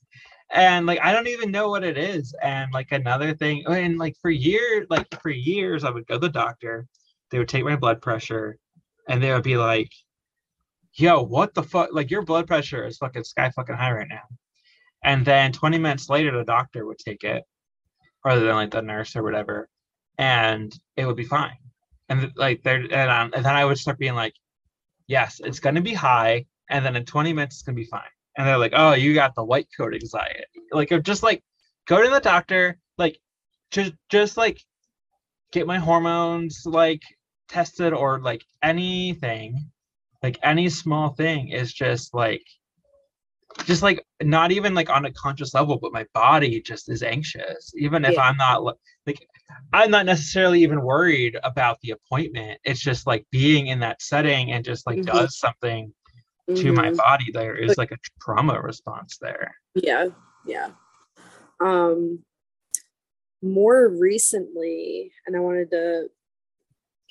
And 0.51 0.85
like 0.85 0.99
i 1.03 1.11
don't 1.11 1.27
even 1.27 1.51
know 1.51 1.69
what 1.69 1.83
it 1.83 1.97
is. 1.97 2.33
And 2.41 2.71
like 2.73 2.91
another 2.91 3.33
thing 3.33 3.63
and 3.67 3.97
like 3.97 4.15
for 4.21 4.31
years 4.31 4.87
like 4.89 5.07
for 5.21 5.29
years 5.29 5.83
i 5.83 5.89
would 5.89 6.07
go 6.07 6.15
to 6.15 6.19
the 6.19 6.29
doctor. 6.29 6.87
They 7.31 7.37
would 7.37 7.49
take 7.49 7.63
my 7.63 7.75
blood 7.75 8.01
pressure 8.01 8.57
and 9.07 9.21
they 9.21 9.31
would 9.31 9.43
be 9.43 9.57
like 9.57 9.91
yo 10.93 11.21
what 11.21 11.53
the 11.53 11.63
fuck? 11.63 11.89
Like 11.91 12.11
your 12.11 12.23
blood 12.23 12.47
pressure 12.47 12.85
is 12.85 12.97
fucking 12.97 13.23
sky 13.23 13.51
fucking 13.55 13.75
high 13.75 13.91
right 13.91 14.07
now. 14.07 14.23
And 15.03 15.25
then 15.25 15.51
20 15.51 15.77
minutes 15.77 16.09
later 16.09 16.37
the 16.37 16.43
doctor 16.43 16.85
would 16.85 16.97
take 16.97 17.23
it 17.23 17.43
rather 18.25 18.41
than 18.41 18.55
like 18.55 18.71
the 18.71 18.81
nurse 18.81 19.15
or 19.15 19.23
whatever 19.23 19.69
and 20.17 20.73
it 20.97 21.05
would 21.05 21.15
be 21.15 21.25
fine. 21.25 21.57
And 22.09 22.31
like 22.35 22.63
there 22.63 22.77
and, 22.77 22.93
um, 23.09 23.31
and 23.33 23.45
then 23.45 23.55
i 23.55 23.63
would 23.63 23.77
start 23.77 23.99
being 23.99 24.15
like 24.15 24.33
yes 25.07 25.39
it's 25.43 25.59
going 25.59 25.75
to 25.75 25.81
be 25.81 25.93
high 25.93 26.45
and 26.69 26.85
then 26.85 26.95
in 26.95 27.05
20 27.05 27.33
minutes 27.33 27.57
it's 27.57 27.63
going 27.63 27.75
to 27.75 27.81
be 27.81 27.87
fine. 27.87 28.01
And 28.37 28.47
they're 28.47 28.57
like 28.57 28.73
oh 28.75 28.93
you 28.93 29.13
got 29.13 29.35
the 29.35 29.43
white 29.43 29.67
coat 29.75 29.93
anxiety. 29.93 30.43
Like 30.71 30.91
just 31.03 31.23
like 31.23 31.43
go 31.87 32.03
to 32.03 32.09
the 32.09 32.19
doctor 32.19 32.77
like 32.97 33.19
just 33.71 33.93
just 34.09 34.37
like 34.37 34.61
get 35.51 35.67
my 35.67 35.77
hormones 35.77 36.63
like 36.65 37.01
tested 37.47 37.93
or 37.93 38.19
like 38.19 38.43
anything 38.61 39.71
like 40.23 40.37
any 40.43 40.69
small 40.69 41.09
thing 41.13 41.49
is 41.49 41.73
just 41.73 42.13
like 42.13 42.43
just 43.65 43.81
like 43.81 44.05
not 44.21 44.51
even 44.51 44.73
like 44.73 44.89
on 44.89 45.05
a 45.05 45.13
conscious 45.13 45.53
level 45.53 45.77
but 45.77 45.91
my 45.91 46.05
body 46.13 46.61
just 46.61 46.89
is 46.89 47.03
anxious 47.03 47.73
even 47.75 48.05
if 48.05 48.13
Yeah. 48.13 48.21
i'm 48.21 48.37
not 48.37 48.63
like 48.63 49.19
i'm 49.73 49.91
not 49.91 50.05
necessarily 50.05 50.61
even 50.61 50.81
worried 50.81 51.37
about 51.43 51.79
the 51.81 51.91
appointment 51.91 52.59
it's 52.63 52.79
just 52.79 53.07
like 53.07 53.25
being 53.31 53.67
in 53.67 53.79
that 53.79 54.01
setting 54.01 54.51
and 54.51 54.63
just 54.63 54.85
like 54.85 54.99
Mhm. 54.99 55.05
does 55.05 55.37
something 55.39 55.93
to 56.55 56.71
my 56.73 56.89
Mhm. 56.89 56.97
body 56.97 57.31
there 57.31 57.55
is 57.55 57.77
like 57.77 57.91
a 57.91 57.97
trauma 58.21 58.59
response 58.61 59.17
there 59.19 59.55
yeah 59.75 60.07
yeah 60.45 60.69
um 61.59 62.23
more 63.41 63.87
recently 63.89 65.11
and 65.25 65.35
i 65.35 65.39
wanted 65.39 65.69
to 65.71 66.09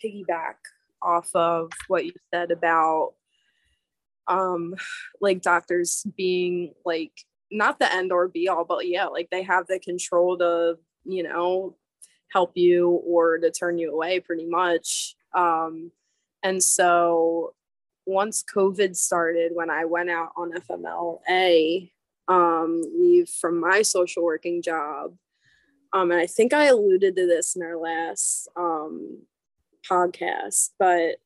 piggyback 0.02 0.54
off 1.03 1.30
of 1.34 1.70
what 1.88 2.05
you 2.05 2.12
said 2.32 2.51
about 2.51 3.12
um 4.26 4.74
like 5.20 5.40
doctors 5.40 6.05
being 6.16 6.74
like 6.84 7.12
not 7.51 7.78
the 7.78 7.92
end 7.92 8.12
or 8.12 8.28
be 8.28 8.49
all 8.49 8.64
but 8.64 8.86
yeah 8.86 9.07
like 9.07 9.28
they 9.30 9.42
have 9.42 9.66
the 9.66 9.78
control 9.78 10.36
to 10.36 10.76
you 11.05 11.22
know 11.22 11.76
help 12.30 12.53
you 12.55 12.90
or 13.07 13.38
to 13.38 13.51
turn 13.51 13.78
you 13.78 13.90
away 13.90 14.20
pretty 14.20 14.44
much. 14.46 15.14
Um 15.34 15.90
and 16.42 16.62
so 16.62 17.55
once 18.07 18.42
covid 18.42 18.96
started 18.96 19.53
when 19.55 19.68
i 19.70 19.84
went 19.84 20.09
out 20.09 20.30
on 20.36 20.53
fmla 20.53 21.90
um 22.28 22.82
leave 22.99 23.28
from 23.28 23.61
my 23.61 23.82
social 23.82 24.24
working 24.24 24.62
job 24.62 25.14
um 25.92 26.11
and 26.11 26.20
i 26.20 26.26
think 26.26 26.55
i 26.55 26.66
alluded 26.66 27.14
to 27.14 27.26
this 27.26 27.55
in 27.55 27.62
our 27.62 27.76
last 27.76 28.49
um 28.57 29.18
podcast 29.91 30.70
but 30.78 31.16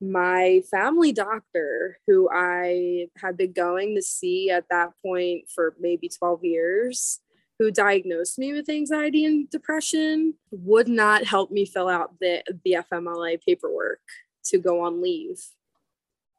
my 0.00 0.62
family 0.70 1.12
doctor, 1.12 1.98
who 2.06 2.28
I 2.32 3.08
had 3.16 3.36
been 3.36 3.52
going 3.52 3.94
to 3.96 4.02
see 4.02 4.50
at 4.50 4.66
that 4.70 4.90
point 5.04 5.48
for 5.54 5.74
maybe 5.80 6.08
12 6.08 6.44
years, 6.44 7.20
who 7.58 7.70
diagnosed 7.70 8.38
me 8.38 8.52
with 8.52 8.68
anxiety 8.68 9.24
and 9.24 9.48
depression, 9.48 10.34
would 10.50 10.88
not 10.88 11.24
help 11.24 11.50
me 11.50 11.64
fill 11.64 11.88
out 11.88 12.18
the, 12.20 12.42
the 12.64 12.76
FMLA 12.92 13.40
paperwork 13.42 14.00
to 14.46 14.58
go 14.58 14.82
on 14.82 15.02
leave. 15.02 15.40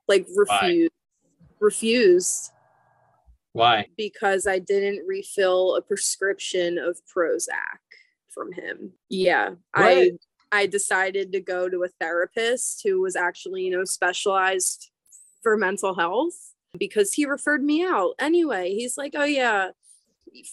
Like, 0.08 0.28
refused. 0.36 0.92
Refused. 1.60 2.52
Why? 3.54 3.88
Because 3.98 4.46
I 4.46 4.60
didn't 4.60 5.08
refill 5.08 5.76
a 5.76 5.82
prescription 5.82 6.78
of 6.78 7.00
Prozac 7.14 7.80
from 8.30 8.54
him. 8.54 8.92
Yeah. 9.10 9.50
What? 9.50 9.58
I 9.74 10.12
I 10.52 10.66
decided 10.66 11.32
to 11.32 11.42
go 11.42 11.70
to 11.70 11.84
a 11.84 11.90
therapist 12.00 12.82
who 12.84 13.02
was 13.02 13.16
actually, 13.16 13.64
you 13.64 13.72
know, 13.72 13.84
specialized 13.84 14.90
for 15.42 15.58
mental 15.58 15.96
health 15.96 16.54
because 16.78 17.14
he 17.14 17.26
referred 17.26 17.64
me 17.64 17.84
out. 17.84 18.14
Anyway, 18.20 18.74
he's 18.74 18.98
like, 18.98 19.14
"Oh 19.16 19.26
yeah, 19.26 19.72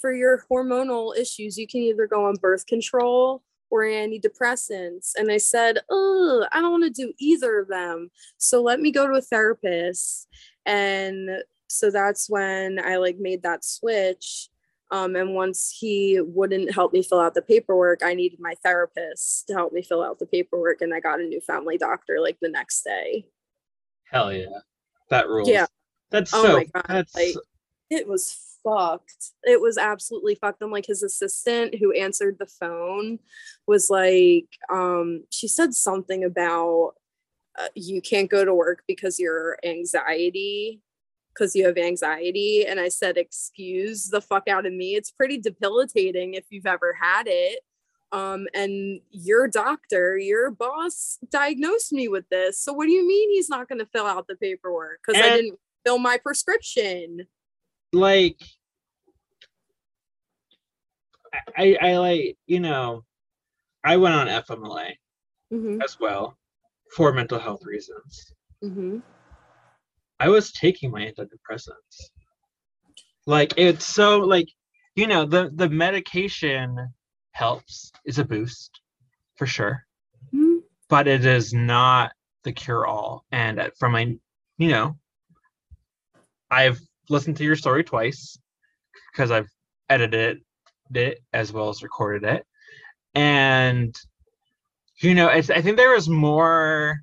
for 0.01 0.13
your 0.13 0.45
hormonal 0.51 1.17
issues, 1.17 1.59
you 1.59 1.67
can 1.67 1.81
either 1.81 2.07
go 2.07 2.27
on 2.27 2.35
birth 2.37 2.67
control 2.67 3.43
or 3.71 3.83
antidepressants." 3.83 5.13
And 5.17 5.31
I 5.31 5.39
said, 5.39 5.79
"Oh, 5.91 6.47
I 6.53 6.61
don't 6.61 6.73
want 6.73 6.85
to 6.85 6.91
do 6.91 7.13
either 7.19 7.61
of 7.61 7.69
them. 7.69 8.11
So 8.39 8.63
let 8.63 8.81
me 8.81 8.91
go 8.91 9.07
to 9.07 9.15
a 9.15 9.23
therapist." 9.23 10.29
And 10.67 11.43
so 11.69 11.91
that's 11.91 12.29
when 12.31 12.79
I 12.79 12.97
like 12.97 13.19
made 13.19 13.43
that 13.43 13.65
switch 13.65 14.49
um, 14.95 15.17
and 15.17 15.35
once 15.35 15.77
he 15.77 16.21
wouldn't 16.21 16.73
help 16.73 16.93
me 16.93 17.03
fill 17.03 17.19
out 17.19 17.35
the 17.35 17.43
paperwork, 17.43 18.03
I 18.05 18.15
needed 18.15 18.39
my 18.39 18.55
therapist 18.63 19.49
to 19.49 19.55
help 19.55 19.73
me 19.73 19.83
fill 19.83 20.05
out 20.05 20.21
the 20.21 20.27
paperwork. 20.27 20.83
And 20.83 20.95
I 20.95 21.01
got 21.01 21.19
a 21.19 21.25
new 21.25 21.41
family 21.41 21.77
doctor 21.77 22.21
like 22.21 22.39
the 22.41 22.49
next 22.49 22.85
day. 22.85 23.27
Hell 24.05 24.33
yeah. 24.33 24.61
That 25.11 25.29
rules. 25.29 25.49
Yeah. 25.49 25.67
That's 26.13 26.33
oh 26.33 26.45
so, 26.45 26.57
my 26.59 26.65
God. 26.73 26.85
That's... 26.89 27.13
Like, 27.17 27.35
it 27.91 28.07
was 28.07 28.39
fucked. 28.63 29.33
It 29.43 29.61
was 29.61 29.79
absolutely 29.79 30.37
fucked. 30.37 30.63
I'm 30.63 30.71
like 30.71 30.87
his 30.87 31.03
assistant 31.03 31.75
who 31.75 31.91
answered 31.91 32.37
the 32.39 32.47
phone 32.47 33.19
was 33.67 33.91
like, 33.91 34.47
um, 34.73 35.25
she 35.29 35.49
said 35.49 35.75
something 35.75 36.23
about 36.23 36.93
uh, 37.59 37.67
you 37.75 38.01
can't 38.01 38.31
go 38.31 38.45
to 38.45 38.55
work 38.55 38.85
because 38.87 39.19
your 39.19 39.59
anxiety 39.65 40.83
because 41.35 41.55
you 41.55 41.67
have 41.67 41.77
anxiety. 41.77 42.65
And 42.67 42.79
I 42.79 42.89
said, 42.89 43.17
excuse 43.17 44.09
the 44.09 44.21
fuck 44.21 44.49
out 44.49 44.67
of 44.67 44.73
me. 44.73 44.95
It's 44.95 45.11
pretty 45.11 45.39
debilitating 45.39 46.35
if 46.35 46.45
you've 46.51 46.67
ever 46.67 46.97
had 47.01 47.25
it. 47.27 47.61
Um, 48.13 48.47
and 48.55 49.01
your 49.11 49.49
doctor, 49.49 50.17
your 50.17 50.51
boss 50.53 51.19
diagnosed 51.31 51.93
me 51.93 52.07
with 52.07 52.29
this. 52.29 52.61
So 52.61 52.73
what 52.73 52.87
do 52.87 52.93
you 52.93 53.07
mean 53.07 53.31
he's 53.31 53.49
not 53.49 53.69
going 53.69 53.81
to 53.81 53.87
fill 53.87 54.07
out 54.07 54.29
the 54.29 54.37
paperwork? 54.37 55.01
Because 55.05 55.21
I 55.21 55.37
didn't 55.37 55.59
fill 55.85 55.99
my 55.99 56.19
prescription. 56.19 57.27
Like, 57.93 58.41
I, 61.57 61.77
I 61.81 61.97
like, 61.99 62.39
you 62.47 62.61
know, 62.61 63.05
I 63.85 63.97
went 63.97 64.15
on 64.15 64.29
FMLA 64.29 64.93
mm-hmm. 65.53 65.83
as 65.83 65.99
well 65.99 66.39
for 66.95 67.13
mental 67.13 67.41
health 67.41 67.65
reasons. 67.65 68.33
Mm-hmm. 68.63 68.99
I 70.25 70.29
was 70.29 70.53
taking 70.53 70.91
my 70.91 71.03
antidepressants. 71.03 72.09
Like 73.27 73.53
it's 73.59 73.85
so 73.85 74.21
like 74.21 74.49
you 74.97 75.07
know 75.07 75.27
the 75.27 75.51
the 75.55 75.69
medication 75.69 76.95
helps 77.33 77.93
is 78.07 78.19
a 78.19 78.25
boost 78.25 78.81
for 79.37 79.47
sure, 79.47 79.85
mm-hmm. 80.35 80.61
but 80.89 81.09
it 81.09 81.27
is 81.27 81.53
not 81.53 82.13
the 82.43 82.53
cure 82.53 82.87
all. 82.87 83.27
And 83.33 83.71
from 83.79 83.93
my 83.93 84.17
you 84.57 84.69
know, 84.69 84.97
I've 86.51 86.81
listened 87.11 87.37
to 87.37 87.45
your 87.45 87.57
story 87.57 87.85
twice 87.85 88.39
because 89.13 89.31
I've 89.31 89.51
edited 89.91 90.39
it 90.95 91.19
as 91.35 91.53
well 91.53 91.69
as 91.69 91.83
recorded 91.83 92.25
it, 92.25 92.47
and 93.15 93.95
you 95.03 95.15
know, 95.15 95.29
it's, 95.29 95.51
I 95.51 95.61
think 95.61 95.77
there 95.77 95.93
was 95.93 96.09
more 96.09 97.03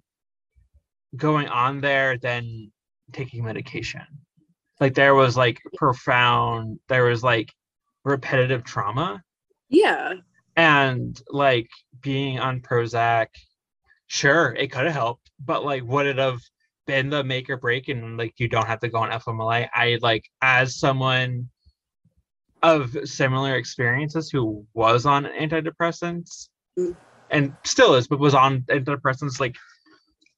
going 1.16 1.50
on 1.50 1.82
there 1.82 2.18
than 2.18 2.72
taking 3.12 3.44
medication. 3.44 4.02
Like 4.80 4.96
there 4.96 5.16
was 5.16 5.38
like 5.38 5.62
profound, 5.76 6.80
there 6.90 7.06
was 7.06 7.24
like 7.24 7.54
repetitive 8.04 8.64
trauma. 8.64 9.24
Yeah. 9.70 10.16
And 10.56 11.20
like 11.30 11.70
being 12.02 12.40
on 12.40 12.62
Prozac, 12.62 13.28
sure, 14.08 14.54
it 14.58 14.72
could 14.72 14.86
have 14.86 14.94
helped, 14.94 15.30
but 15.40 15.64
like 15.64 15.84
would 15.84 16.08
it 16.08 16.18
have 16.18 16.40
been 16.88 17.10
the 17.10 17.24
make 17.24 17.50
or 17.50 17.58
break 17.58 17.88
and 17.88 18.18
like 18.18 18.34
you 18.38 18.48
don't 18.48 18.68
have 18.68 18.80
to 18.80 18.90
go 18.90 19.00
on 19.00 19.12
FMLA? 19.12 19.70
I 19.74 20.00
like 20.02 20.26
as 20.42 20.80
someone 20.80 21.50
of 22.64 22.96
similar 23.06 23.56
experiences 23.56 24.30
who 24.30 24.66
was 24.74 25.06
on 25.06 25.26
antidepressants 25.26 26.50
mm. 26.78 26.96
and 27.30 27.56
still 27.64 27.96
is, 27.96 28.08
but 28.08 28.20
was 28.20 28.36
on 28.36 28.62
antidepressants 28.62 29.40
like 29.40 29.56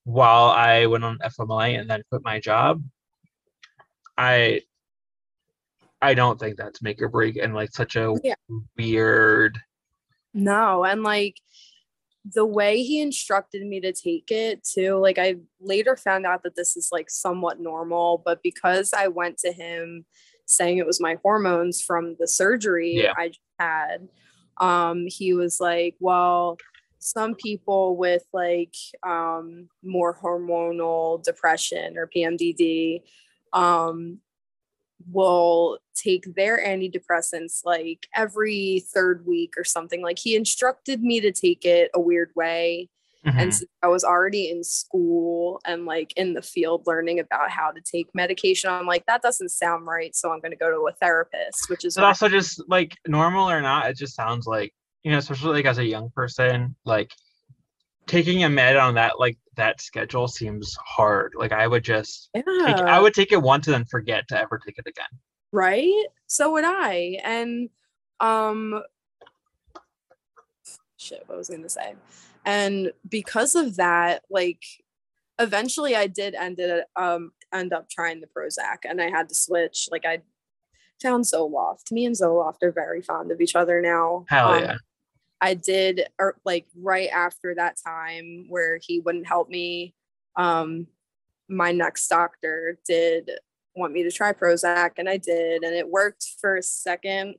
while 0.04 0.50
I 0.50 0.86
went 0.86 1.04
on 1.04 1.18
FMLA 1.20 1.80
and 1.80 1.90
then 1.90 2.04
quit 2.10 2.24
my 2.24 2.40
job, 2.40 2.84
I 4.18 4.62
I 6.02 6.14
don't 6.14 6.40
think 6.40 6.58
that's 6.58 6.82
make 6.82 7.02
or 7.02 7.08
break 7.08 7.38
and 7.38 7.54
like 7.54 7.72
such 7.72 7.96
a 7.96 8.14
yeah. 8.24 8.36
weird 8.78 9.58
No, 10.34 10.84
and 10.84 11.04
like 11.04 11.38
the 12.26 12.46
way 12.46 12.82
he 12.84 13.02
instructed 13.02 13.66
me 13.66 13.82
to 13.82 13.92
take 13.92 14.32
it 14.32 14.64
too, 14.64 14.98
like 14.98 15.18
I 15.18 15.36
later 15.60 15.96
found 15.96 16.26
out 16.26 16.44
that 16.44 16.56
this 16.56 16.78
is 16.78 16.90
like 16.92 17.10
somewhat 17.10 17.60
normal, 17.60 18.22
but 18.24 18.42
because 18.44 18.94
I 18.94 19.08
went 19.08 19.38
to 19.40 19.52
him 19.52 20.06
saying 20.46 20.78
it 20.78 20.86
was 20.86 21.02
my 21.02 21.18
hormones 21.24 21.82
from 21.82 22.16
the 22.20 22.28
surgery 22.28 22.96
yeah. 23.04 23.14
I 23.18 23.32
had, 23.60 24.08
um, 24.60 25.06
he 25.08 25.34
was 25.34 25.60
like, 25.60 25.96
Well, 26.00 26.58
some 27.04 27.36
people 27.36 27.98
with 27.98 28.24
like 28.32 28.76
um, 29.06 29.68
more 29.84 30.18
hormonal 30.18 31.22
depression 31.22 31.98
or 31.98 32.08
PMDD 32.08 33.02
um, 33.52 34.20
will 35.12 35.80
take 35.96 36.34
their 36.36 36.66
antidepressants 36.66 37.66
like 37.66 38.08
every 38.16 38.86
third 38.94 39.26
week 39.26 39.56
or 39.58 39.66
something. 39.66 40.02
Like 40.02 40.18
he 40.18 40.38
instructed 40.38 41.04
me 41.04 41.20
to 41.20 41.34
take 41.34 41.66
it 41.66 41.92
a 41.94 42.00
weird 42.00 42.32
way. 42.38 42.90
Mm-hmm. 43.26 43.38
And 43.38 43.54
so 43.54 43.66
I 43.82 43.88
was 43.88 44.06
already 44.06 44.50
in 44.50 44.64
school 44.64 45.60
and 45.66 45.86
like 45.86 46.14
in 46.16 46.34
the 46.34 46.42
field 46.42 46.84
learning 46.88 47.20
about 47.20 47.50
how 47.50 47.72
to 47.72 47.82
take 47.82 48.08
medication. 48.14 48.70
I'm 48.70 48.86
like, 48.86 49.06
that 49.08 49.22
doesn't 49.22 49.50
sound 49.50 49.86
right. 49.86 50.16
So 50.16 50.32
I'm 50.32 50.40
going 50.40 50.52
to 50.52 50.58
go 50.58 50.72
to 50.72 50.88
a 50.88 50.94
therapist, 50.94 51.70
which 51.70 51.84
is 51.84 51.98
also 51.98 52.30
just 52.30 52.64
like 52.70 52.96
normal 53.08 53.50
or 53.50 53.62
not, 53.62 53.90
it 53.90 53.98
just 53.98 54.16
sounds 54.16 54.48
like 54.48 54.74
you 55.04 55.12
know, 55.12 55.18
especially 55.18 55.54
like 55.54 55.66
as 55.66 55.78
a 55.78 55.86
young 55.86 56.10
person, 56.12 56.76
like 56.86 57.12
taking 58.08 58.44
a 58.44 58.50
med 58.50 58.78
on 58.78 58.96
that 58.96 59.20
like 59.20 59.38
that 59.56 59.82
schedule 59.82 60.28
seems 60.28 60.76
hard. 60.84 61.34
Like 61.36 61.52
I 61.52 61.68
would 61.68 61.84
just 61.84 62.30
yeah. 62.34 62.42
take, 62.66 62.78
I 62.78 63.00
would 63.00 63.14
take 63.14 63.32
it 63.32 63.42
once 63.42 63.68
and 63.68 63.74
then 63.74 63.86
forget 63.86 64.28
to 64.30 64.40
ever 64.40 64.60
take 64.66 64.78
it 64.78 64.88
again. 64.88 65.06
Right? 65.52 66.06
So 66.28 66.52
would 66.54 66.66
I. 66.66 67.20
And 67.24 67.70
um 68.20 68.82
shit, 70.98 71.24
what 71.28 71.38
was 71.38 71.50
I 71.50 71.56
gonna 71.56 71.70
say? 71.70 71.96
And 72.46 72.92
because 73.08 73.56
of 73.56 73.76
that, 73.76 74.24
like 74.30 74.64
eventually 75.40 75.96
I 75.96 76.08
did 76.08 76.36
end 76.36 76.60
it 76.60 76.86
um 76.96 77.32
end 77.54 77.74
up 77.74 77.90
trying 77.90 78.22
the 78.22 78.28
Prozac 78.28 78.90
and 78.90 79.02
I 79.02 79.10
had 79.10 79.30
to 79.30 79.36
switch. 79.36 79.90
Like 79.92 80.06
I 80.06 80.22
found 81.02 81.26
Zoloft. 81.26 81.92
Me 81.92 82.06
and 82.06 82.16
Zoloft 82.16 82.64
are 82.64 82.72
very 82.72 83.02
fond 83.02 83.32
of 83.32 83.42
each 83.42 83.56
other 83.56 83.82
now. 83.82 84.26
Hell 84.30 84.48
um, 84.48 84.64
yeah. 84.64 84.78
I 85.44 85.56
did 85.56 86.08
or 86.18 86.28
er, 86.28 86.38
like 86.46 86.66
right 86.74 87.10
after 87.10 87.54
that 87.56 87.76
time 87.86 88.46
where 88.48 88.80
he 88.82 89.02
wouldn't 89.02 89.28
help 89.28 89.50
me. 89.50 89.94
Um, 90.38 90.88
my 91.50 91.74
next 91.74 92.08
doctor 92.08 92.80
did 92.88 93.30
want 93.76 93.92
me 93.92 94.04
to 94.04 94.12
try 94.12 94.32
Prozac, 94.32 94.92
and 94.98 95.10
I 95.10 95.18
did, 95.18 95.64
and 95.64 95.76
it 95.76 95.90
worked 95.90 96.26
for 96.40 96.56
a 96.56 96.64
second. 96.64 97.36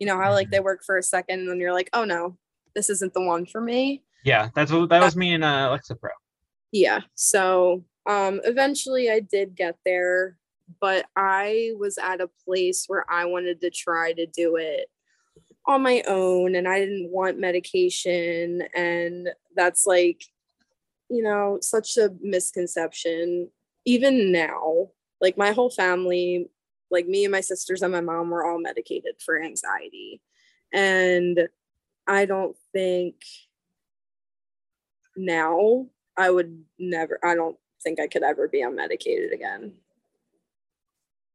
You 0.00 0.08
know 0.08 0.20
how 0.20 0.32
like 0.32 0.46
mm-hmm. 0.46 0.50
they 0.50 0.60
work 0.60 0.82
for 0.84 0.98
a 0.98 1.02
second, 1.02 1.38
and 1.38 1.48
then 1.48 1.60
you're 1.60 1.72
like, 1.72 1.90
oh 1.92 2.04
no, 2.04 2.36
this 2.74 2.90
isn't 2.90 3.14
the 3.14 3.22
one 3.22 3.46
for 3.46 3.60
me. 3.60 4.02
Yeah, 4.24 4.48
that's 4.56 4.72
what 4.72 4.88
that 4.88 5.00
was 5.00 5.14
me 5.14 5.34
and 5.34 5.44
uh, 5.44 5.70
Lexapro. 5.70 6.10
Yeah, 6.72 7.02
so 7.14 7.84
um, 8.06 8.40
eventually 8.42 9.12
I 9.12 9.20
did 9.20 9.54
get 9.54 9.76
there, 9.84 10.36
but 10.80 11.06
I 11.14 11.70
was 11.78 11.98
at 11.98 12.20
a 12.20 12.30
place 12.44 12.86
where 12.88 13.08
I 13.08 13.26
wanted 13.26 13.60
to 13.60 13.70
try 13.70 14.12
to 14.14 14.26
do 14.26 14.56
it 14.56 14.88
on 15.68 15.82
my 15.82 16.02
own 16.08 16.54
and 16.54 16.66
I 16.66 16.80
didn't 16.80 17.10
want 17.10 17.38
medication. 17.38 18.62
And 18.74 19.28
that's 19.54 19.86
like, 19.86 20.24
you 21.10 21.22
know, 21.22 21.58
such 21.60 21.98
a 21.98 22.10
misconception. 22.22 23.50
Even 23.84 24.32
now, 24.32 24.88
like 25.20 25.36
my 25.36 25.52
whole 25.52 25.70
family, 25.70 26.48
like 26.90 27.06
me 27.06 27.24
and 27.24 27.32
my 27.32 27.42
sisters 27.42 27.82
and 27.82 27.92
my 27.92 28.00
mom 28.00 28.30
were 28.30 28.46
all 28.46 28.58
medicated 28.58 29.16
for 29.24 29.40
anxiety. 29.40 30.22
And 30.72 31.48
I 32.06 32.24
don't 32.24 32.56
think 32.72 33.16
now 35.16 35.86
I 36.16 36.30
would 36.30 36.64
never, 36.78 37.18
I 37.22 37.34
don't 37.34 37.58
think 37.82 38.00
I 38.00 38.06
could 38.06 38.22
ever 38.22 38.48
be 38.48 38.62
unmedicated 38.62 39.34
again. 39.34 39.74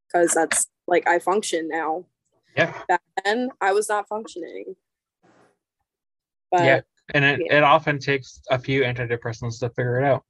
Because 0.08 0.34
that's 0.34 0.68
like 0.88 1.08
I 1.08 1.20
function 1.20 1.70
now. 1.70 2.06
Yeah. 2.56 2.74
Back 2.88 3.03
then, 3.24 3.50
I 3.62 3.74
was 3.74 3.90
not 3.90 4.08
functioning. 4.08 4.76
But 6.52 6.64
yeah. 6.64 6.82
And 7.14 7.26
it, 7.26 7.42
yeah. 7.46 7.58
it 7.58 7.64
often 7.64 8.00
takes 8.00 8.42
a 8.50 8.58
few 8.58 8.84
antidepressants 8.84 9.60
to 9.60 9.70
figure 9.70 10.00
it 10.00 10.06
out. 10.06 10.24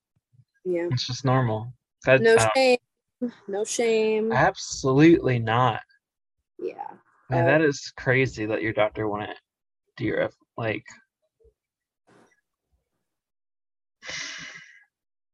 yeah. 0.65 0.87
It's 0.91 1.05
just 1.05 1.25
normal. 1.25 1.73
That, 2.05 2.21
No 2.21 2.35
uh, 2.35 2.49
shame. 2.55 2.77
No 3.47 3.63
shame. 3.63 4.31
absolutely 4.31 5.39
not. 5.39 5.81
Yeah. 6.59 6.75
Man, 7.29 7.43
Uh, 7.43 7.47
that 7.47 7.61
is 7.61 7.91
crazy 7.95 8.45
that 8.45 8.61
your 8.61 8.73
doctor 8.73 9.07
wouldn't 9.07 9.37
do 9.97 10.05
your 10.05 10.29
like 10.57 10.85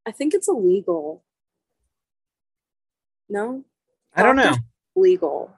I 0.06 0.12
think 0.12 0.34
it's 0.34 0.48
illegal. 0.48 1.24
No? 3.28 3.64
I 4.14 4.22
don't 4.22 4.36
know 4.36 4.56
Legal. 4.96 5.52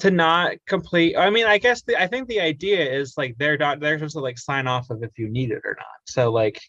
To 0.00 0.10
not 0.10 0.52
complete. 0.66 1.16
I 1.16 1.30
mean, 1.30 1.46
I 1.46 1.58
guess 1.58 1.82
the 1.82 2.00
I 2.00 2.06
think 2.06 2.28
the 2.28 2.40
idea 2.40 2.90
is 2.90 3.14
like 3.16 3.36
their 3.38 3.56
doc 3.56 3.80
they're 3.80 3.98
supposed 3.98 4.14
to 4.16 4.20
like 4.20 4.38
sign 4.38 4.66
off 4.66 4.90
of 4.90 5.02
if 5.02 5.10
you 5.18 5.28
need 5.28 5.50
it 5.50 5.62
or 5.64 5.76
not. 5.78 5.86
So 6.06 6.30
like 6.30 6.60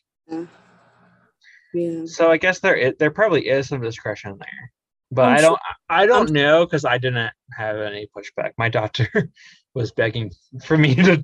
Yeah. 1.74 2.06
so 2.06 2.32
I 2.32 2.38
guess 2.38 2.60
there 2.60 2.78
i- 2.78 2.94
there 3.00 3.12
probably 3.12 3.48
is 3.50 3.68
some 3.68 3.82
discretion 3.82 4.38
there, 4.40 4.72
but 5.12 5.26
I'm 5.26 5.38
I 5.38 5.42
don't 5.42 5.60
I 5.90 6.06
don't 6.06 6.28
I'm- 6.28 6.34
know 6.34 6.66
because 6.66 6.86
I 6.86 6.98
didn't 6.98 7.32
have 7.54 7.78
any 7.78 8.08
pushback. 8.16 8.52
My 8.58 8.70
doctor 8.70 9.08
was 9.74 9.92
begging 9.92 10.32
for 10.64 10.78
me 10.78 10.96
to 10.96 11.24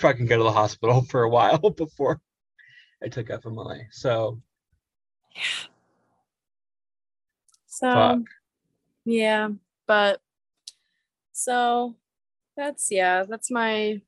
fucking 0.00 0.26
go 0.26 0.36
to 0.38 0.42
the 0.44 0.52
hospital 0.52 1.02
for 1.02 1.22
a 1.22 1.30
while 1.30 1.58
before 1.70 2.20
I 3.04 3.08
took 3.08 3.28
FMLA. 3.28 3.84
So 3.92 4.40
yeah 5.34 5.42
So 7.66 7.92
fuck. 7.92 8.18
yeah, 9.04 9.50
but 9.86 10.20
so 11.36 11.94
that's 12.56 12.90
yeah, 12.90 13.24
that's 13.28 13.50
my 13.50 14.00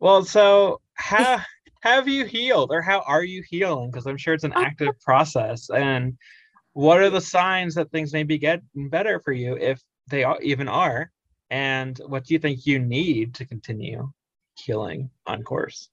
Well, 0.00 0.24
so 0.24 0.80
how 0.94 1.40
have 1.82 2.08
you 2.08 2.24
healed 2.24 2.70
or 2.72 2.80
how 2.80 3.00
are 3.00 3.22
you 3.22 3.44
healing? 3.46 3.90
Because 3.90 4.06
I'm 4.06 4.16
sure 4.16 4.32
it's 4.32 4.44
an 4.44 4.52
active 4.56 4.98
process. 5.00 5.68
And 5.68 6.16
what 6.72 7.00
are 7.00 7.10
the 7.10 7.20
signs 7.20 7.74
that 7.74 7.90
things 7.90 8.12
may 8.14 8.22
be 8.22 8.38
getting 8.38 8.88
better 8.88 9.20
for 9.20 9.32
you 9.32 9.56
if 9.58 9.82
they 10.08 10.24
are, 10.24 10.40
even 10.40 10.66
are? 10.66 11.10
And 11.50 12.00
what 12.06 12.24
do 12.24 12.32
you 12.32 12.40
think 12.40 12.64
you 12.64 12.78
need 12.78 13.34
to 13.34 13.44
continue 13.44 14.10
healing 14.56 15.10
on 15.26 15.42
course? 15.42 15.90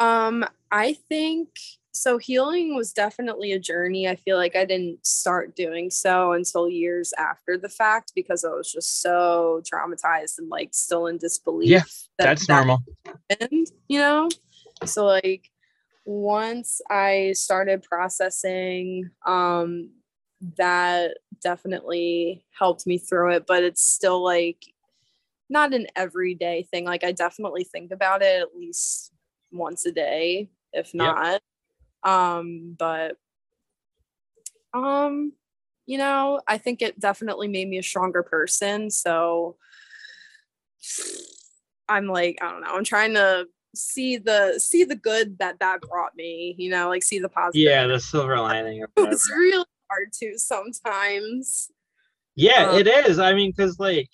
Um, 0.00 0.44
I 0.72 0.94
think 1.08 1.50
so. 1.92 2.18
Healing 2.18 2.74
was 2.74 2.92
definitely 2.92 3.52
a 3.52 3.58
journey. 3.58 4.08
I 4.08 4.16
feel 4.16 4.36
like 4.36 4.56
I 4.56 4.64
didn't 4.64 5.06
start 5.06 5.54
doing 5.56 5.90
so 5.90 6.32
until 6.32 6.68
years 6.68 7.12
after 7.18 7.56
the 7.58 7.68
fact 7.68 8.12
because 8.14 8.44
I 8.44 8.50
was 8.50 8.72
just 8.72 9.00
so 9.02 9.62
traumatized 9.72 10.38
and 10.38 10.48
like 10.48 10.70
still 10.72 11.06
in 11.06 11.18
disbelief. 11.18 11.70
Yeah, 11.70 11.82
that 12.18 12.24
That's 12.24 12.46
that 12.46 12.54
normal. 12.54 12.82
happened, 13.06 13.68
you 13.88 13.98
know? 13.98 14.28
So 14.84 15.06
like 15.06 15.50
once 16.04 16.80
I 16.90 17.32
started 17.34 17.82
processing, 17.82 19.10
um, 19.26 19.90
that 20.56 21.18
definitely 21.42 22.44
helped 22.58 22.86
me 22.86 22.98
through 22.98 23.34
it, 23.34 23.44
but 23.46 23.62
it's 23.62 23.82
still 23.82 24.22
like 24.22 24.64
not 25.48 25.74
an 25.74 25.86
everyday 25.94 26.64
thing. 26.64 26.84
Like 26.84 27.04
I 27.04 27.12
definitely 27.12 27.64
think 27.64 27.92
about 27.92 28.22
it 28.22 28.42
at 28.42 28.56
least 28.56 29.12
once 29.52 29.86
a 29.86 29.92
day, 29.92 30.50
if 30.72 30.94
not. 30.94 31.40
Um, 32.04 32.74
but 32.78 33.16
um, 34.74 35.32
you 35.86 35.98
know, 35.98 36.40
I 36.46 36.58
think 36.58 36.82
it 36.82 36.98
definitely 36.98 37.48
made 37.48 37.68
me 37.68 37.78
a 37.78 37.82
stronger 37.82 38.22
person. 38.22 38.90
So 38.90 39.56
I'm 41.88 42.06
like, 42.06 42.38
I 42.40 42.50
don't 42.50 42.62
know, 42.62 42.74
I'm 42.74 42.84
trying 42.84 43.14
to 43.14 43.46
see 43.74 44.18
the 44.18 44.58
see 44.58 44.84
the 44.84 44.96
good 44.96 45.38
that 45.38 45.58
that 45.60 45.80
brought 45.82 46.14
me, 46.16 46.54
you 46.58 46.70
know, 46.70 46.88
like 46.88 47.02
see 47.02 47.18
the 47.18 47.28
positive. 47.28 47.62
Yeah, 47.62 47.86
the 47.86 48.00
silver 48.00 48.38
lining. 48.38 48.84
It's 48.96 49.30
really 49.30 49.64
hard 49.90 50.12
to 50.20 50.38
sometimes. 50.38 51.70
Yeah, 52.34 52.70
Um, 52.70 52.78
it 52.78 52.86
is. 52.86 53.18
I 53.18 53.34
mean, 53.34 53.50
because 53.50 53.78
like, 53.78 54.08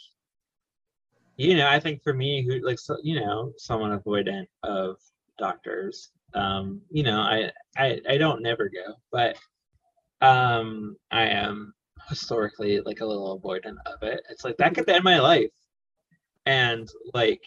you 1.37 1.57
know, 1.57 1.69
I 1.69 1.79
think 1.79 2.03
for 2.03 2.13
me, 2.13 2.45
who 2.45 2.65
like, 2.67 2.79
so, 2.79 2.97
you 3.03 3.21
know, 3.21 3.53
someone 3.57 3.97
avoidant 3.99 4.47
of 4.65 4.97
doctors, 5.39 6.11
um, 6.35 6.83
you 6.91 7.03
know, 7.03 7.21
I, 7.21 7.51
I, 7.77 8.01
I 8.09 8.19
don't 8.19 8.43
never 8.43 8.69
go, 8.69 8.95
but, 9.11 9.37
um, 10.21 10.97
I 11.11 11.27
am 11.27 11.75
historically 12.09 12.81
like 12.81 13.01
a 13.01 13.07
little 13.07 13.39
avoidant 13.41 13.77
of 13.87 14.03
it. 14.03 14.23
It's 14.31 14.45
like 14.45 14.57
that 14.59 14.75
could 14.75 14.89
end 14.89 15.05
my 15.05 15.21
life, 15.21 15.51
and 16.47 16.89
like, 17.15 17.43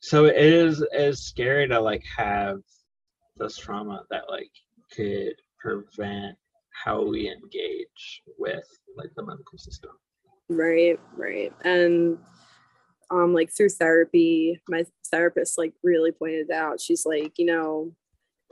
so 0.00 0.24
it 0.24 0.36
is 0.36 0.84
is 0.92 1.22
scary 1.22 1.68
to 1.68 1.80
like 1.80 2.04
have 2.16 2.60
this 3.36 3.58
trauma 3.58 4.04
that 4.10 4.24
like 4.30 4.50
could 4.94 5.34
prevent 5.58 6.36
how 6.84 7.04
we 7.04 7.28
engage 7.28 8.22
with 8.38 8.64
like 8.96 9.10
the 9.16 9.24
medical 9.24 9.58
system. 9.58 9.90
Right, 10.48 10.98
right. 11.16 11.52
And 11.64 12.18
um 13.10 13.34
like 13.34 13.50
through 13.50 13.70
therapy, 13.70 14.60
my 14.68 14.84
therapist 15.10 15.58
like 15.58 15.72
really 15.82 16.12
pointed 16.12 16.50
out, 16.50 16.80
she's 16.80 17.04
like, 17.04 17.32
you 17.38 17.46
know, 17.46 17.92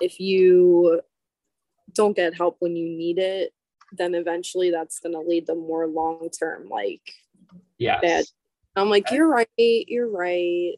if 0.00 0.20
you 0.20 1.00
don't 1.94 2.16
get 2.16 2.34
help 2.34 2.56
when 2.60 2.76
you 2.76 2.88
need 2.88 3.18
it, 3.18 3.52
then 3.92 4.14
eventually 4.14 4.70
that's 4.70 5.00
gonna 5.00 5.20
lead 5.20 5.46
to 5.46 5.54
more 5.54 5.86
long 5.86 6.28
term 6.30 6.68
like 6.68 7.00
yeah 7.78 8.00
bad. 8.00 8.24
I'm 8.76 8.90
like, 8.90 9.10
you're 9.10 9.28
right, 9.28 9.48
you're 9.58 10.10
right. 10.10 10.74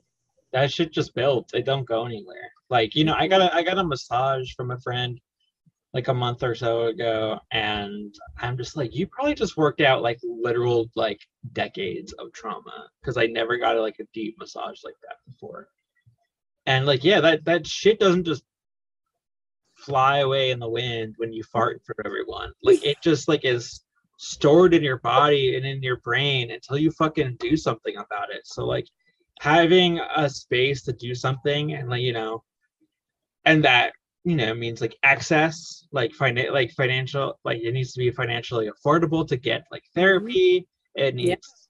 That 0.53 0.73
shit 0.73 0.93
just 0.93 1.15
built. 1.15 1.53
it 1.55 1.65
don't 1.65 1.85
go 1.85 2.07
anywhere. 2.07 2.51
Like, 2.71 2.95
you 2.95 3.05
know, 3.05 3.15
I 3.15 3.29
got 3.29 3.41
a 3.41 3.55
I 3.55 3.63
got 3.63 3.79
a 3.79 3.85
massage 3.85 4.53
from 4.55 4.71
a 4.71 4.79
friend 4.79 5.21
like 5.93 6.09
a 6.09 6.15
month 6.15 6.43
or 6.43 6.55
so 6.55 6.87
ago, 6.87 7.39
and 7.51 8.15
I'm 8.39 8.57
just 8.57 8.77
like, 8.77 8.95
you 8.95 9.07
probably 9.07 9.35
just 9.35 9.57
worked 9.57 9.81
out 9.81 10.03
like 10.03 10.19
literal 10.23 10.89
like 10.95 11.21
decades 11.53 12.13
of 12.15 12.33
trauma. 12.33 12.89
Because 13.01 13.17
I 13.17 13.27
never 13.27 13.59
got 13.59 13.77
like 13.79 13.99
a 14.01 14.07
deep 14.15 14.37
massage 14.39 14.85
like 14.85 14.95
that 15.03 15.17
before. 15.27 15.69
And 16.67 16.87
like, 16.87 17.03
yeah, 17.03 17.21
that 17.21 17.45
that 17.47 17.67
shit 17.67 17.99
doesn't 17.99 18.25
just 18.25 18.45
fly 19.77 20.19
away 20.19 20.51
in 20.51 20.59
the 20.59 20.69
wind 20.69 21.15
when 21.17 21.33
you 21.33 21.43
fart 21.45 21.83
for 21.85 21.97
everyone. 22.05 22.53
Like 22.63 22.85
it 22.85 22.99
just 23.03 23.29
like 23.29 23.45
is 23.45 23.81
stored 24.19 24.75
in 24.75 24.83
your 24.83 24.99
body 24.99 25.57
and 25.57 25.65
in 25.65 25.83
your 25.83 25.97
brain 25.99 26.51
until 26.51 26.79
you 26.79 26.91
fucking 26.93 27.37
do 27.41 27.57
something 27.57 27.97
about 27.97 28.31
it. 28.31 28.43
So 28.45 28.67
like 28.67 28.87
having 29.41 29.99
a 30.15 30.29
space 30.29 30.83
to 30.83 30.93
do 30.93 31.15
something 31.15 31.73
and 31.73 31.89
like 31.89 32.03
you 32.03 32.13
know 32.13 32.45
and 33.47 33.65
that 33.65 33.95
you 34.25 34.37
know 34.37 34.55
means 34.55 34.81
like 34.81 34.97
access 35.03 35.87
like 35.93 36.13
finan- 36.13 36.53
like 36.53 36.71
financial 36.73 37.39
like 37.45 37.59
it 37.63 37.73
needs 37.73 37.93
to 37.93 37.99
be 37.99 38.11
financially 38.11 38.69
affordable 38.69 39.27
to 39.27 39.37
get 39.37 39.65
like 39.71 39.83
therapy 39.95 40.67
it 40.95 41.15
Yeah. 41.19 41.35
needs 41.35 41.69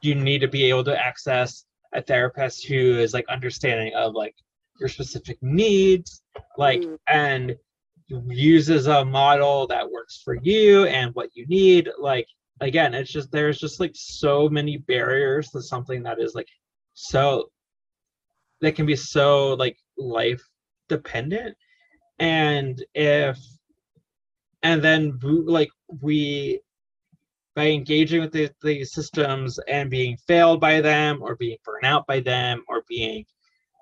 you 0.00 0.14
need 0.14 0.40
to 0.40 0.48
be 0.48 0.64
able 0.64 0.84
to 0.84 0.98
access 1.06 1.64
a 1.92 2.02
therapist 2.02 2.66
who 2.66 2.98
is 2.98 3.12
like 3.12 3.26
understanding 3.28 3.92
of 3.94 4.14
like 4.14 4.34
your 4.80 4.88
specific 4.88 5.38
needs 5.42 6.22
like 6.56 6.80
Mm. 6.82 6.98
and 7.08 7.56
uses 8.28 8.86
a 8.86 9.04
model 9.04 9.66
that 9.68 9.90
works 9.90 10.20
for 10.22 10.34
you 10.42 10.84
and 10.86 11.14
what 11.14 11.30
you 11.34 11.46
need 11.46 11.88
like 11.98 12.26
again 12.60 12.92
it's 12.94 13.10
just 13.10 13.30
there's 13.32 13.58
just 13.58 13.80
like 13.80 13.92
so 13.94 14.48
many 14.48 14.76
barriers 14.76 15.48
to 15.50 15.62
something 15.62 16.02
that 16.02 16.20
is 16.20 16.34
like 16.34 16.48
so 16.92 17.48
that 18.60 18.74
can 18.76 18.84
be 18.86 18.94
so 18.96 19.54
like 19.54 19.76
life 19.96 20.42
dependent 20.88 21.56
and 22.24 22.82
if 22.94 23.38
and 24.62 24.82
then 24.82 25.18
like 25.22 25.68
we 26.00 26.60
by 27.54 27.66
engaging 27.68 28.20
with 28.20 28.32
the, 28.32 28.50
these 28.62 28.92
systems 28.92 29.60
and 29.68 29.90
being 29.90 30.16
failed 30.26 30.58
by 30.60 30.80
them 30.80 31.18
or 31.22 31.36
being 31.36 31.58
burnt 31.64 31.84
out 31.84 32.06
by 32.06 32.20
them 32.20 32.64
or 32.66 32.82
being 32.88 33.24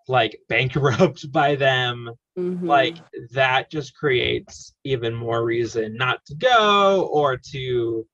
like 0.08 0.36
bankrupt 0.48 1.30
by 1.32 1.54
them 1.54 2.10
Mhm. 2.36 2.66
like 2.66 2.96
that 3.32 3.70
just 3.70 3.94
creates 3.94 4.74
even 4.84 5.14
more 5.14 5.44
reason 5.44 5.94
not 5.96 6.24
to 6.24 6.34
go 6.34 7.08
or 7.12 7.36
to 7.52 8.06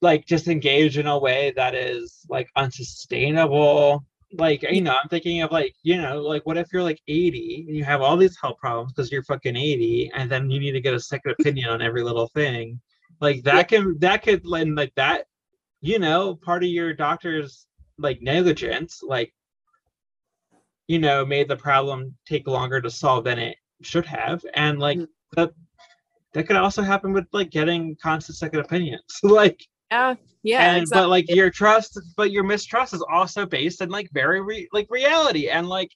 like 0.00 0.24
just 0.26 0.48
engage 0.48 0.96
in 0.96 1.06
a 1.06 1.18
way 1.18 1.52
that 1.56 1.74
is 1.74 2.24
like 2.30 2.48
unsustainable 2.56 4.04
like 4.34 4.62
you 4.62 4.80
know 4.80 4.96
i'm 5.02 5.08
thinking 5.08 5.42
of 5.42 5.50
like 5.50 5.74
you 5.82 6.00
know 6.00 6.20
like 6.20 6.46
what 6.46 6.56
if 6.56 6.72
you're 6.72 6.82
like 6.82 7.00
80 7.08 7.64
and 7.66 7.76
you 7.76 7.84
have 7.84 8.00
all 8.00 8.16
these 8.16 8.36
health 8.40 8.58
problems 8.58 8.92
because 8.92 9.10
you're 9.10 9.24
fucking 9.24 9.56
80 9.56 10.10
and 10.14 10.30
then 10.30 10.50
you 10.50 10.60
need 10.60 10.72
to 10.72 10.80
get 10.80 10.94
a 10.94 11.00
second 11.00 11.32
opinion 11.38 11.68
on 11.68 11.82
every 11.82 12.02
little 12.02 12.28
thing 12.28 12.80
like 13.20 13.42
that 13.42 13.68
can 13.68 13.98
that 13.98 14.22
could 14.22 14.46
lend 14.46 14.76
like 14.76 14.92
that 14.94 15.24
you 15.80 15.98
know 15.98 16.36
part 16.36 16.62
of 16.62 16.68
your 16.70 16.92
doctor's 16.92 17.66
like 17.98 18.22
negligence 18.22 19.00
like 19.02 19.32
you 20.90 20.98
know, 20.98 21.24
made 21.24 21.46
the 21.46 21.56
problem 21.56 22.12
take 22.26 22.48
longer 22.48 22.80
to 22.80 22.90
solve 22.90 23.22
than 23.22 23.38
it 23.38 23.56
should 23.80 24.04
have. 24.04 24.44
And 24.54 24.80
like 24.80 24.98
Mhm. 24.98 25.06
that 25.36 25.52
that 26.32 26.48
could 26.48 26.56
also 26.56 26.82
happen 26.82 27.12
with 27.12 27.26
like 27.32 27.50
getting 27.50 27.94
constant 28.02 28.36
second 28.36 28.58
opinions. 28.58 29.04
like 29.22 29.64
Yeah, 29.90 30.14
yeah, 30.42 30.72
and 30.72 30.82
exactly. 30.82 31.02
but 31.02 31.08
like 31.08 31.30
your 31.30 31.50
trust 31.50 32.00
but 32.16 32.30
your 32.30 32.44
mistrust 32.44 32.94
is 32.94 33.04
also 33.10 33.44
based 33.44 33.80
in 33.80 33.90
like 33.90 34.08
very 34.12 34.40
re- 34.40 34.68
like 34.72 34.86
reality 34.90 35.48
and 35.48 35.68
like 35.68 35.90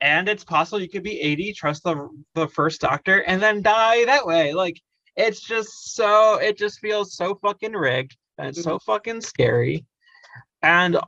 and 0.00 0.28
it's 0.28 0.44
possible 0.44 0.80
you 0.80 0.88
could 0.88 1.02
be 1.02 1.20
80 1.20 1.52
trust 1.52 1.82
the 1.84 2.08
the 2.34 2.48
first 2.48 2.80
doctor 2.80 3.22
and 3.24 3.42
then 3.42 3.62
die 3.62 4.04
that 4.06 4.26
way. 4.26 4.52
Like 4.54 4.80
it's 5.16 5.40
just 5.40 5.94
so 5.94 6.36
it 6.36 6.56
just 6.56 6.80
feels 6.80 7.16
so 7.16 7.34
fucking 7.34 7.72
rigged 7.72 8.16
and 8.38 8.48
it's 8.48 8.62
so 8.62 8.76
mm-hmm. 8.76 8.92
fucking 8.92 9.20
scary. 9.20 9.84
And 10.62 10.98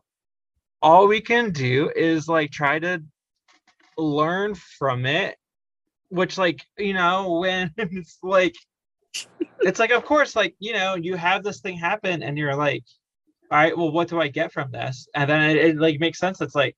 all 0.82 1.06
we 1.06 1.20
can 1.20 1.52
do 1.52 1.90
is 1.94 2.28
like 2.28 2.50
try 2.50 2.78
to 2.80 3.02
learn 3.96 4.54
from 4.54 5.06
it 5.06 5.36
which 6.12 6.36
like 6.36 6.64
you 6.78 6.92
know 6.92 7.32
when 7.40 7.72
it's 7.78 8.18
like 8.22 8.54
it's 9.60 9.78
like 9.78 9.90
of 9.90 10.04
course 10.04 10.34
like 10.34 10.54
you 10.58 10.72
know 10.72 10.94
you 10.94 11.16
have 11.16 11.42
this 11.42 11.60
thing 11.60 11.76
happen 11.76 12.22
and 12.22 12.36
you're 12.36 12.56
like 12.56 12.84
all 13.50 13.58
right 13.58 13.76
well 13.76 13.92
what 13.92 14.08
do 14.08 14.20
i 14.20 14.28
get 14.28 14.52
from 14.52 14.70
this? 14.70 15.06
And 15.14 15.28
then 15.28 15.50
it, 15.50 15.56
it 15.56 15.76
like 15.76 16.00
makes 16.00 16.18
sense. 16.18 16.40
It's 16.40 16.54
like 16.54 16.76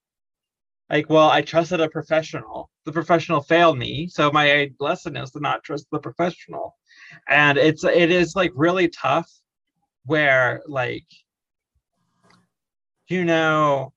like 0.91 1.09
well 1.09 1.31
i 1.31 1.43
trusted 1.43 1.81
a 1.81 1.89
professional. 1.89 2.71
The 2.85 2.93
professional 2.93 3.41
failed 3.43 3.79
me. 3.79 4.09
So 4.09 4.31
my 4.31 4.71
lesson 4.81 5.17
is 5.17 5.31
to 5.33 5.41
not 5.41 5.65
trust 5.65 5.87
the 5.91 5.99
professional. 5.99 6.77
And 7.29 7.57
it's 7.59 7.85
it 7.85 8.11
is 8.11 8.37
like 8.37 8.53
really 8.55 8.89
tough 8.89 9.31
where 10.05 10.63
like 10.67 11.07
you 13.09 13.25
know 13.25 13.93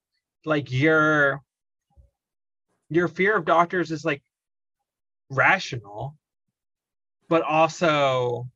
like 0.46 0.72
your 0.72 1.42
your 2.90 3.08
fear 3.08 3.36
of 3.36 3.46
doctors 3.46 3.92
is 3.92 4.06
like 4.06 4.22
rational 5.30 6.16
but 7.30 7.42
also 7.44 8.48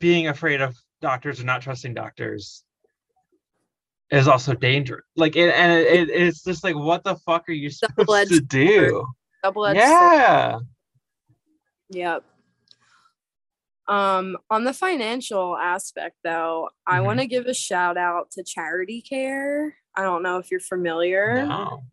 being 0.00 0.28
afraid 0.28 0.60
of 0.60 0.76
doctors 1.00 1.40
or 1.40 1.44
not 1.44 1.62
trusting 1.62 1.94
doctors 1.94 2.64
is 4.10 4.26
also 4.26 4.54
dangerous 4.54 5.04
like 5.16 5.36
it, 5.36 5.52
and 5.54 5.72
it, 5.72 5.86
it, 5.86 6.10
it's 6.10 6.42
just 6.42 6.64
like 6.64 6.74
what 6.74 7.04
the 7.04 7.14
fuck 7.26 7.48
are 7.48 7.52
you 7.52 7.68
supposed 7.70 7.98
Double-edged 8.06 8.30
to 8.30 8.40
do 8.40 9.06
double-edged 9.42 9.80
sword. 9.80 10.12
yeah 10.12 10.58
Yep. 11.90 12.22
Um, 13.88 14.36
on 14.50 14.64
the 14.64 14.74
financial 14.74 15.56
aspect, 15.56 16.16
though, 16.22 16.68
I 16.86 16.98
Mhm. 16.98 17.04
want 17.04 17.20
to 17.20 17.26
give 17.26 17.46
a 17.46 17.54
shout 17.54 17.96
out 17.96 18.30
to 18.32 18.44
Charity 18.44 19.00
Care. 19.00 19.76
I 19.96 20.02
don't 20.02 20.22
know 20.22 20.36
if 20.36 20.50
you're 20.50 20.60
familiar. 20.60 21.32
no 21.46 21.84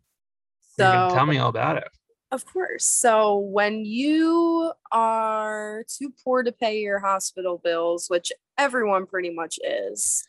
So, 0.60 0.84
you 0.84 0.98
can 0.98 1.14
tell 1.16 1.24
me 1.26 1.38
all 1.38 1.48
about 1.48 1.78
it 1.78 1.88
of 2.36 2.46
course. 2.46 2.86
So, 2.86 3.38
when 3.38 3.84
you 3.84 4.72
are 4.92 5.84
too 5.88 6.12
poor 6.22 6.44
to 6.44 6.52
pay 6.52 6.80
your 6.80 7.00
hospital 7.00 7.58
bills, 7.58 8.06
which 8.08 8.30
everyone 8.56 9.06
pretty 9.06 9.30
much 9.30 9.58
is, 9.64 10.24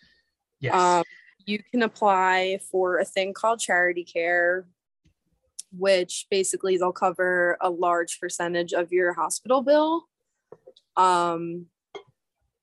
yes 0.60 0.74
um, 0.74 1.03
you 1.47 1.60
can 1.72 1.82
apply 1.82 2.60
for 2.70 2.97
a 2.97 3.05
thing 3.05 3.34
called 3.34 3.60
charity 3.60 4.03
care, 4.03 4.68
which 5.72 6.28
basically 6.30 6.78
they'll 6.78 6.91
cover 6.91 7.58
a 7.62 7.70
large 7.70 8.20
percentage 8.20 8.74
of 8.74 8.91
your 8.91 9.14
hospital 9.14 9.62
bill. 9.62 10.08
Um, 10.97 11.68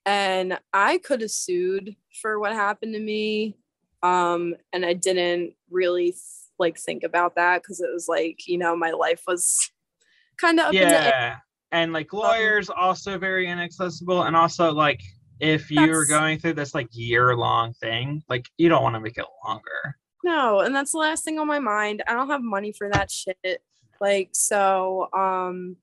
and 0.04 0.58
I 0.72 0.98
could 0.98 1.22
have 1.22 1.30
sued 1.30 1.96
for 2.20 2.38
what 2.38 2.52
happened 2.52 2.92
to 2.92 3.00
me. 3.00 3.56
Um, 4.02 4.54
and 4.70 4.84
I 4.84 4.92
didn't 4.92 5.54
really 5.70 6.14
like 6.58 6.78
think 6.78 7.02
about 7.02 7.34
that 7.36 7.62
because 7.62 7.80
it 7.80 7.90
was 7.92 8.06
like, 8.08 8.46
you 8.46 8.58
know, 8.58 8.76
my 8.76 8.90
life 8.90 9.22
was 9.26 9.70
kind 10.40 10.58
of 10.58 10.66
up 10.66 10.74
in 10.74 10.88
the 10.88 10.94
air. 10.94 11.08
yeah 11.08 11.36
and 11.72 11.92
like 11.92 12.12
lawyers 12.12 12.70
also 12.70 13.18
very 13.18 13.48
inaccessible 13.48 14.22
and 14.22 14.36
also 14.36 14.72
like 14.72 15.00
if 15.40 15.70
you're 15.70 16.06
going 16.06 16.38
through 16.38 16.52
this 16.52 16.74
like 16.74 16.88
year 16.92 17.36
long 17.36 17.72
thing 17.74 18.22
like 18.28 18.48
you 18.56 18.68
don't 18.68 18.82
want 18.82 18.94
to 18.94 19.00
make 19.00 19.18
it 19.18 19.26
longer 19.44 19.96
No, 20.24 20.60
and 20.60 20.74
that's 20.74 20.92
the 20.92 20.98
last 20.98 21.22
thing 21.24 21.38
on 21.38 21.46
my 21.46 21.58
mind. 21.58 22.02
I 22.08 22.14
don't 22.14 22.30
have 22.30 22.42
money 22.42 22.72
for 22.72 22.88
that 22.90 23.10
shit. 23.10 23.62
Like 24.00 24.30
so 24.32 25.08
um 25.12 25.76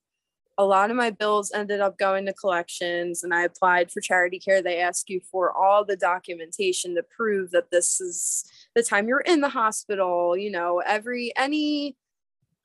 a 0.57 0.65
lot 0.65 0.91
of 0.91 0.97
my 0.97 1.09
bills 1.11 1.51
ended 1.53 1.80
up 1.80 1.97
going 1.97 2.26
to 2.26 2.34
collections 2.34 3.24
and 3.24 3.34
I 3.34 3.43
applied 3.43 3.91
for 3.91 4.01
charity 4.01 4.39
care. 4.39 4.61
They 4.61 4.80
ask 4.80 5.09
you 5.09 5.22
for 5.32 5.51
all 5.51 5.86
the 5.86 5.95
documentation 5.95 6.95
to 6.95 7.03
prove 7.03 7.51
that 7.51 7.72
this 7.72 8.01
is 8.01 8.45
the 8.76 8.84
time 8.84 9.07
you're 9.07 9.19
in 9.22 9.41
the 9.41 9.49
hospital, 9.49 10.38
you 10.38 10.51
know, 10.51 10.82
every 10.86 11.32
any 11.36 11.95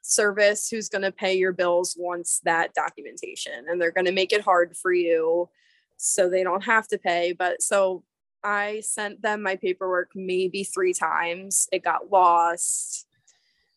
service 0.03 0.69
who's 0.69 0.89
going 0.89 1.03
to 1.03 1.11
pay 1.11 1.37
your 1.37 1.53
bills 1.53 1.97
wants 1.99 2.41
that 2.45 2.73
documentation 2.75 3.65
and 3.69 3.81
they're 3.81 3.91
going 3.91 4.05
to 4.05 4.13
make 4.13 4.33
it 4.33 4.41
hard 4.41 4.77
for 4.77 4.93
you 4.93 5.49
so 5.97 6.29
they 6.29 6.45
don't 6.45 6.63
have 6.65 6.87
to 6.89 6.99
pay. 6.99 7.33
But 7.33 7.61
so 7.61 8.05
I 8.45 8.81
sent 8.81 9.23
them 9.23 9.43
my 9.43 9.57
paperwork 9.57 10.11
maybe 10.15 10.63
three 10.63 10.93
times. 10.93 11.67
It 11.73 11.83
got 11.83 12.11
lost, 12.13 13.07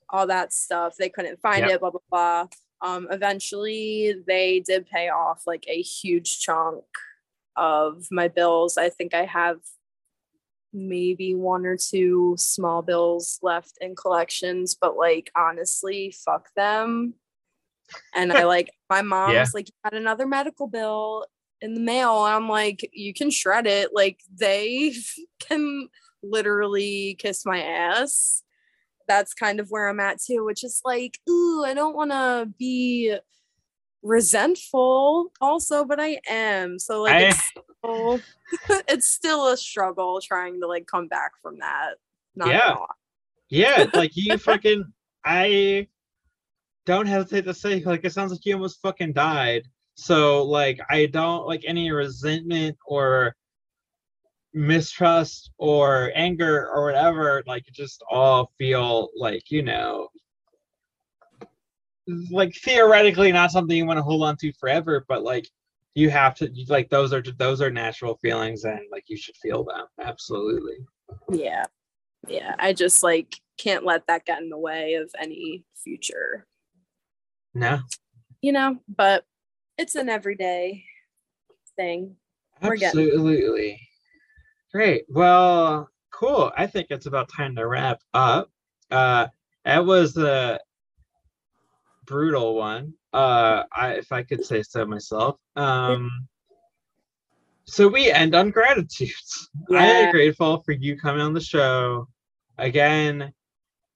all 0.10 0.28
that 0.28 0.54
stuff. 0.54 0.96
They 0.98 1.10
couldn't 1.10 1.42
find 1.42 1.62
Yep. 1.66 1.72
it, 1.72 1.80
blah, 1.80 1.90
blah, 1.92 2.00
blah. 2.12 2.48
Um, 2.82 3.08
eventually, 3.12 4.16
they 4.28 4.60
did 4.60 4.86
pay 4.88 5.10
off 5.10 5.44
like 5.48 5.66
a 5.68 5.82
huge 5.82 6.40
chunk 6.40 6.84
of 7.56 8.08
my 8.12 8.28
bills. 8.28 8.78
I 8.78 8.90
think 8.90 9.14
I 9.14 9.26
have 9.26 9.58
maybe 10.74 11.36
one 11.36 11.66
or 11.66 11.78
two 11.78 12.36
small 12.38 12.82
bills 12.82 13.40
left 13.42 13.78
in 13.82 13.96
collections, 13.96 14.76
but 14.80 14.96
like 14.98 15.32
honestly, 15.36 16.14
fuck 16.26 16.50
them. 16.56 17.16
And 18.14 18.32
I 18.32 18.44
like 18.44 18.72
my 18.90 19.02
mom's 19.02 19.34
Yeah. 19.34 19.46
like, 19.54 19.68
"You 19.68 19.74
got 19.84 19.94
another 19.94 20.28
medical 20.28 20.68
bill 20.68 21.26
in 21.62 21.74
the 21.74 21.82
mail. 21.82 22.26
And 22.26 22.36
I'm 22.36 22.50
like, 22.50 22.90
you 22.94 23.14
can 23.14 23.30
shred 23.30 23.68
it. 23.68 23.90
Like 23.94 24.20
they 24.34 24.94
can 25.40 25.90
literally 26.24 27.16
kiss 27.20 27.46
my 27.46 27.62
ass. 27.62 28.44
That's 29.08 29.34
kind 29.34 29.60
of 29.60 29.70
where 29.72 29.90
I'm 29.90 30.00
at 30.00 30.22
too, 30.22 30.46
which 30.46 30.64
is 30.64 30.82
like, 30.86 31.20
ooh, 31.30 31.64
I 31.66 31.74
don't 31.74 31.96
want 31.96 32.12
to 32.12 32.50
be 32.58 33.18
resentful 34.02 35.32
also, 35.42 35.86
but 35.86 36.00
I 36.00 36.20
am. 36.30 36.80
So 36.80 37.04
like 37.04 37.16
I- 37.16 37.28
it's 37.28 37.44
still, 37.44 38.22
it's 38.88 39.08
still 39.08 39.48
a 39.48 39.58
struggle 39.58 40.22
trying 40.22 40.60
to 40.62 40.68
like 40.68 40.88
come 40.88 41.08
back 41.08 41.32
from 41.42 41.60
that. 41.60 41.96
Not 42.36 42.50
Yeah. 42.50 42.76
Yeah, 43.50 43.86
like 43.94 44.12
you 44.16 44.38
fucking 44.38 44.86
I 45.26 45.88
don't 46.86 47.08
hesitate 47.08 47.46
to 47.46 47.54
say 47.54 47.84
like 47.84 48.06
it 48.06 48.14
sounds 48.14 48.32
like 48.32 48.46
you 48.46 48.54
almost 48.54 48.82
fucking 48.82 49.14
died. 49.14 49.64
So 49.96 50.44
like 50.44 50.80
I 50.90 51.08
don't 51.08 51.46
like 51.46 51.64
any 51.66 51.92
resentment 51.92 52.78
or 52.86 53.36
mistrust 54.54 55.52
or 55.58 56.12
anger 56.16 56.70
or 56.74 56.86
whatever, 56.86 57.44
like 57.46 57.66
just 57.72 58.04
all 58.10 58.52
feel 58.58 59.10
like, 59.16 59.52
you 59.52 59.62
know, 59.62 60.10
like 62.32 62.54
theoretically 62.64 63.32
not 63.32 63.52
something 63.52 63.76
you 63.76 63.86
want 63.86 63.98
to 63.98 64.04
hold 64.04 64.24
on 64.24 64.38
to 64.38 64.52
forever, 64.54 65.06
but 65.08 65.24
like 65.24 65.48
you 65.96 66.10
have 66.10 66.36
to 66.36 66.50
you- 66.54 66.66
like 66.70 66.90
those 66.90 67.14
are 67.14 67.22
those 67.38 67.62
are 67.62 67.70
natural 67.72 68.18
feelings 68.22 68.64
and 68.64 68.80
like 68.92 69.04
you 69.08 69.18
should 69.18 69.36
feel 69.38 69.64
them. 69.64 69.86
Absolutely. 70.00 70.78
Yeah. 71.32 71.66
Yeah. 72.28 72.56
I 72.60 72.74
just 72.74 73.04
like 73.04 73.36
can't 73.58 73.86
let 73.86 74.06
that 74.08 74.26
get 74.26 74.42
in 74.42 74.50
the 74.50 74.58
way 74.58 74.94
of 74.96 75.10
any 75.20 75.66
future, 75.84 76.46
No. 77.54 77.80
you 78.42 78.52
know, 78.52 78.78
but 78.88 79.26
it's 79.78 79.96
an 79.96 80.10
everyday 80.10 80.84
thing. 81.76 82.16
We're 82.62 82.76
getting- 82.76 83.06
Absolutely. 83.06 83.80
Great. 84.74 85.06
Well, 85.10 85.90
cool. 86.12 86.52
I 86.58 86.68
think 86.68 86.88
it's 86.90 87.06
about 87.06 87.30
time 87.30 87.56
to 87.56 87.68
wrap 87.68 88.02
up. 88.14 88.50
Uh 88.92 89.28
that 89.66 89.86
was 89.86 90.16
a 90.18 90.60
brutal 92.10 92.56
one. 92.56 92.94
Uh 93.14 93.64
I 93.72 93.94
if 93.94 94.12
I 94.12 94.24
could 94.24 94.44
say 94.44 94.64
so 94.64 94.86
myself. 94.86 95.38
Um 95.56 96.28
so 97.66 97.88
we 97.88 98.12
end 98.12 98.34
on 98.36 98.50
gratitude. 98.50 99.12
I 99.72 99.86
am 99.86 100.12
grateful 100.12 100.64
for 100.64 100.72
you 100.72 100.98
coming 100.98 101.22
on 101.22 101.34
the 101.34 101.42
show 101.42 102.08
again, 102.58 103.32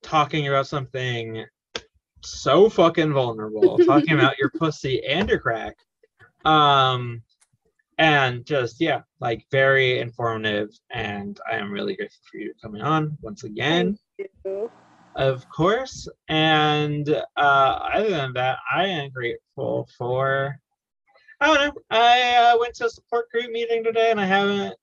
talking 0.04 0.48
about 0.48 0.68
something 0.68 1.44
so 2.24 2.70
fucking 2.70 3.12
vulnerable, 3.12 3.78
talking 3.86 4.14
about 4.14 4.38
your 4.38 4.52
pussy 4.52 5.04
and 5.06 5.28
your 5.28 5.40
crack. 5.40 5.76
Um 6.46 7.24
and 8.00 8.46
just 8.46 8.82
yeah 8.82 9.02
like 9.20 9.46
very 9.52 10.00
informative 10.00 10.70
and 10.92 11.40
i 11.52 11.56
am 11.56 11.72
really 11.72 11.96
grateful 11.96 12.24
for 12.32 12.38
you 12.38 12.52
coming 12.62 12.82
on 12.82 13.16
once 13.22 13.44
again 13.44 13.96
of 15.16 15.48
course 15.50 16.08
and 16.30 17.10
uh 17.38 17.90
other 17.94 18.10
than 18.10 18.34
that 18.34 18.58
i 18.74 18.86
am 18.86 19.10
grateful 19.12 19.88
for 19.98 20.60
i 21.40 21.46
don't 21.48 21.76
know 21.76 21.82
i 21.92 22.36
uh, 22.36 22.58
went 22.60 22.74
to 22.74 22.86
a 22.86 22.90
support 22.90 23.30
group 23.32 23.52
meeting 23.52 23.84
today 23.84 24.12
and 24.12 24.20
i 24.20 24.26
haven't 24.26 24.76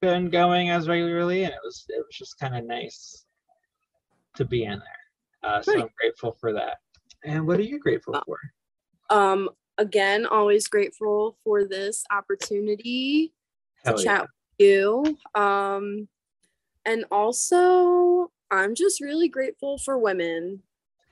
been 0.00 0.30
going 0.30 0.70
as 0.70 0.88
regularly 0.88 1.44
and 1.44 1.52
it 1.52 1.60
was 1.64 1.84
it 1.88 1.98
was 1.98 2.16
just 2.16 2.38
kind 2.38 2.56
of 2.56 2.64
nice 2.64 3.24
to 4.34 4.44
be 4.44 4.64
in 4.64 4.78
there 4.78 5.50
Uh, 5.50 5.60
so 5.62 5.72
I'm 5.74 5.88
grateful 6.00 6.32
for 6.40 6.52
that. 6.54 6.78
And 7.24 7.46
what 7.46 7.58
are 7.58 7.64
you 7.64 7.78
grateful 7.78 8.20
for? 8.24 8.38
Um, 9.10 9.50
again, 9.78 10.24
always 10.26 10.68
grateful 10.68 11.36
for 11.44 11.64
this 11.64 12.04
opportunity 12.10 13.32
Hell 13.84 13.96
to 13.96 14.02
yeah. 14.02 14.10
chat 14.18 14.20
with 14.22 14.30
you. 14.58 15.18
Um, 15.34 16.08
and 16.84 17.04
also, 17.10 18.30
I'm 18.52 18.74
just 18.74 19.00
really 19.00 19.28
grateful 19.28 19.78
for 19.78 19.98
women. 19.98 20.62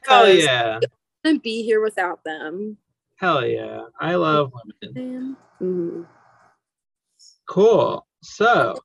Hell 0.07 0.30
yeah. 0.30 0.78
I 0.82 0.86
couldn't 1.24 1.43
be 1.43 1.62
here 1.62 1.82
without 1.82 2.22
them. 2.22 2.76
Hell 3.16 3.47
yeah. 3.47 3.84
I 3.99 4.14
love 4.14 4.53
women. 4.82 5.36
Mhm. 5.61 6.07
Cool. 7.49 8.07
So, 8.22 8.76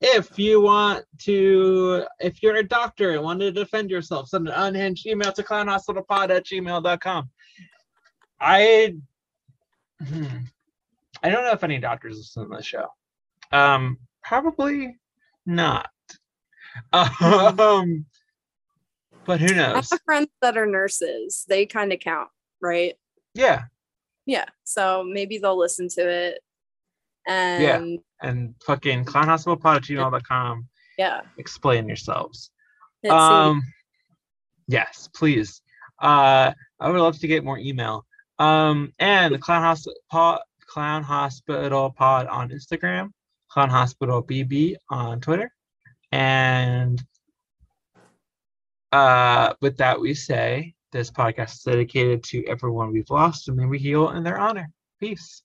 if 0.00 0.38
you 0.38 0.60
want 0.60 1.04
to, 1.22 2.06
if 2.20 2.40
you're 2.42 2.56
a 2.56 2.62
doctor 2.62 3.10
and 3.10 3.22
want 3.22 3.40
to 3.40 3.50
defend 3.50 3.90
yourself, 3.90 4.28
send 4.28 4.48
an 4.48 4.54
unhinged 4.54 5.06
email 5.06 5.32
to 5.32 5.42
clownhospitalpod 5.42 6.30
at 6.30 6.46
gmail.com. 6.46 7.30
I, 8.40 8.94
hmm, 10.06 10.24
I 11.22 11.28
don't 11.28 11.44
know 11.44 11.52
if 11.52 11.64
any 11.64 11.78
doctors 11.78 12.16
listen 12.16 12.48
to 12.48 12.56
the 12.56 12.62
show. 12.62 12.86
Um, 13.52 13.98
probably 14.22 14.96
not. 15.46 15.90
Um, 16.92 18.06
but 19.24 19.40
who 19.40 19.52
I 19.54 19.56
knows? 19.56 19.90
have 19.90 20.00
friends 20.04 20.28
that 20.42 20.56
are 20.56 20.66
nurses. 20.66 21.44
They 21.48 21.66
kind 21.66 21.92
of 21.92 22.00
count, 22.00 22.28
right? 22.60 22.94
Yeah, 23.34 23.64
Yeah. 24.26 24.46
So 24.64 25.04
maybe 25.04 25.38
they'll 25.38 25.58
listen 25.58 25.88
to 25.90 26.08
it. 26.08 26.40
And 27.26 27.62
yeah. 27.62 28.28
and 28.28 28.54
fucking 28.66 29.04
clownhospitalpod 29.04 29.76
at 29.76 29.82
gmail.com. 29.82 30.68
yeah. 30.98 31.20
Explain 31.38 31.86
yourselves. 31.86 32.50
Cindy. 33.04 33.14
Um, 33.16 33.62
yes, 34.68 35.08
please. 35.14 35.60
Uh, 36.00 36.52
I 36.80 36.90
would 36.90 37.00
love 37.00 37.18
to 37.20 37.26
get 37.28 37.44
more 37.44 37.58
email. 37.58 38.06
Um, 38.38 38.92
and 38.98 39.34
the 39.34 39.38
Clown 39.38 39.62
Hospital 39.62 40.00
Pod, 40.10 40.40
Clown 40.66 41.02
Hospital 41.02 41.90
Pod 41.90 42.26
on 42.26 42.48
Instagram, 42.48 43.10
Clown 43.50 43.68
Hospital 43.68 44.22
BB 44.22 44.76
on 44.88 45.20
Twitter, 45.20 45.52
and 46.12 47.02
uh, 48.92 49.54
with 49.60 49.76
that 49.76 50.00
we 50.00 50.14
say 50.14 50.74
this 50.92 51.10
podcast 51.10 51.54
is 51.54 51.62
dedicated 51.62 52.24
to 52.24 52.44
everyone 52.46 52.92
we've 52.92 53.10
lost, 53.10 53.48
and 53.48 53.56
may 53.56 53.66
we 53.66 53.78
heal 53.78 54.10
in 54.10 54.22
their 54.24 54.38
honor. 54.38 54.68
Peace. 54.98 55.42